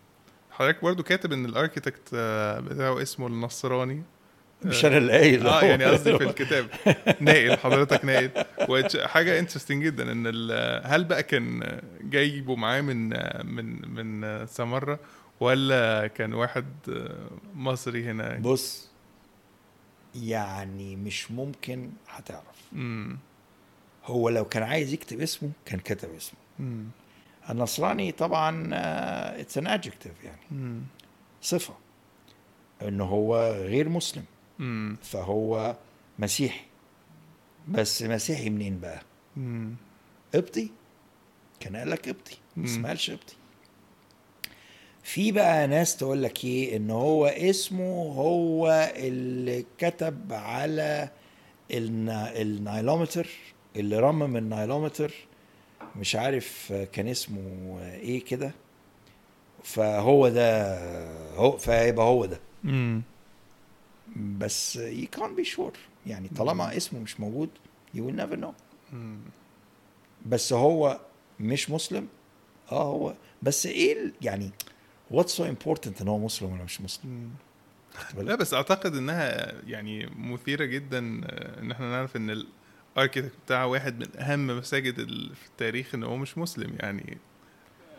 حضرتك 0.50 0.82
برضو 0.82 1.02
كاتب 1.02 1.32
إن 1.32 1.44
ال 1.44 1.51
architect 1.51 2.08
آه، 2.14 2.60
بتاعه 2.60 3.02
اسمه 3.02 3.26
النصراني. 3.26 4.02
مش 4.64 4.84
أنا 4.84 4.98
اللي 4.98 5.12
قايل 5.12 5.46
آه 5.46 5.62
يعني 5.64 5.84
قصدي 5.84 6.18
في 6.18 6.24
الكتاب. 6.30 6.66
ناقل 7.20 7.56
حضرتك 7.58 8.04
ناقل 8.04 8.30
وش- 8.68 8.96
حاجة 8.96 9.38
interesting 9.38 9.84
جدا 9.84 10.12
إن 10.12 10.26
هل 10.84 11.04
بقى 11.04 11.22
كان 11.22 11.78
جايبه 12.02 12.56
معاه 12.56 12.80
من 12.80 13.08
من 13.54 13.88
من 13.94 14.46
سمرة؟ 14.46 14.98
ولا 15.40 16.06
كان 16.06 16.34
واحد 16.34 16.66
مصري 17.54 18.04
هنا 18.10 18.38
بص 18.38 18.88
يعني 20.14 20.96
مش 20.96 21.30
ممكن 21.30 21.90
هتعرف. 22.08 22.62
امم 22.72 23.18
هو 24.04 24.28
لو 24.28 24.44
كان 24.44 24.62
عايز 24.62 24.92
يكتب 24.92 25.20
اسمه 25.20 25.50
كان 25.66 25.80
كتب 25.80 26.14
اسمه. 26.14 26.38
امم 26.60 26.84
النصراني 27.50 28.12
طبعا 28.12 28.68
اتس 29.40 29.58
ان 29.58 29.78
adjective 29.80 30.24
يعني. 30.24 30.40
امم 30.52 30.82
صفة. 31.42 31.74
انه 32.82 33.04
هو 33.04 33.52
غير 33.52 33.88
مسلم. 33.88 34.24
امم 34.60 34.96
فهو 35.02 35.76
مسيحي. 36.18 36.64
بس 37.68 38.02
مسيحي 38.02 38.50
منين 38.50 38.80
بقى؟ 38.80 39.02
امم 39.36 39.74
قبطي 40.34 40.70
كان 41.60 41.76
قال 41.76 41.90
لك 41.90 42.08
قبطي 42.08 42.36
مم. 42.56 42.82
ما 42.82 42.88
قالش 42.88 43.10
قبطي 43.10 43.36
في 45.06 45.32
بقى 45.32 45.66
ناس 45.66 45.96
تقول 45.96 46.22
لك 46.22 46.44
إيه؟ 46.44 46.76
إن 46.76 46.90
هو 46.90 47.26
اسمه 47.26 48.12
هو 48.14 48.92
اللي 48.96 49.64
كتب 49.78 50.32
على 50.32 51.08
النا- 51.70 52.42
النايلومتر 52.42 53.28
اللي 53.76 53.98
رمم 53.98 54.36
النايلومتر 54.36 55.12
مش 55.96 56.16
عارف 56.16 56.72
كان 56.92 57.08
اسمه 57.08 57.78
إيه 57.92 58.24
كده. 58.24 58.52
فهو 59.64 60.28
ده 60.28 60.78
هو 61.36 61.56
فيبقى 61.56 62.06
هو 62.06 62.24
ده. 62.24 62.40
امم 62.64 63.02
بس 64.16 64.78
you 64.78 65.18
can't 65.18 65.40
be 65.40 65.44
sure. 65.56 65.78
يعني 66.06 66.28
طالما 66.36 66.76
اسمه 66.76 67.00
مش 67.00 67.20
موجود 67.20 67.48
you 67.96 67.98
will 68.00 68.20
never 68.20 68.36
know. 68.36 68.52
بس 70.26 70.52
هو 70.52 71.00
مش 71.40 71.70
مسلم. 71.70 72.08
آه 72.72 72.82
هو. 72.92 73.14
بس 73.42 73.66
إيه 73.66 74.12
يعني 74.22 74.50
what's 75.12 75.32
so 75.36 75.42
important 75.42 76.00
إن 76.00 76.08
هو 76.08 76.18
مسلم 76.18 76.52
ولا 76.52 76.64
مش 76.64 76.80
مسلم؟ 76.80 77.30
لا 78.16 78.34
بس 78.34 78.54
أعتقد 78.54 78.94
إنها 78.94 79.52
يعني 79.66 80.06
مثيرة 80.06 80.64
جدا 80.64 81.20
آه، 81.24 81.60
إن 81.60 81.70
إحنا 81.70 81.90
نعرف 81.90 82.16
إن 82.16 82.44
الاركيتكت 82.96 83.32
بتاع 83.46 83.64
واحد 83.64 83.98
من 83.98 84.20
أهم 84.20 84.46
مساجد 84.46 84.94
في 85.34 85.46
التاريخ 85.46 85.94
إن 85.94 86.04
هو 86.04 86.16
مش 86.16 86.38
مسلم. 86.38 86.76
يعني 86.80 87.18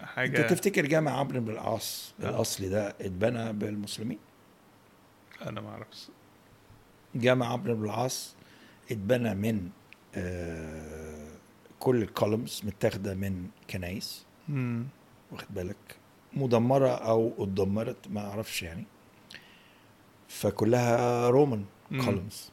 حاجة 0.01 0.41
أنت 0.41 0.49
تفتكر 0.53 0.85
جامع 0.85 1.11
عمرو 1.11 1.39
بن 1.41 1.51
العاص 1.51 2.13
آه. 2.23 2.29
الأصلي 2.29 2.69
ده 2.69 2.89
اتبنى 3.01 3.53
بالمسلمين؟ 3.53 4.17
أنا 5.41 5.61
ما 5.61 5.69
أعرفش. 5.69 6.07
جامع 7.15 7.47
عمرو 7.47 7.75
بن 7.75 7.83
العاص 7.85 8.35
اتبنى 8.91 9.35
من 9.35 9.69
آه 10.15 11.27
كل 11.79 12.01
ال 12.01 12.09
columns 12.09 12.61
متاخدة 12.63 13.13
من 13.13 13.47
كنايس 13.69 14.25
واخد 15.31 15.47
بالك؟ 15.49 15.75
مدمرة 16.33 16.89
أو 16.89 17.33
اتدمرت 17.37 18.07
ما 18.09 18.29
أعرفش 18.29 18.63
يعني. 18.63 18.83
فكلها 20.27 21.29
Roman. 21.29 21.65
columns 22.05 22.49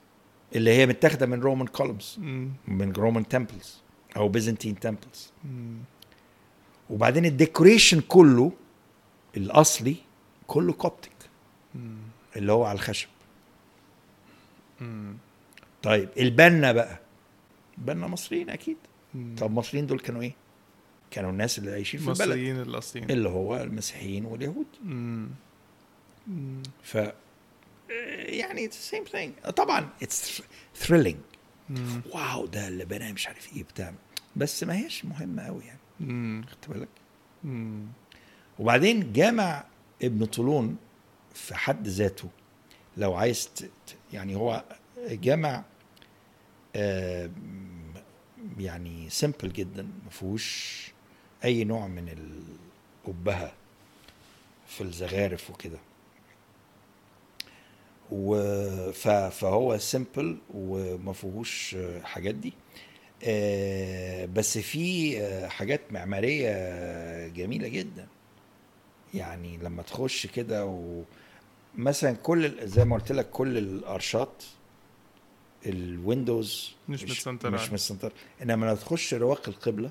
اللي 0.54 0.70
هي 0.70 0.86
متاخدة 0.86 1.26
من 1.26 1.40
Roman 1.40 1.66
columns 1.66 2.18
من 2.68 2.92
Roman 2.92 3.28
temples 3.28 3.82
أو 4.16 4.28
Byzantine 4.28 4.80
temples 4.80 5.32
وبعدين 6.90 7.24
ال 7.24 7.31
decoration 7.31 8.00
كله 8.00 8.52
الأصلي 9.36 9.96
كله 10.46 10.72
Coptic 10.72 11.10
اللي 12.36 12.52
هو 12.52 12.64
على 12.64 12.76
الخشب. 12.76 13.08
طيب 15.82 16.08
البنا 16.18 16.72
بقى. 16.72 17.00
البنا 17.78 18.06
مصريين 18.06 18.50
أكيد. 18.50 18.76
طب 19.38 19.46
المصريين 19.46 19.86
دول 19.86 19.98
كانوا 19.98 20.22
إيه؟ 20.22 20.34
كانوا 21.14 21.30
الناس 21.30 21.58
اللي 21.58 21.72
عايشين 21.72 22.00
في 22.00 22.08
البلد. 22.08 22.20
المصريين 22.20 22.60
الأصليين. 22.60 23.10
اللي 23.10 23.28
هو 23.28 23.56
المسيحيين 23.56 24.24
واليهود. 24.24 24.66
امم 24.82 25.28
ف 26.82 26.94
يعني 28.28 28.64
it's 28.64 28.90
same 28.90 29.04
thing 29.04 29.32
طبعا 29.56 29.88
it's 30.02 30.42
thrilling 30.76 31.18
wow 32.12 32.46
ده 32.46 32.68
اللي 32.68 32.84
بناه 32.84 33.12
مش 33.12 33.26
عارف 33.26 33.56
إيه 33.56 33.62
بتاع. 33.62 33.94
بس 34.36 34.64
ما 34.64 34.76
هيش 34.76 35.04
مهمه 35.04 35.42
قوي 35.42 35.64
يعني. 35.64 36.46
خدت 36.46 36.68
بالك؟ 36.68 36.88
وبعدين 38.58 39.12
جامع 39.12 39.64
ابن 40.02 40.24
طولون 40.24 40.76
في 41.34 41.54
حد 41.54 41.88
ذاته. 41.88 42.28
لو 42.96 43.14
عايز 43.14 43.50
يعني 44.12 44.36
هو 44.36 44.64
جامع 44.98 45.64
آه، 46.76 47.30
يعني 48.58 49.10
simple 49.10 49.52
جدا 49.52 49.82
ما 49.82 50.10
فيهوش 50.10 50.93
أي 51.44 51.64
نوع 51.64 51.86
من 51.86 52.08
الأبهة 53.08 53.52
في 54.66 54.80
الزخارف 54.80 55.50
وكده. 55.50 55.78
و 58.10 58.34
فهو 59.30 59.78
simple 59.78 60.38
وما 60.54 61.12
فيهوش 61.12 61.76
حاجات 62.02 62.34
دي. 62.34 62.52
آه، 63.24 64.26
بس 64.26 64.58
في 64.58 65.18
آه، 65.20 65.48
حاجات 65.48 65.80
معمارية 65.90 66.48
جميلة 67.28 67.68
جدا. 67.68 68.06
يعني 69.14 69.56
لما 69.56 69.82
تخش 69.82 70.26
كده 70.26 70.66
و 70.66 71.02
مثلا 71.74 72.12
كل 72.12 72.68
زي 72.68 72.84
ما 72.84 72.96
قلت 72.96 73.12
لك 73.12 73.30
كل 73.30 73.58
الأرشات 73.58 74.42
ال 75.66 75.79
windows 75.79 76.72
مش 76.88 77.02
متسنترة. 77.04 77.50
مش 77.50 77.72
متسنترة. 77.72 78.12
إنما 78.42 78.66
لما 78.66 78.74
تخش 78.74 79.14
رواق 79.14 79.48
القبلة 79.48 79.90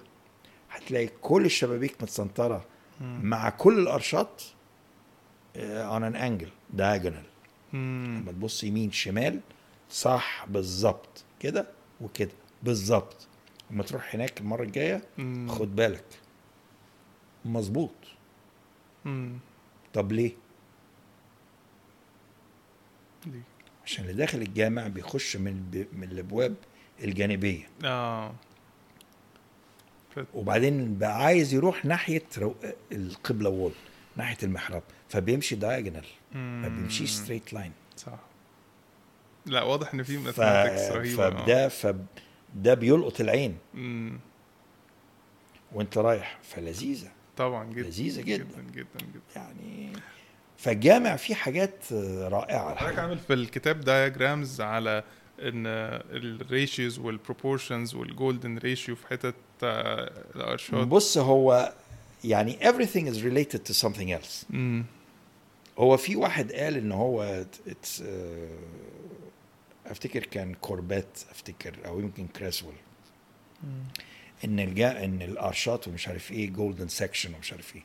هتلاقي 0.73 1.07
كل 1.21 1.45
الشبابيك 1.45 2.03
متسنترة 2.03 2.65
مع 3.01 3.49
كل 3.49 3.79
الارشات 3.79 4.41
on 5.57 6.03
an 6.03 6.15
angle 6.15 6.49
diagonal 6.73 7.23
لما 7.73 8.31
تبص 8.31 8.63
يمين 8.63 8.91
شمال 8.91 9.39
صح 9.89 10.45
بالظبط 10.49 11.23
كده 11.39 11.67
وكده 12.01 12.31
بالظبط. 12.63 13.27
لما 13.71 13.83
تروح 13.83 14.15
هناك 14.15 14.41
المرة 14.41 14.63
الجاية 14.63 15.01
مم. 15.17 15.47
خد 15.51 15.75
بالك. 15.75 16.05
مظبوط. 17.45 17.91
طب 19.93 20.11
ليه؟ 20.11 20.31
ليه؟ 23.25 23.41
عشان 23.85 24.03
اللي 24.03 24.13
داخل 24.15 24.37
الجامع 24.41 24.87
بيخش 24.87 25.35
من. 25.37 25.85
من 25.93 26.03
الأبواب 26.11 26.55
الجانبية. 27.03 27.69
آه. 27.85 28.33
وبعدين 30.33 30.97
بقى 30.97 31.17
عايز 31.23 31.53
يروح 31.53 31.85
ناحية 31.85 32.23
رو... 32.37 32.55
القبلة 32.91 33.49
wall 33.49 33.71
ناحية 34.15 34.37
المحراب 34.43 34.83
فبيمشي 35.09 35.55
diagonal 35.55 36.05
ما 36.33 36.67
بيمشيش 36.67 37.11
straight 37.11 37.53
line 37.53 37.71
صح. 37.97 38.19
لا 39.45 39.63
واضح 39.63 39.93
إن 39.93 40.03
في. 40.03 40.17
mathematics 40.17 40.91
رهيبة. 40.91 41.29
فده 41.29 41.67
فده 41.67 42.73
بيلقط 42.73 43.21
العين. 43.21 43.57
امم 43.73 44.19
وأنت 45.73 45.97
رايح 45.97 46.39
فلذيذة. 46.43 47.11
طبعا 47.37 47.69
جدا. 47.73 47.81
لذيذة 47.87 48.21
جدا. 48.21 48.43
جدا 48.43 48.61
جدا 48.71 48.85
جدا. 48.99 49.21
يعني 49.35 49.93
فالجامع 50.57 51.15
فيه 51.15 51.35
حاجات 51.35 51.91
آه، 51.91 52.27
رائعة. 52.27 52.75
حضرتك. 52.75 52.99
عامل 52.99 53.17
في 53.19 53.33
الكتاب 53.33 53.79
diagrams 53.79 54.61
على 54.61 55.03
إن 55.43 55.63
ال 56.11 56.24
ratios 56.24 56.99
وال 56.99 57.14
proportions 57.14 57.95
وال 57.95 58.11
golden 58.11 58.57
ratio 58.57 58.95
في 58.95 59.07
حتت 59.07 59.35
آه، 59.63 60.11
الأرشات. 60.35 60.89
بص 60.89 61.17
هو 61.17 61.73
يعني 62.23 62.57
everything 62.59 63.07
is 63.13 63.17
related 63.17 63.59
to 63.69 63.73
something 63.73 64.09
else. 64.21 64.45
مم. 64.49 64.85
هو 65.77 65.97
في 65.97 66.15
واحد 66.15 66.51
قال 66.51 66.77
إن 66.77 66.91
هو 66.91 67.45
it's, 67.67 67.99
uh, 67.99 68.03
أفتكر 69.85 70.25
كان 70.25 70.53
Corbett 70.53 71.19
أفتكر 71.31 71.75
أو 71.85 71.99
يمكن 71.99 72.27
Creswell 72.27 72.73
إن 74.45 74.59
الجا 74.59 75.05
إن 75.05 75.21
الارشات 75.21 75.87
ومش 75.87 76.07
عارف 76.07 76.31
إيه 76.31 76.49
golden 76.49 76.87
section 76.87 77.33
ومش 77.33 77.51
عارف 77.53 77.75
إيه. 77.75 77.83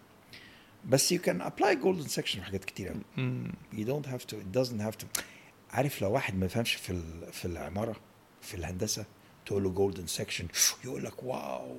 بس 0.88 1.14
you 1.14 1.16
can 1.16 1.40
apply 1.42 1.74
golden 1.84 2.08
section 2.08 2.36
في 2.36 2.42
حاجات 2.42 2.64
كتير 2.64 2.88
قوي 2.88 3.42
you 3.74 3.84
don't 3.84 4.06
have 4.08 4.26
to 4.26 4.34
it 4.34 4.58
doesn't 4.58 4.80
have 4.80 4.96
to. 4.98 5.22
عارف 5.70 6.02
لو 6.02 6.10
واحد 6.12 6.34
ما 6.34 6.46
يفهمش 6.46 6.74
في 6.74 7.02
في 7.32 7.44
العمارة 7.44 7.96
في 8.42 8.54
الهندسة 8.54 9.04
تقول 9.46 9.62
له 9.64 9.70
golden 9.70 10.06
section 10.06 10.48
يقول 10.84 11.04
لك 11.04 11.22
wow 11.22 11.76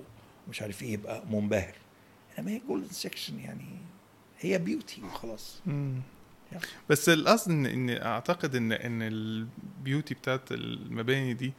مش 0.49 0.61
عارف 0.61 0.83
إيه 0.83 0.93
يبقى 0.93 1.23
منبهر 1.29 1.73
إنما 2.39 2.51
هي 2.51 2.61
golden 2.67 2.89
section 2.89 3.39
يعني 3.39 3.65
هي 4.39 4.57
beauty 4.57 5.01
وخلاص. 5.01 5.61
يعني. 5.67 6.63
بس 6.89 7.09
القصد 7.09 7.51
ان 7.51 7.89
أعتقد 7.89 8.55
ان 8.55 8.71
إن 8.71 9.01
ال 9.01 9.17
beauty 9.17 10.13
بتاعت 10.13 10.51
المباني 10.51 11.33
دي 11.33 11.53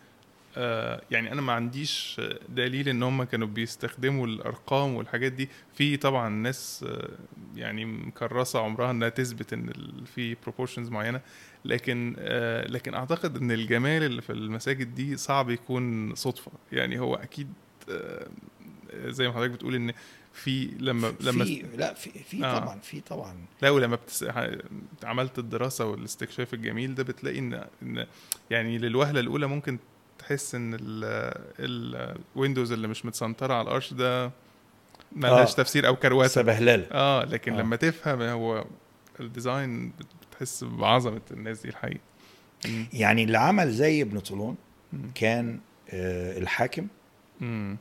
يعني 1.10 1.32
أنا 1.32 1.40
ما 1.40 1.52
عنديش 1.52 2.20
دليل 2.48 2.88
إن 2.88 3.02
هم 3.02 3.22
كانوا 3.24 3.46
بيستخدموا 3.48 4.26
الأرقام 4.26 4.94
والحاجات 4.94 5.32
دي. 5.32 5.48
في 5.74 5.96
طبعا 5.96 6.28
ناس 6.28 6.84
آه 6.88 7.08
يعني 7.56 7.84
مكرسة 7.84 8.60
عمرها 8.60 8.90
إنها 8.90 9.08
تثبت 9.08 9.52
إن 9.52 9.72
في 10.14 10.36
proportions 10.42 10.88
معينة. 10.88 11.20
لكن 11.64 12.16
آه 12.18 12.66
لكن 12.68 12.94
أعتقد 12.94 13.36
إن 13.36 13.50
الجمال 13.52 14.02
اللي 14.02 14.22
في 14.22 14.32
المساجد 14.32 14.94
دي 14.94 15.16
صعب 15.16 15.50
يكون 15.50 16.14
صدفة. 16.14 16.52
يعني 16.72 17.00
هو 17.00 17.14
أكيد 17.14 17.52
آه 17.90 18.26
زي 18.94 19.28
ما 19.28 19.34
حضرتك 19.34 19.50
بتقول 19.50 19.74
إن 19.74 19.92
في 20.32 20.64
لما 20.78 21.14
لما 21.20 21.44
في 21.44 21.64
لا 21.76 21.94
في 21.94 22.10
في 22.10 22.44
آه. 22.44 22.58
طبعا 22.58 22.78
في 22.78 23.00
طبعا. 23.00 23.36
لا 23.62 23.70
ولما 23.70 23.96
بتس... 23.96 24.24
عملت 25.04 25.38
الدراسة 25.38 25.86
والاستكشاف 25.86 26.54
الجميل 26.54 26.94
ده 26.94 27.02
بتلاقي 27.02 27.38
إن 27.38 27.64
إن 27.82 28.06
يعني 28.50 28.78
للوهلة 28.78 29.20
الأولى 29.20 29.46
ممكن 29.46 29.78
تحس 30.20 30.54
إن 30.54 30.76
ال 31.58 31.72
windows 31.72 32.72
اللي 32.72 32.88
مش 32.88 33.04
متسنطرة 33.06 33.54
على 33.54 33.62
ال 33.68 33.73
arch 33.73 33.94
ده 33.94 34.30
ملهاش 35.12 35.52
آه. 35.52 35.56
تفسير 35.56 35.86
أو 35.86 35.96
كروته 35.96 36.28
سبهلله 36.28 36.86
آه 36.92 37.24
لكن 37.24 37.52
آه. 37.52 37.60
لما 37.60 37.76
تفهم 37.76 38.22
هو 38.22 38.64
ال 39.20 39.30
design 39.30 39.92
بتحس 40.32 40.64
بعظمة 40.64 41.20
الناس 41.30 41.62
دي 41.62 41.68
الحقيقة 41.68 42.00
مم. 42.66 42.86
يعني 42.92 43.24
اللي 43.24 43.38
عمل 43.38 43.70
زي 43.70 44.02
ابن 44.02 44.18
طولون. 44.18 44.56
كان 45.14 45.60
آه، 45.90 46.38
الحاكم 46.38 46.86
مم. 47.40 47.76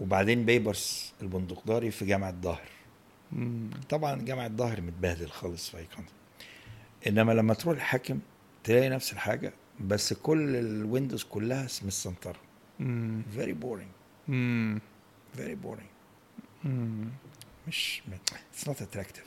وبعدين 0.00 0.44
بيبرس 0.44 1.12
البندقداري 1.22 1.90
في 1.90 2.04
جامع 2.04 2.34
الظاهر. 2.42 2.68
طبعا 3.88 4.22
جامع 4.22 4.48
الظاهر 4.48 4.80
متبهدل 4.80 5.28
خالص 5.28 5.70
في 5.70 5.76
أي 5.78 5.86
corner 5.96 6.12
إنما 7.06 7.32
لما 7.32 7.54
تروح 7.54 7.76
الحاكم 7.76 8.18
تلاقي 8.64 8.88
نفس 8.88 9.12
الحاجة 9.12 9.52
بس 9.80 10.12
كل 10.12 10.56
ال 10.56 10.64
windows 10.64 11.24
كلها 11.24 11.62
متسنطره 11.62 12.40
مم. 12.80 13.22
very 13.34 13.52
boring. 13.52 13.90
very 15.36 15.54
boring. 15.54 15.88
مش 17.68 18.02
it's 18.52 18.68
not 18.68 18.82
attractive 18.82 19.24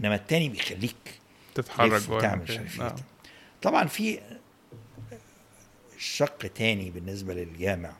إنما 0.00 0.14
التاني 0.14 0.48
بيخليك 0.48 1.20
تتحرك. 1.54 1.92
عارف 1.92 2.50
إيه 2.50 2.80
آه. 2.80 2.96
طبعا 3.62 3.84
في 3.86 4.20
شق 5.98 6.38
تاني 6.46 6.90
بالنسبة 6.90 7.34
للجامع 7.34 7.96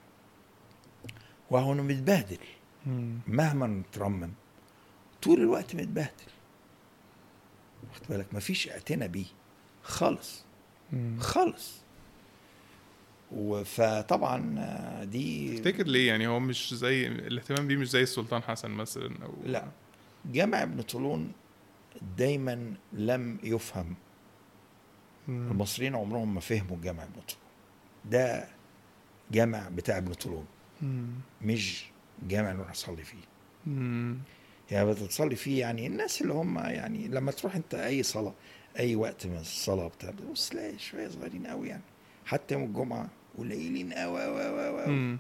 وهو 1.51 1.73
إنه 1.73 1.83
متبهدل. 1.83 2.39
مهما 3.27 3.83
ترمم 3.93 4.31
طول 5.23 5.41
الوقت 5.41 5.75
متبهدل 5.75 6.11
واخد 7.89 8.03
بالك 8.09 8.35
مفيش 8.35 8.69
اعتنى 8.69 9.09
بيه 9.09 9.27
خالص. 9.83 10.46
خالص 11.19 11.75
و- 13.33 13.65
فطبعا 13.65 15.05
دي 15.05 15.57
تفتكر 15.59 15.87
ليه؟ 15.87 16.09
يعني 16.09 16.27
هو 16.27 16.41
مش 16.41 16.75
زي 16.75 17.07
الاهتمام 17.07 17.67
بيه 17.67 17.77
مش 17.77 17.91
زي 17.91 18.03
السلطان 18.03 18.43
حسن 18.43 18.71
مثلا 18.71 19.11
أو 19.25 19.35
لا. 19.45 19.69
جامع 20.33 20.63
ابن 20.63 20.83
طولون 20.83 21.33
دايما 22.19 22.75
لم 22.93 23.39
يفهم. 23.43 23.95
مم. 25.29 25.51
المصريين 25.51 25.95
عمرهم 25.95 26.35
ما 26.35 26.41
فهموا 26.41 26.77
جامع 26.83 27.03
ابن 27.03 27.13
طولون. 27.13 27.43
ده 28.05 28.49
جامع 29.33 29.69
بتاع 29.69 29.99
ابن 29.99 30.13
طولون. 30.13 30.47
مم. 30.83 31.07
مش 31.43 31.85
جامع 32.29 32.53
نروح 32.53 32.71
نصلي 32.71 33.05
فيه. 33.05 33.25
مم. 33.67 34.19
يعني 34.71 34.91
بتصلي 34.91 35.37
فيه 35.37 35.61
يعني 35.61 35.87
الناس 35.87 36.23
اللي 36.23 36.33
هم 36.33 36.59
يعني 36.59 37.09
لما 37.09 37.33
تروح 37.33 37.57
انت 37.57 37.75
اي 37.75 38.03
صلاة 38.03 38.35
أي 38.79 38.97
وقت 38.97 39.27
من 39.27 39.37
الصلاة 39.37 39.89
بتاع 39.89 40.11
بص 40.31 40.49
تلاقي 40.49 40.79
شوية 40.79 41.09
صغيرين 41.09 41.47
قوي 41.47 41.69
يعني. 41.69 41.83
حتى 42.27 42.55
يوم 42.55 42.63
الجمعة 42.65 43.09
قليلين 43.39 43.93
قوي 43.93 44.23
قوي 44.25 44.45
قوي 44.67 44.83
قوي. 44.85 45.19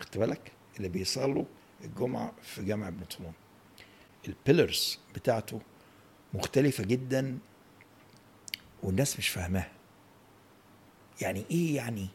خدت 0.00 0.18
بالك؟ 0.18 0.52
اللي 0.76 0.88
بيصلوا 0.88 1.44
الجمعة 1.84 2.32
في 2.42 2.64
جامع 2.64 2.88
ابن 2.88 3.04
طولون 3.04 3.32
البيلرز 4.28 4.98
بتاعته 5.14 5.60
مختلفة 6.34 6.84
جدا 6.84 7.38
والناس 8.82 9.18
مش 9.18 9.28
فاهماها. 9.28 9.70
يعني 11.20 11.44
إيه 11.50 11.76
يعني؟ 11.76 12.08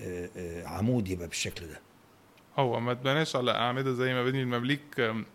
آه، 0.00 0.30
آه، 0.36 0.66
عمود 0.66 1.08
يبقى 1.08 1.28
بالشكل 1.28 1.66
ده؟ 1.66 1.80
هو 2.58 2.80
ما 2.80 2.92
اتبناش 2.92 3.36
على 3.36 3.50
أعمدة 3.50 3.92
زي 3.92 4.14
مباني 4.14 4.42
المماليك 4.42 5.00
آم، 5.00 5.20
آه، 5.20 5.26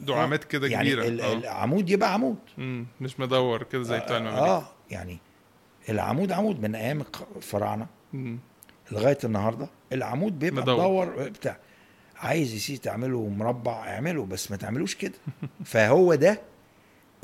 دعامات 0.00 0.44
كده 0.44 0.66
يعني 0.68 0.84
كبيرة 0.90 1.08
ال- 1.08 1.20
آه. 1.20 1.32
العمود 1.32 1.90
يبقى 1.90 2.14
عمود 2.14 2.36
مم. 2.58 2.86
مش 3.00 3.20
مدور 3.20 3.62
كده 3.62 3.82
زي 3.82 3.98
بتاع 4.00 4.16
المماليك 4.16 4.38
آه 4.42 4.68
يعني 4.90 5.18
العمود 5.88 6.32
عمود 6.32 6.60
من 6.62 6.74
أيام 6.74 7.02
الفراعنه. 7.36 7.86
لغاية 8.92 9.18
النهارده 9.24 9.68
العمود 9.92 10.38
بيبقى 10.38 10.62
مدور. 10.62 11.06
مدور 11.12 11.28
بتاع 11.28 11.56
عايز 12.16 12.54
يا 12.54 12.58
سيدي 12.58 12.78
تعمله 12.78 13.28
مربع 13.28 13.72
اعمله 13.88 14.24
بس 14.26 14.50
ما 14.50 14.56
تعملوش 14.56 14.94
كده 14.94 15.14
فهو 15.64 16.14
ده 16.14 16.40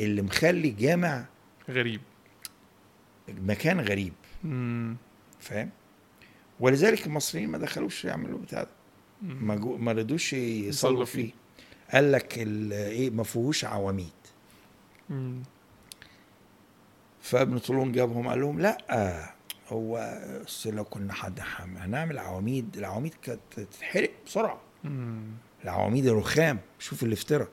اللي 0.00 0.22
مخلي 0.22 0.68
الجامع 0.68 1.24
غريب 1.70 2.00
مكان 3.28 3.80
غريب. 3.80 4.12
فاهم 5.40 5.70
ولذلك 6.60 7.06
المصريين 7.06 7.48
ما 7.48 7.58
دخلوش 7.58 8.04
يعملوا 8.04 8.38
بتاع 8.38 8.62
ده. 8.62 8.68
ما, 9.22 9.54
ما 9.56 9.92
رضوش 9.92 10.32
يصلوا 10.32 11.04
فيه. 11.04 11.30
قال 11.93 12.12
لك 12.12 12.34
ال- 12.39 12.72
إيه 12.72 13.11
ما 13.11 13.22
فيهوش 13.22 13.64
عواميد. 13.64 14.12
فابن 17.22 17.59
طولون 17.59 17.93
جابهم 17.93 18.28
قال 18.28 18.41
لهم 18.41 18.61
لا 18.61 19.32
هو 19.68 19.97
أصل 20.47 20.74
لو 20.74 20.84
كنا 20.84 21.12
حد 21.12 21.41
هنعمل 21.57 22.18
عواميد 22.18 22.76
العواميد 22.76 23.14
كانت 23.22 23.41
تتحرق 23.57 24.11
بسرعة. 24.26 24.61
مم. 24.84 25.22
العواميد 25.64 26.07
الرخام 26.07 26.59
شوف 26.78 27.03
الافتراء. 27.03 27.49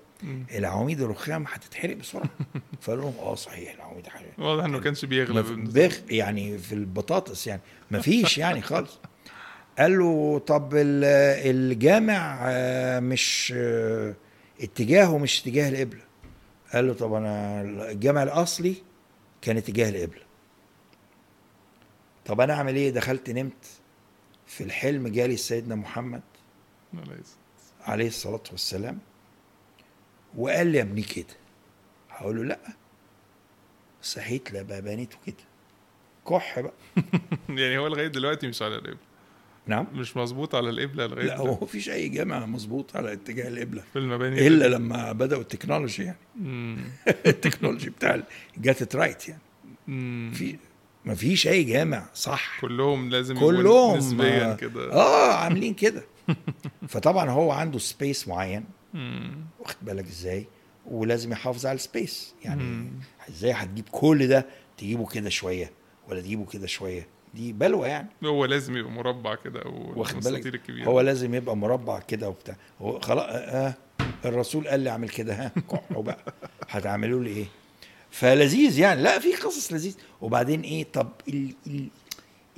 العواميد 0.51 1.01
الرخام 1.01 1.45
هتتحرق 1.47 1.95
بسرعة. 1.97 2.29
فقال 2.81 2.99
لهم 2.99 3.13
آه 3.19 3.35
صحيح 3.35 3.73
العواميد 3.73 4.05
هتحرق 4.05 4.39
واضح 4.39 4.63
إنه 4.63 4.79
كانش 4.79 5.05
بيغلب. 5.05 5.35
ما 5.35 5.43
في- 5.43 5.55
بخ 5.87 5.99
يعني 6.09 6.57
في 6.57 6.75
البطاطس 6.75 7.47
يعني. 7.47 7.61
ما 7.91 7.99
فيش 8.01 8.37
يعني 8.37 8.61
خالص. 8.61 8.99
قال 9.79 9.97
له 9.99 10.39
طب 10.39 10.75
ال- 10.75 11.03
الجامع 11.55 12.39
آه، 12.43 12.99
مش 12.99 13.53
آه، 13.57 14.13
اتجاهه 14.61 15.17
مش 15.17 15.41
اتجاه 15.41 15.69
القبلة. 15.69 16.01
قال 16.73 16.87
له 16.87 16.93
طب 16.93 17.13
أنا 17.13 17.61
الجامع 17.91 18.23
الأصلي 18.23 18.75
كان 19.41 19.57
اتجاه 19.57 19.89
القبلة. 19.89 20.21
طب 22.25 22.41
أنا 22.41 22.53
أعمل 22.53 22.75
إيه؟ 22.75 22.89
دخلت 22.91 23.29
نمت 23.29 23.65
في 24.47 24.63
الحلم 24.63 25.07
جالي 25.07 25.37
سيدنا 25.37 25.75
محمد 25.75 26.21
عليه 27.81 28.07
الصلاة 28.07 28.43
والسلام. 28.51 28.99
وقال 30.37 30.67
لي 30.67 30.77
يا 30.77 30.83
ابني 30.83 31.01
كده. 31.01 31.25
هقول 32.09 32.35
له 32.37 32.43
لا 32.43 32.59
صحيت 34.01 34.51
لا 34.51 34.61
بقى 34.61 34.81
بنيته 34.81 35.17
كده 35.25 35.35
كح 36.29 36.59
بقى. 36.59 36.73
يعني 37.49 37.77
هو 37.77 37.87
لغاية 37.87 38.07
دلوقتي 38.07 38.47
مش 38.47 38.61
على 38.61 38.75
القبلة. 38.75 38.97
نعم. 39.67 39.87
مش 39.93 40.17
مظبوط 40.17 40.55
على 40.55 40.69
القبله 40.69 41.05
لغاية 41.07 41.25
لا 41.25 41.37
هو 41.37 41.59
مفيش 41.61 41.89
أي 41.89 42.09
جامع 42.09 42.45
مظبوط 42.45 42.95
على 42.95 43.13
اتجاه 43.13 43.47
القبله 43.47 43.83
في 43.93 43.99
المباني 43.99 44.47
إلا 44.47 44.67
لما 44.67 45.11
بدأوا 45.11 45.41
ال 45.41 45.47
technology 45.47 46.03
يعني. 46.03 46.17
ال 47.25 47.31
technology 47.31 47.89
بتاع 47.89 48.23
جات 48.57 48.95
right 48.95 49.29
يعني. 49.29 49.41
مم. 49.87 50.31
في 50.33 50.55
مفيش 51.05 51.47
أي 51.47 51.63
جامع 51.63 52.05
صح. 52.13 52.61
كلهم 52.61 53.09
لازم 53.09 53.39
كلهم 53.39 53.97
نسبيا 53.97 54.51
آه، 54.51 54.55
كده. 54.55 54.93
آه 54.93 55.33
عاملين 55.33 55.73
كده. 55.73 56.03
فطبعا 56.89 57.29
هو 57.29 57.51
عنده 57.51 57.79
space 57.79 58.27
معين. 58.27 58.65
واخد 59.59 59.75
بالك 59.81 60.05
إزاي؟ 60.05 60.47
ولازم 60.85 61.31
يحافظ 61.31 61.65
على 61.65 61.75
ال 61.75 61.85
space 61.85 62.33
يعني. 62.43 62.91
إزاي 63.29 63.51
هتجيب 63.51 63.85
كل 63.91 64.27
ده؟ 64.27 64.45
تجيبه 64.77 65.05
كده 65.05 65.29
شوية 65.29 65.71
ولا 66.09 66.21
تجيبه 66.21 66.45
كده 66.45 66.67
شوية؟ 66.67 67.07
دي 67.33 67.53
بلوه 67.53 67.87
يعني. 67.87 68.07
هو 68.23 68.45
لازم 68.45 68.77
يبقى 68.77 68.91
مربع 68.91 69.35
كده 69.35 69.61
أو 69.61 69.93
واخد 69.99 70.19
بالك؟ 70.23 70.47
الكبير. 70.47 70.87
هو 70.89 71.01
لازم 71.01 71.35
يبقى 71.35 71.57
مربع 71.57 71.99
كده 71.99 72.29
وبتاع. 72.29 72.55
هو 72.81 72.99
خلاص 72.99 73.25
آه 73.29 73.29
آه 73.37 73.73
الرسول 74.25 74.67
قال 74.67 74.79
لي 74.79 74.89
اعمل 74.89 75.09
كده. 75.09 75.33
ها 75.33 75.51
كحوا 75.71 76.03
بقى 76.09 76.33
هتعملوا 76.69 77.23
لي 77.23 77.29
إيه؟ 77.29 77.45
فلذيذ 78.11 78.79
يعني. 78.79 79.01
لا 79.01 79.19
في 79.19 79.35
قصص 79.35 79.73
لذيذ. 79.73 79.95
وبعدين 80.21 80.61
إيه؟ 80.61 80.85
طب 80.93 81.09
ال 81.27 81.49
ال 81.67 81.87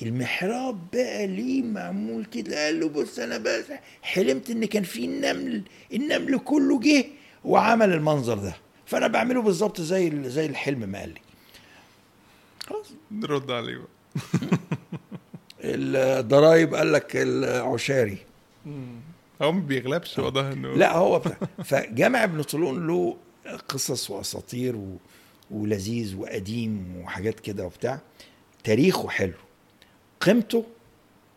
المحراب 0.01 0.79
بقى 0.93 1.27
ليه 1.27 1.63
معمول 1.63 2.25
كده؟ 2.25 2.65
قال 2.65 2.79
له 2.79 2.89
بص 2.89 3.19
أنا 3.19 3.37
بس 3.37 3.65
حلمت 4.01 4.49
إن 4.49 4.65
كان 4.65 4.83
في 4.83 5.05
النمل 5.05 5.61
النمل 5.93 6.37
كله 6.39 6.79
جه 6.79 7.05
وعمل 7.45 7.93
المنظر 7.93 8.37
ده. 8.37 8.55
فأنا 8.85 9.07
بعمله 9.07 9.41
بالظبط 9.41 9.81
زي 9.81 10.29
زي 10.29 10.45
الحلم 10.45 10.79
ما 10.79 10.99
قال 10.99 11.09
لي. 11.09 11.19
خلاص. 12.67 12.91
نرد 13.11 13.51
عليه 13.51 13.77
بقى. 13.77 13.87
الضرايب 15.63 16.75
قال 16.75 16.91
لك 16.93 17.11
العشاري. 17.15 18.17
هو 19.41 19.51
ما 19.51 19.59
بيغلبش 19.61 20.19
واضح 20.19 20.43
إنه 20.43 20.73
لا 20.73 20.97
هو 20.97 21.19
بتاع 21.19 21.37
فجامع 21.63 22.23
ابن 22.23 22.41
طولون 22.41 22.87
له 22.87 23.17
قصص 23.67 24.09
وأساطير 24.09 24.75
و... 24.75 24.97
ولذيذ 25.51 26.15
وقديم 26.15 27.01
وحاجات 27.03 27.39
كده 27.39 27.65
وبتاع. 27.65 27.99
تاريخه 28.63 29.09
حلو. 29.09 29.33
قيمته 30.21 30.65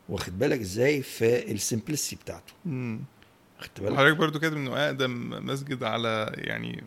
واخد 0.08 0.38
بالك 0.38 0.60
إزاي 0.60 1.02
في 1.02 1.52
ال 1.52 1.58
simplicity 1.58 2.16
بتاعته. 2.16 2.52
واخد 2.66 3.70
بالك؟ 3.78 3.92
وحضرتك 3.92 4.16
برضو 4.16 4.38
كاتب 4.38 4.56
إنه 4.56 4.86
أقدم 4.86 5.46
مسجد 5.46 5.84
على 5.84 6.32
يعني 6.34 6.84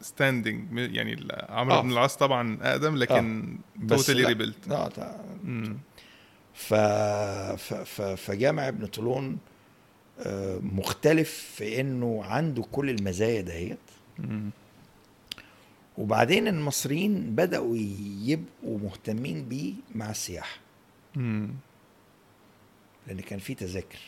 standing 0.00 0.78
يعني 0.78 1.12
ال- 1.12 1.44
عمرو 1.48 1.74
آه. 1.74 1.80
بن 1.82 1.90
العاص 1.92 2.16
طبعا 2.16 2.58
اقدم 2.62 2.96
لكن 2.96 3.56
توتالي. 3.88 4.24
ريبلت 4.24 4.68
آه 4.70 5.14
ف... 6.54 6.74
ف... 7.74 8.02
فجامع 8.02 8.68
ابن 8.68 8.86
طولون 8.86 9.38
آه، 10.18 10.58
مختلف 10.62 11.30
في 11.56 11.80
إنه 11.80 12.24
عنده 12.24 12.62
كل 12.72 12.90
المزايا 12.90 13.40
دهيت. 13.40 13.78
وبعدين 15.98 16.48
المصريين 16.48 17.34
بدأوا 17.34 17.76
يبقوا 18.22 18.78
مهتمين 18.78 19.48
بيه 19.48 19.72
مع 19.94 20.10
السياحة. 20.10 20.56
لأن 23.06 23.20
كان 23.28 23.38
في 23.38 23.54
تذاكر. 23.54 23.98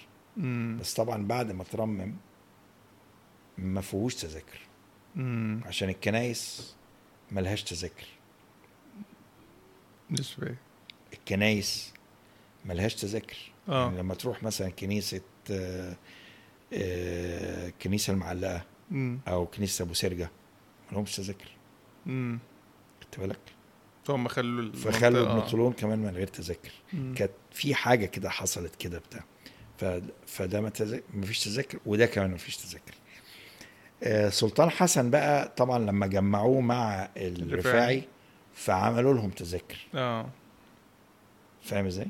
بس 0.81 0.95
طبعا 0.95 1.27
بعد 1.27 1.53
ما 1.53 1.65
ترمم 1.65 2.15
ما 3.59 3.81
فيهوش 3.81 4.15
تذاكر. 4.15 4.59
عشان 5.67 5.89
الكنايس 5.89 6.75
ملهاش 7.33 7.63
تذاكر 7.63 8.07
فاهم 10.25 10.57
الكنايس 11.13 11.93
ملهاش 12.65 12.95
تذاكر 12.95 13.37
آه 13.69 13.85
يعني 13.85 13.99
لما 13.99 14.15
تروح 14.15 14.43
مثلا 14.43 14.71
كنيسة 14.71 15.21
آه، 15.51 15.97
آه، 16.73 17.73
كنيسة 17.83 18.13
المعلقة 18.13 18.65
مم. 18.91 19.19
أو 19.29 19.47
كنيسة 19.47 19.83
أبو 19.83 19.95
سرجة 19.95 20.31
ملهمش 20.93 21.17
تذاكر 21.17 21.49
مم. 22.07 22.39
خدت 23.01 23.21
بالك 23.21 23.39
فهم 24.05 24.29
خلوا 24.29 24.73
فخلوا 24.73 25.23
ابن 25.23 25.41
آه. 25.41 25.49
طولون 25.49 25.73
كمان 25.73 25.99
من 25.99 26.11
غير 26.11 26.27
تذاكر 26.27 26.73
مم. 26.93 27.15
كانت 27.15 27.33
في 27.53 27.75
حاجة 27.75 28.07
كده 28.07 28.31
حصلت 28.31 28.77
كده 28.77 28.99
بتاع. 28.99 29.25
فده 30.27 30.61
ما 30.61 30.69
تذاكر 30.69 31.05
مفيش 31.15 31.45
تذاكر 31.45 31.79
وده 31.87 32.07
كمان 32.07 32.31
مفيش 32.31 32.57
تذاكر 32.57 32.95
آه، 32.95 33.06
سلطان 34.29 34.71
حسن 34.71 35.11
بقى 35.11 35.53
طبعا 35.57 35.79
لما 35.79 36.07
جمعوه 36.07 36.61
مع 36.61 37.09
الرفاعي 37.17 38.03
فعملوا 38.55 39.15
لهم 39.15 39.31
تذاكر 39.31 39.79
آه 39.95 40.27
فاهم 41.63 41.87
إزاي؟ 41.87 42.07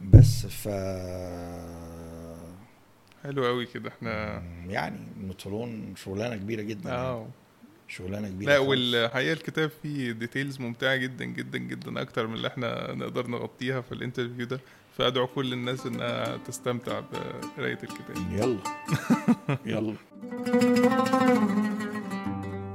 بس 0.00 0.46
ف 0.46 0.68
حلو 3.24 3.44
قوي 3.46 3.66
كده 3.66 3.88
إحنا 3.88 4.42
يعني 4.68 4.98
ابن 5.20 5.32
طولون 5.32 5.94
شغلانة 5.96 6.36
كبيرة 6.36 6.62
جدا 6.62 6.88
يعني. 6.90 7.00
آه 7.02 7.26
شغلانة 7.88 8.28
كبيرة 8.28 8.50
لا. 8.52 8.58
والحقيقة 8.58 9.32
الكتاب 9.32 9.70
فيه 9.82 10.12
details 10.12 10.60
ممتعة 10.60 10.96
جدا 10.96 11.24
جدا 11.24 11.58
جدا 11.58 12.02
أكتر 12.02 12.26
من 12.26 12.34
اللي 12.34 12.48
إحنا 12.48 12.94
نقدر 12.94 13.26
نغطيها 13.26 13.80
في 13.80 13.92
ال 13.92 13.97
interview 13.97 14.46
ده 14.46 14.60
فأدعو 14.98 15.26
كل 15.26 15.52
الناس 15.52 15.86
إنها 15.86 16.36
تستمتع 16.36 17.00
بقراية 17.00 17.78
الكتاب. 17.82 18.16
يلا. 18.32 18.58
يلا. 19.76 19.94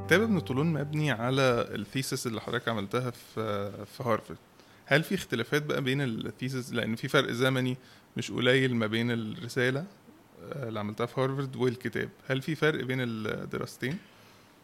كتاب 0.07 0.21
ابن 0.21 0.39
طولون 0.39 0.74
مبني 0.74 1.11
على 1.11 1.41
الثيسس 1.76 2.28
اللي 2.28 2.41
حضرتك 2.41 2.67
عملتها 2.67 3.11
في 3.11 3.71
في 3.86 4.03
هارفرد. 4.03 4.38
هل 4.86 5.03
في 5.03 5.15
اختلافات 5.15 5.63
بقى 5.63 5.82
بين 5.82 6.01
الثيسس؟ 6.01 6.74
لأن 6.74 6.95
في 6.95 7.07
فرق 7.07 7.32
زمني 7.32 7.78
مش 8.17 8.32
قليل 8.32 8.76
ما 8.76 8.88
بين 8.88 9.11
الرسالة 9.11 9.86
آه، 10.43 10.67
اللي 10.67 10.80
عملتها 10.80 11.05
في 11.05 11.21
هارفرد 11.21 11.55
والكتاب. 11.55 12.09
هل 12.28 12.41
في 12.41 12.55
فرق 12.55 12.84
بين 12.84 12.97
الدراستين؟ 13.01 13.97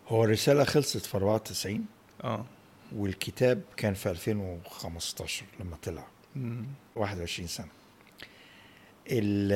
هو 0.07 0.23
الرسالة 0.23 0.63
خلصت 0.63 1.05
في 1.05 1.17
94 1.17 1.85
آه. 2.23 2.45
والكتاب 2.95 3.61
كان 3.77 3.93
في 3.93 4.09
2015 4.09 5.45
لما 5.59 5.75
طلع. 5.83 6.07
21 6.95 7.47
سنة 7.47 7.67
ال 9.11 9.51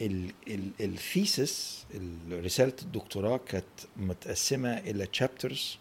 ال 0.00 0.32
ال 0.48 0.70
ال 0.80 0.95
thesis 0.95 1.86
رساله 2.30 2.72
الدكتوراه 2.82 3.36
كانت 3.36 3.64
متقسمة 3.96 4.78
إلى 4.78 5.06
chapters 5.06 5.78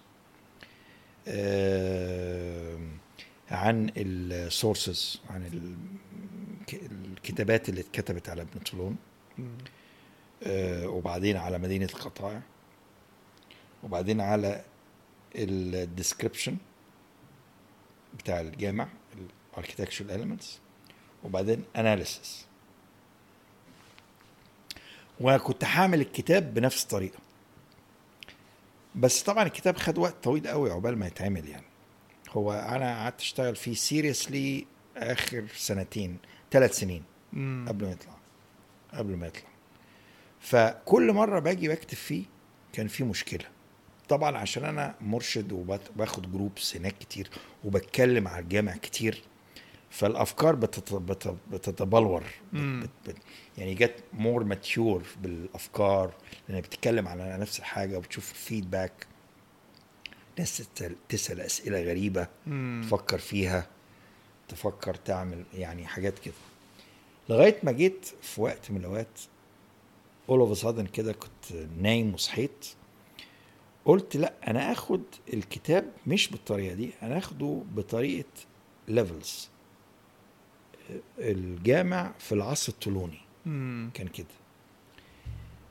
عن 3.51 3.91
ال 3.97 4.13
sources 4.13 5.21
عن 5.29 5.45
ال- 5.45 5.77
الكتابات 7.11 7.69
اللي 7.69 7.81
اتكتبت 7.81 8.29
على 8.29 8.41
ابن 8.41 8.59
طولون. 8.59 8.97
آه، 10.43 10.87
وبعدين 10.87 11.37
على 11.37 11.57
مدينة 11.57 11.85
القطائع 11.85 12.41
وبعدين 13.83 14.21
على 14.21 14.63
ال 15.35 15.45
description 15.45 16.57
بتاع 18.19 18.41
الجامع 18.41 18.87
ال 19.57 19.61
architecture 19.61 20.05
elements 20.07 20.45
وبعدين 21.23 21.63
analysis 21.75 22.45
وكنت 25.21 25.63
هعمل 25.63 26.01
الكتاب 26.01 26.53
بنفس 26.53 26.83
الطريقة. 26.83 27.19
بس 28.95 29.23
طبعا 29.23 29.43
الكتاب 29.43 29.77
خد 29.77 29.97
وقت 29.97 30.15
طويل 30.23 30.47
قوي 30.47 30.71
عقبال 30.71 30.97
ما 30.97 31.07
يتعمل 31.07 31.47
يعني. 31.49 31.65
هو 32.29 32.53
أنا 32.53 33.03
قعدت 33.03 33.19
أشتغل 33.21 33.55
فيه 33.55 33.73
seriously 33.73 34.67
آخر 34.97 35.47
سنتين 35.55 36.17
ثلاث 36.51 36.77
سنين 36.77 37.03
مم. 37.33 37.65
قبل 37.67 37.85
ما 37.85 37.91
يطلع 37.91 38.17
قبل 38.93 39.15
ما 39.15 39.27
يطلع. 39.27 39.49
فكل 40.39 41.13
مرة 41.13 41.39
باجي 41.39 41.67
بكتب 41.67 41.97
فيه 41.97 42.23
كان 42.73 42.87
في 42.87 43.03
مشكلة. 43.03 43.45
طبعا 44.09 44.37
عشان 44.37 44.65
أنا 44.65 44.95
مرشد 45.01 45.51
وباخد 45.51 46.31
groups 46.31 46.75
هناك 46.75 46.97
كتير 46.97 47.29
وبتكلم 47.63 48.27
على 48.27 48.43
الجامع 48.43 48.75
كتير. 48.75 49.23
فالأفكار 49.89 50.55
بتت... 50.55 50.93
بت... 50.93 51.35
بتتبلور 51.51 52.23
مم. 52.53 52.79
بت... 52.83 53.09
بت... 53.09 53.17
يعني 53.57 53.73
جت 53.73 54.03
more 54.13 54.43
mature 54.43 55.03
بالأفكار 55.21 56.13
لأنك 56.49 56.63
بتتكلم 56.63 57.07
على 57.07 57.37
نفس 57.37 57.59
الحاجة 57.59 57.97
وبتشوف 57.97 58.31
ال 58.31 58.40
feedback 58.40 59.07
ناس 60.39 60.57
تسال, 60.57 60.95
تسأل 61.09 61.41
أسئلة 61.41 61.81
غريبة 61.81 62.27
مم. 62.47 62.81
تفكر 62.85 63.17
فيها 63.17 63.67
تفكر 64.47 64.95
تعمل 64.95 65.43
يعني 65.53 65.87
حاجات 65.87 66.19
كده 66.19 66.33
لغاية 67.29 67.59
ما 67.63 67.71
جيت 67.71 68.05
في 68.21 68.41
وقت 68.41 68.71
من 68.71 68.77
الأوقات 68.77 69.19
of 70.29 70.57
a 70.57 70.61
sudden 70.61 70.91
كده 70.93 71.13
كنت 71.13 71.53
نايم 71.81 72.13
وصحيت 72.13 72.65
قلت 73.85 74.17
لأ 74.17 74.33
أنا 74.47 74.71
آخد 74.71 75.01
الكتاب 75.33 75.91
مش 76.07 76.27
بالطريقة 76.27 76.75
دي 76.75 76.89
أنا 77.01 77.17
آخده 77.17 77.61
بطريقة 77.75 78.29
levels 78.87 79.49
الجامع 81.19 82.11
في 82.19 82.31
العصر 82.31 82.71
الطولوني. 82.71 83.19
مم. 83.45 83.89
كان 83.93 84.07
كده. 84.07 84.25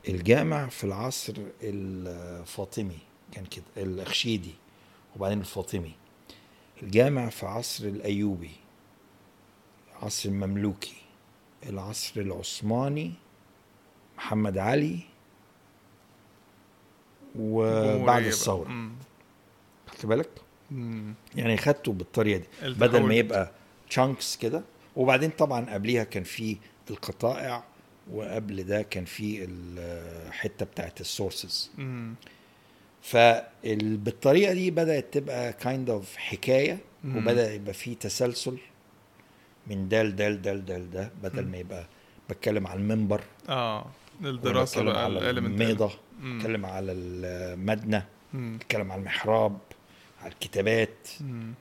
الجامع 0.09 0.69
في 0.69 0.85
العصر 0.85 1.35
الفاطمي 1.63 2.99
كان 3.33 3.45
كده. 3.45 3.65
الأخشيدي 3.77 4.55
وبعدين 5.17 5.41
الفاطمي. 5.41 5.93
الجامع 6.83 7.29
في 7.29 7.47
عصر 7.47 7.85
الأيوبي 7.85 8.51
العصر 9.99 10.29
المملوكي. 10.29 10.97
العصر 11.67 12.21
العثماني 12.21 13.13
محمد 14.17 14.59
علي 14.59 14.99
وبعد 17.39 18.23
مم. 18.69 18.93
خدت 19.87 20.07
بالك. 20.07 20.31
يعني 21.35 21.57
خدته 21.57 21.93
بالطريقة 21.93 22.39
دي. 22.39 22.47
بدل 22.75 23.03
ما 23.03 23.15
يبقى 23.15 23.53
chunks 23.91 24.37
كده 24.37 24.63
وبعدين 24.97 25.31
طبعا 25.31 25.75
قبليها 25.75 26.05
كان 26.05 26.23
في 26.25 26.57
القطائع 26.91 27.65
وقبل 28.13 28.65
ده 28.65 28.83
كان 28.83 29.05
في 29.05 29.45
الحتة 29.49 30.67
بتاعت 30.67 31.01
ال 31.01 31.09
sources. 31.09 31.71
فبالطريقة 33.03 34.53
دي 34.53 34.71
بدأت 34.71 35.07
تبقى 35.15 35.53
kind 35.53 35.91
of 35.91 36.17
حكاية 36.17 36.79
مم. 37.05 37.17
وبدأ 37.17 37.55
يبقى 37.55 37.75
في 37.75 37.95
تسلسل 37.95 38.59
من 39.67 39.89
ده 39.89 40.03
لده 40.03 40.29
لده 40.29 40.55
لده 40.55 40.79
لده 40.79 41.11
بدل 41.23 41.43
مم. 41.45 41.51
ما 41.51 41.59
يبقى 41.59 41.87
بتكلم 42.31 42.67
على 42.67 42.81
المنبر 42.81 43.21
آه 43.49 43.87
الدراسه 44.25 44.83
بقى 44.83 45.05
على 45.05 45.31
الميضة. 45.31 45.91
بتكلم 46.23 46.67
على 46.67 46.93
المدنة. 46.93 48.07
بتكلم 48.35 48.93
على 48.93 49.01
المحراب 49.01 49.59
على 50.23 50.33
الكتابات. 50.33 51.09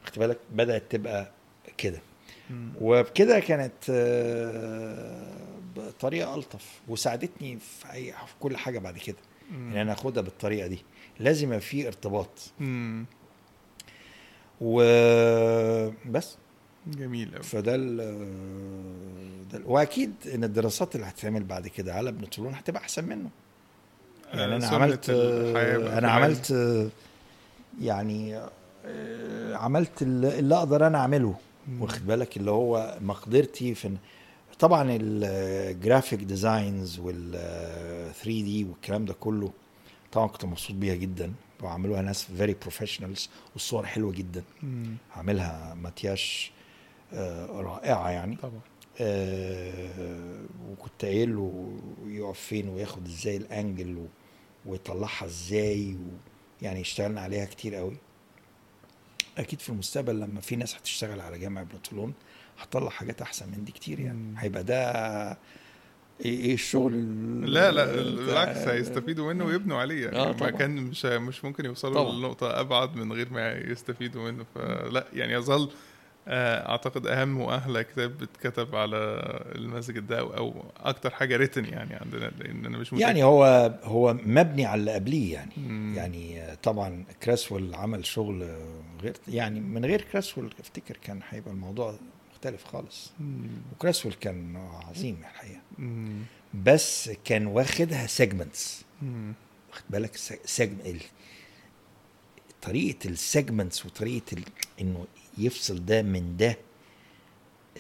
خدت 0.06 0.20
بالك 0.20 0.38
بدأت 0.52 0.84
تبقى 0.90 1.32
كده. 1.78 2.00
وبكده 2.82 3.40
كانت 3.40 3.74
آه، 3.90 5.36
بطريقه 5.76 6.36
ألطف 6.36 6.66
وساعدتني 6.88 7.58
في 7.60 7.94
أي 7.94 8.12
في 8.12 8.34
كل 8.40 8.58
حاجة 8.58 8.80
بعد 8.80 8.98
كده. 8.98 9.16
ان 9.52 9.78
أنا 9.78 9.94
اخدها 9.94 10.24
بالطريقة 10.24 10.68
دي. 10.68 10.80
لازم 11.20 11.48
يبقى 11.48 11.60
في 11.60 11.88
ارتباط. 11.88 12.30
مم. 12.60 13.06
وبس 14.62 16.36
جميل 16.88 17.32
قوي 17.34 17.44
فده 17.44 17.76
ال 17.76 17.98
ده 19.52 19.58
ال- 19.58 19.64
وأكيد 19.66 20.14
إن 20.36 20.44
الدراسات 20.44 20.96
اللي 20.96 21.06
هتتعمل 21.08 21.44
بعد 21.44 21.68
كده 21.68 21.94
على 21.94 22.10
ابن 22.10 22.26
طولون 22.26 22.54
هتبقى 22.54 22.82
أحسن 22.82 23.04
منه. 23.06 23.30
يعني 24.34 24.56
أنا 24.56 24.68
عملت 24.68 25.10
أنا 25.10 26.12
عملت 26.12 26.52
آه، 26.52 26.88
يعني 27.82 28.38
آه، 28.86 29.56
عملت 29.56 30.02
اللي 30.02 30.56
أقدر 30.56 30.88
أنا 30.88 30.98
أعمله. 30.98 31.36
واخد 31.80 32.08
بالك؟ 32.08 32.38
اللي 32.38 32.52
هو 32.52 32.98
مقدرتي 33.02 33.76
في 33.76 33.98
طبعا 34.60 34.98
ال 35.02 35.17
graphic 35.17 36.20
designs 36.20 37.00
وال 37.00 37.32
3 38.14 38.24
D 38.24 38.64
والكلام 38.64 39.06
ده 39.06 39.14
كله 39.14 39.52
طبعا 40.12 40.28
كنت 40.28 40.46
مبسوط 40.46 40.76
بيها 40.76 40.96
جدا. 40.96 41.34
وعملوها 41.64 42.02
ناس 42.02 42.24
very 42.24 42.54
professionals 42.62 43.30
والصور 43.54 43.86
حلوة 43.86 44.12
جدا. 44.12 44.44
عاملها 45.16 45.74
ماتياش 45.74 46.52
آه، 47.14 47.46
رائعة 47.46 48.10
يعني. 48.10 48.36
طبعا. 48.36 48.60
آه، 49.02 50.46
وكنت 50.72 51.06
قايل 51.06 51.36
له 51.36 51.78
يقف 52.08 52.40
فين 52.40 52.70
وياخد 52.70 53.06
إزاي 53.08 53.38
ال 53.38 53.50
angle 53.50 54.08
ويطلعها 54.66 55.26
إزاي 55.26 55.94
و 55.94 55.98
يعني 56.62 56.82
اشتغلنا 56.82 57.22
عليها 57.22 57.46
كتير 57.46 57.76
قوي. 57.76 57.98
أكيد 59.38 59.60
في 59.60 59.70
المستقبل 59.70 60.20
لما 60.20 60.42
في 60.42 60.56
ناس 60.56 60.76
هتشتغل 60.76 61.20
على 61.22 61.40
جامع 61.40 61.62
ابن 61.62 61.78
طولون 61.90 62.14
هتطلع 62.60 62.90
حاجات 62.90 63.22
أحسن 63.22 63.50
من 63.50 63.64
دي 63.66 63.72
كتير 63.72 64.00
يعني 64.00 64.18
مم. 64.18 64.36
هيبقى 64.38 64.64
ده 64.64 64.92
إيه 66.26 66.40
إيه 66.40 66.54
الشغل 66.54 66.94
ال- 66.94 67.54
لا 67.54 67.72
لا 67.72 67.86
بالعكس 68.26 68.58
هيستفيدوا 68.58 69.34
منه 69.34 69.46
ويبنوا 69.46 69.78
عليه 69.78 70.06
يعني 70.06 70.18
آه، 70.20 70.36
ما. 70.42 70.50
كان 70.50 70.76
مش 70.76 71.06
مش 71.06 71.46
ممكن 71.46 71.66
يوصلوا 71.66 71.94
طبعا. 72.04 72.16
لنقطة 72.16 72.60
أبعد 72.60 72.96
من 72.96 73.14
غير 73.14 73.34
ما 73.34 73.52
يستفيدوا 73.58 74.32
منه 74.32 74.46
فلا 74.56 75.08
يعني 75.14 75.34
يظل 75.34 75.70
آه، 76.28 76.70
أعتقد 76.70 77.08
أهم 77.08 77.42
وأحلى 77.42 77.84
كتاب 77.84 78.24
اتكتب 78.24 78.76
على 78.76 78.98
المسجد 79.56 80.08
ده 80.08 80.20
أو 80.20 80.64
أكتر 80.78 81.10
حاجة 81.10 81.38
ريتن 81.38 81.66
يعني 81.66 81.94
عندنا 81.96 82.32
لأن 82.40 82.66
أنا 82.66 82.78
مش 82.78 82.94
متأكد 82.94 83.02
يعني 83.08 83.24
هو 83.24 83.74
هو 83.84 84.14
مبني 84.14 84.66
على 84.66 84.80
اللي 84.80 84.94
قبليه 84.94 85.34
يعني 85.34 85.52
مم. 85.58 85.94
يعني 85.98 86.42
طبعا 86.64 87.04
كراسويل 87.24 87.76
عمل 87.76 88.06
شغل 88.06 88.48
غير 89.02 89.14
يعني 89.28 89.60
من 89.60 89.86
غير 89.86 90.02
كراسويل 90.02 90.54
أفتكر 90.60 90.98
كان 91.04 91.20
هيبقى 91.30 91.52
الموضوع 91.52 91.96
مختلف 92.34 92.64
خالص 92.66 93.12
مم. 93.20 93.48
وكراسويل 93.74 94.14
كان 94.14 94.56
عظيم 94.88 95.18
الحقيقة 95.20 95.62
مم. 95.78 96.22
بس 96.54 97.12
كان 97.26 97.48
واخدها 97.48 98.08
segments. 98.08 98.86
واخد 99.72 99.84
بالك 99.90 100.16
segment 100.46 101.02
طريقة 102.62 103.10
ال 103.10 103.18
segments 103.18 103.86
وطريقة 103.86 104.34
ال... 104.34 104.44
إنه 104.82 105.06
يفصل 105.38 105.86
ده 105.86 106.02
من 106.02 106.38
ده 106.38 106.58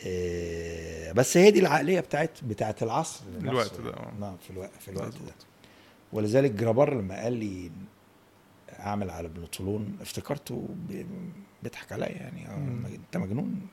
آه، 0.08 1.12
بس 1.12 1.38
هي 1.38 1.52
دي 1.52 1.60
العقلية 1.60 2.00
بتاعت 2.00 2.44
بتاعت 2.44 2.84
العصر 2.84 3.24
نفسه. 3.36 3.50
الوقت 3.50 3.82
ده، 3.82 3.90
آه. 3.90 4.14
نعم 4.20 4.38
في 4.38 4.50
الوقت 4.50 4.72
في 4.80 4.92
الوقت 4.92 5.14
ده. 5.14 5.34
ولذلك 6.14 6.52
جرابار 6.52 6.94
لما 6.94 7.24
قال 7.24 7.34
لي 7.34 7.72
أعمل 8.80 9.10
على 9.10 9.28
ابن 9.28 9.46
طولون 9.46 9.98
افتكرته 10.02 10.68
بيضحك 11.64 11.92
عليا 11.92 12.10
يعني 12.10 12.48
آه،. 12.48 12.88
أنت 12.96 13.18
مجنون 13.18 13.68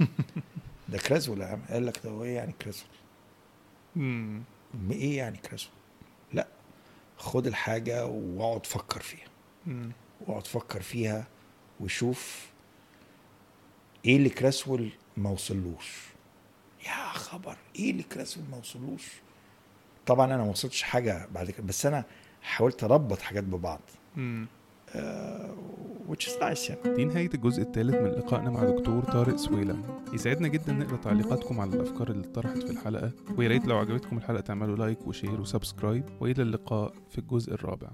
ده 0.88 0.98
يا 1.44 1.46
عم 1.46 1.62
قال 1.70 1.86
لك 1.86 2.00
ده 2.04 2.10
هو 2.10 2.24
إيه 2.24 2.34
يعني 2.36 2.52
كراسول 2.52 2.88
مم. 3.96 4.42
إيه 4.90 5.16
يعني 5.16 5.38
كراسول 5.38 5.72
لا 6.32 6.46
خد 7.18 7.46
الحاجة 7.46 8.06
واقعد 8.06 8.66
فكر 8.66 9.00
فيها. 9.00 9.28
واقعد 10.26 10.46
فكر 10.46 10.82
فيها 10.82 11.26
وشوف 11.80 12.53
إيه 14.04 14.16
اللي 14.16 14.28
كراسول 14.28 14.88
ما 15.16 15.30
وصلوش؟ 15.30 16.02
يا 16.86 17.08
خبر 17.12 17.56
إيه 17.76 17.90
اللي 17.90 18.02
كراسول 18.02 18.44
ما 18.50 18.56
وصلوش؟ 18.56 19.12
طبعا 20.06 20.26
أنا 20.26 20.36
ما 20.36 20.50
وصلتش 20.50 20.82
حاجة 20.82 21.28
بعد 21.34 21.50
كده 21.50 21.66
بس 21.66 21.86
أنا 21.86 22.04
حاولت 22.42 22.84
أربط 22.84 23.18
حاجات 23.18 23.44
ببعض. 23.44 23.80
مم. 24.16 24.46
آه، 24.94 25.54
which 26.10 26.26
is 26.26 26.32
nice 26.40 26.70
يعني. 26.70 26.96
دي 26.96 27.04
نهاية 27.04 27.30
الجزء 27.34 27.62
الثالث 27.62 27.94
من 27.94 28.10
لقائنا 28.10 28.50
مع 28.50 28.64
دكتور 28.64 29.04
طارق 29.04 29.36
سويلم. 29.36 29.82
يسعدنا 30.12 30.48
جدا 30.48 30.72
نقرأ 30.72 30.96
تعليقاتكم 30.96 31.60
على 31.60 31.74
الأفكار 31.74 32.10
اللي 32.10 32.26
اتطرحت 32.26 32.58
في 32.58 32.70
الحلقة. 32.70 33.12
ويا 33.36 33.48
ريت 33.48 33.66
لو 33.66 33.78
عجبتكم 33.78 34.18
الحلقة 34.18 34.40
تعملوا 34.40 34.76
like 34.76 35.06
و 35.06 35.12
share 35.12 35.40
و 35.40 35.46
subscribe. 35.46 36.04
وإلى 36.20 36.42
اللقاء 36.42 36.94
في 37.10 37.18
الجزء 37.18 37.54
الرابع. 37.54 37.88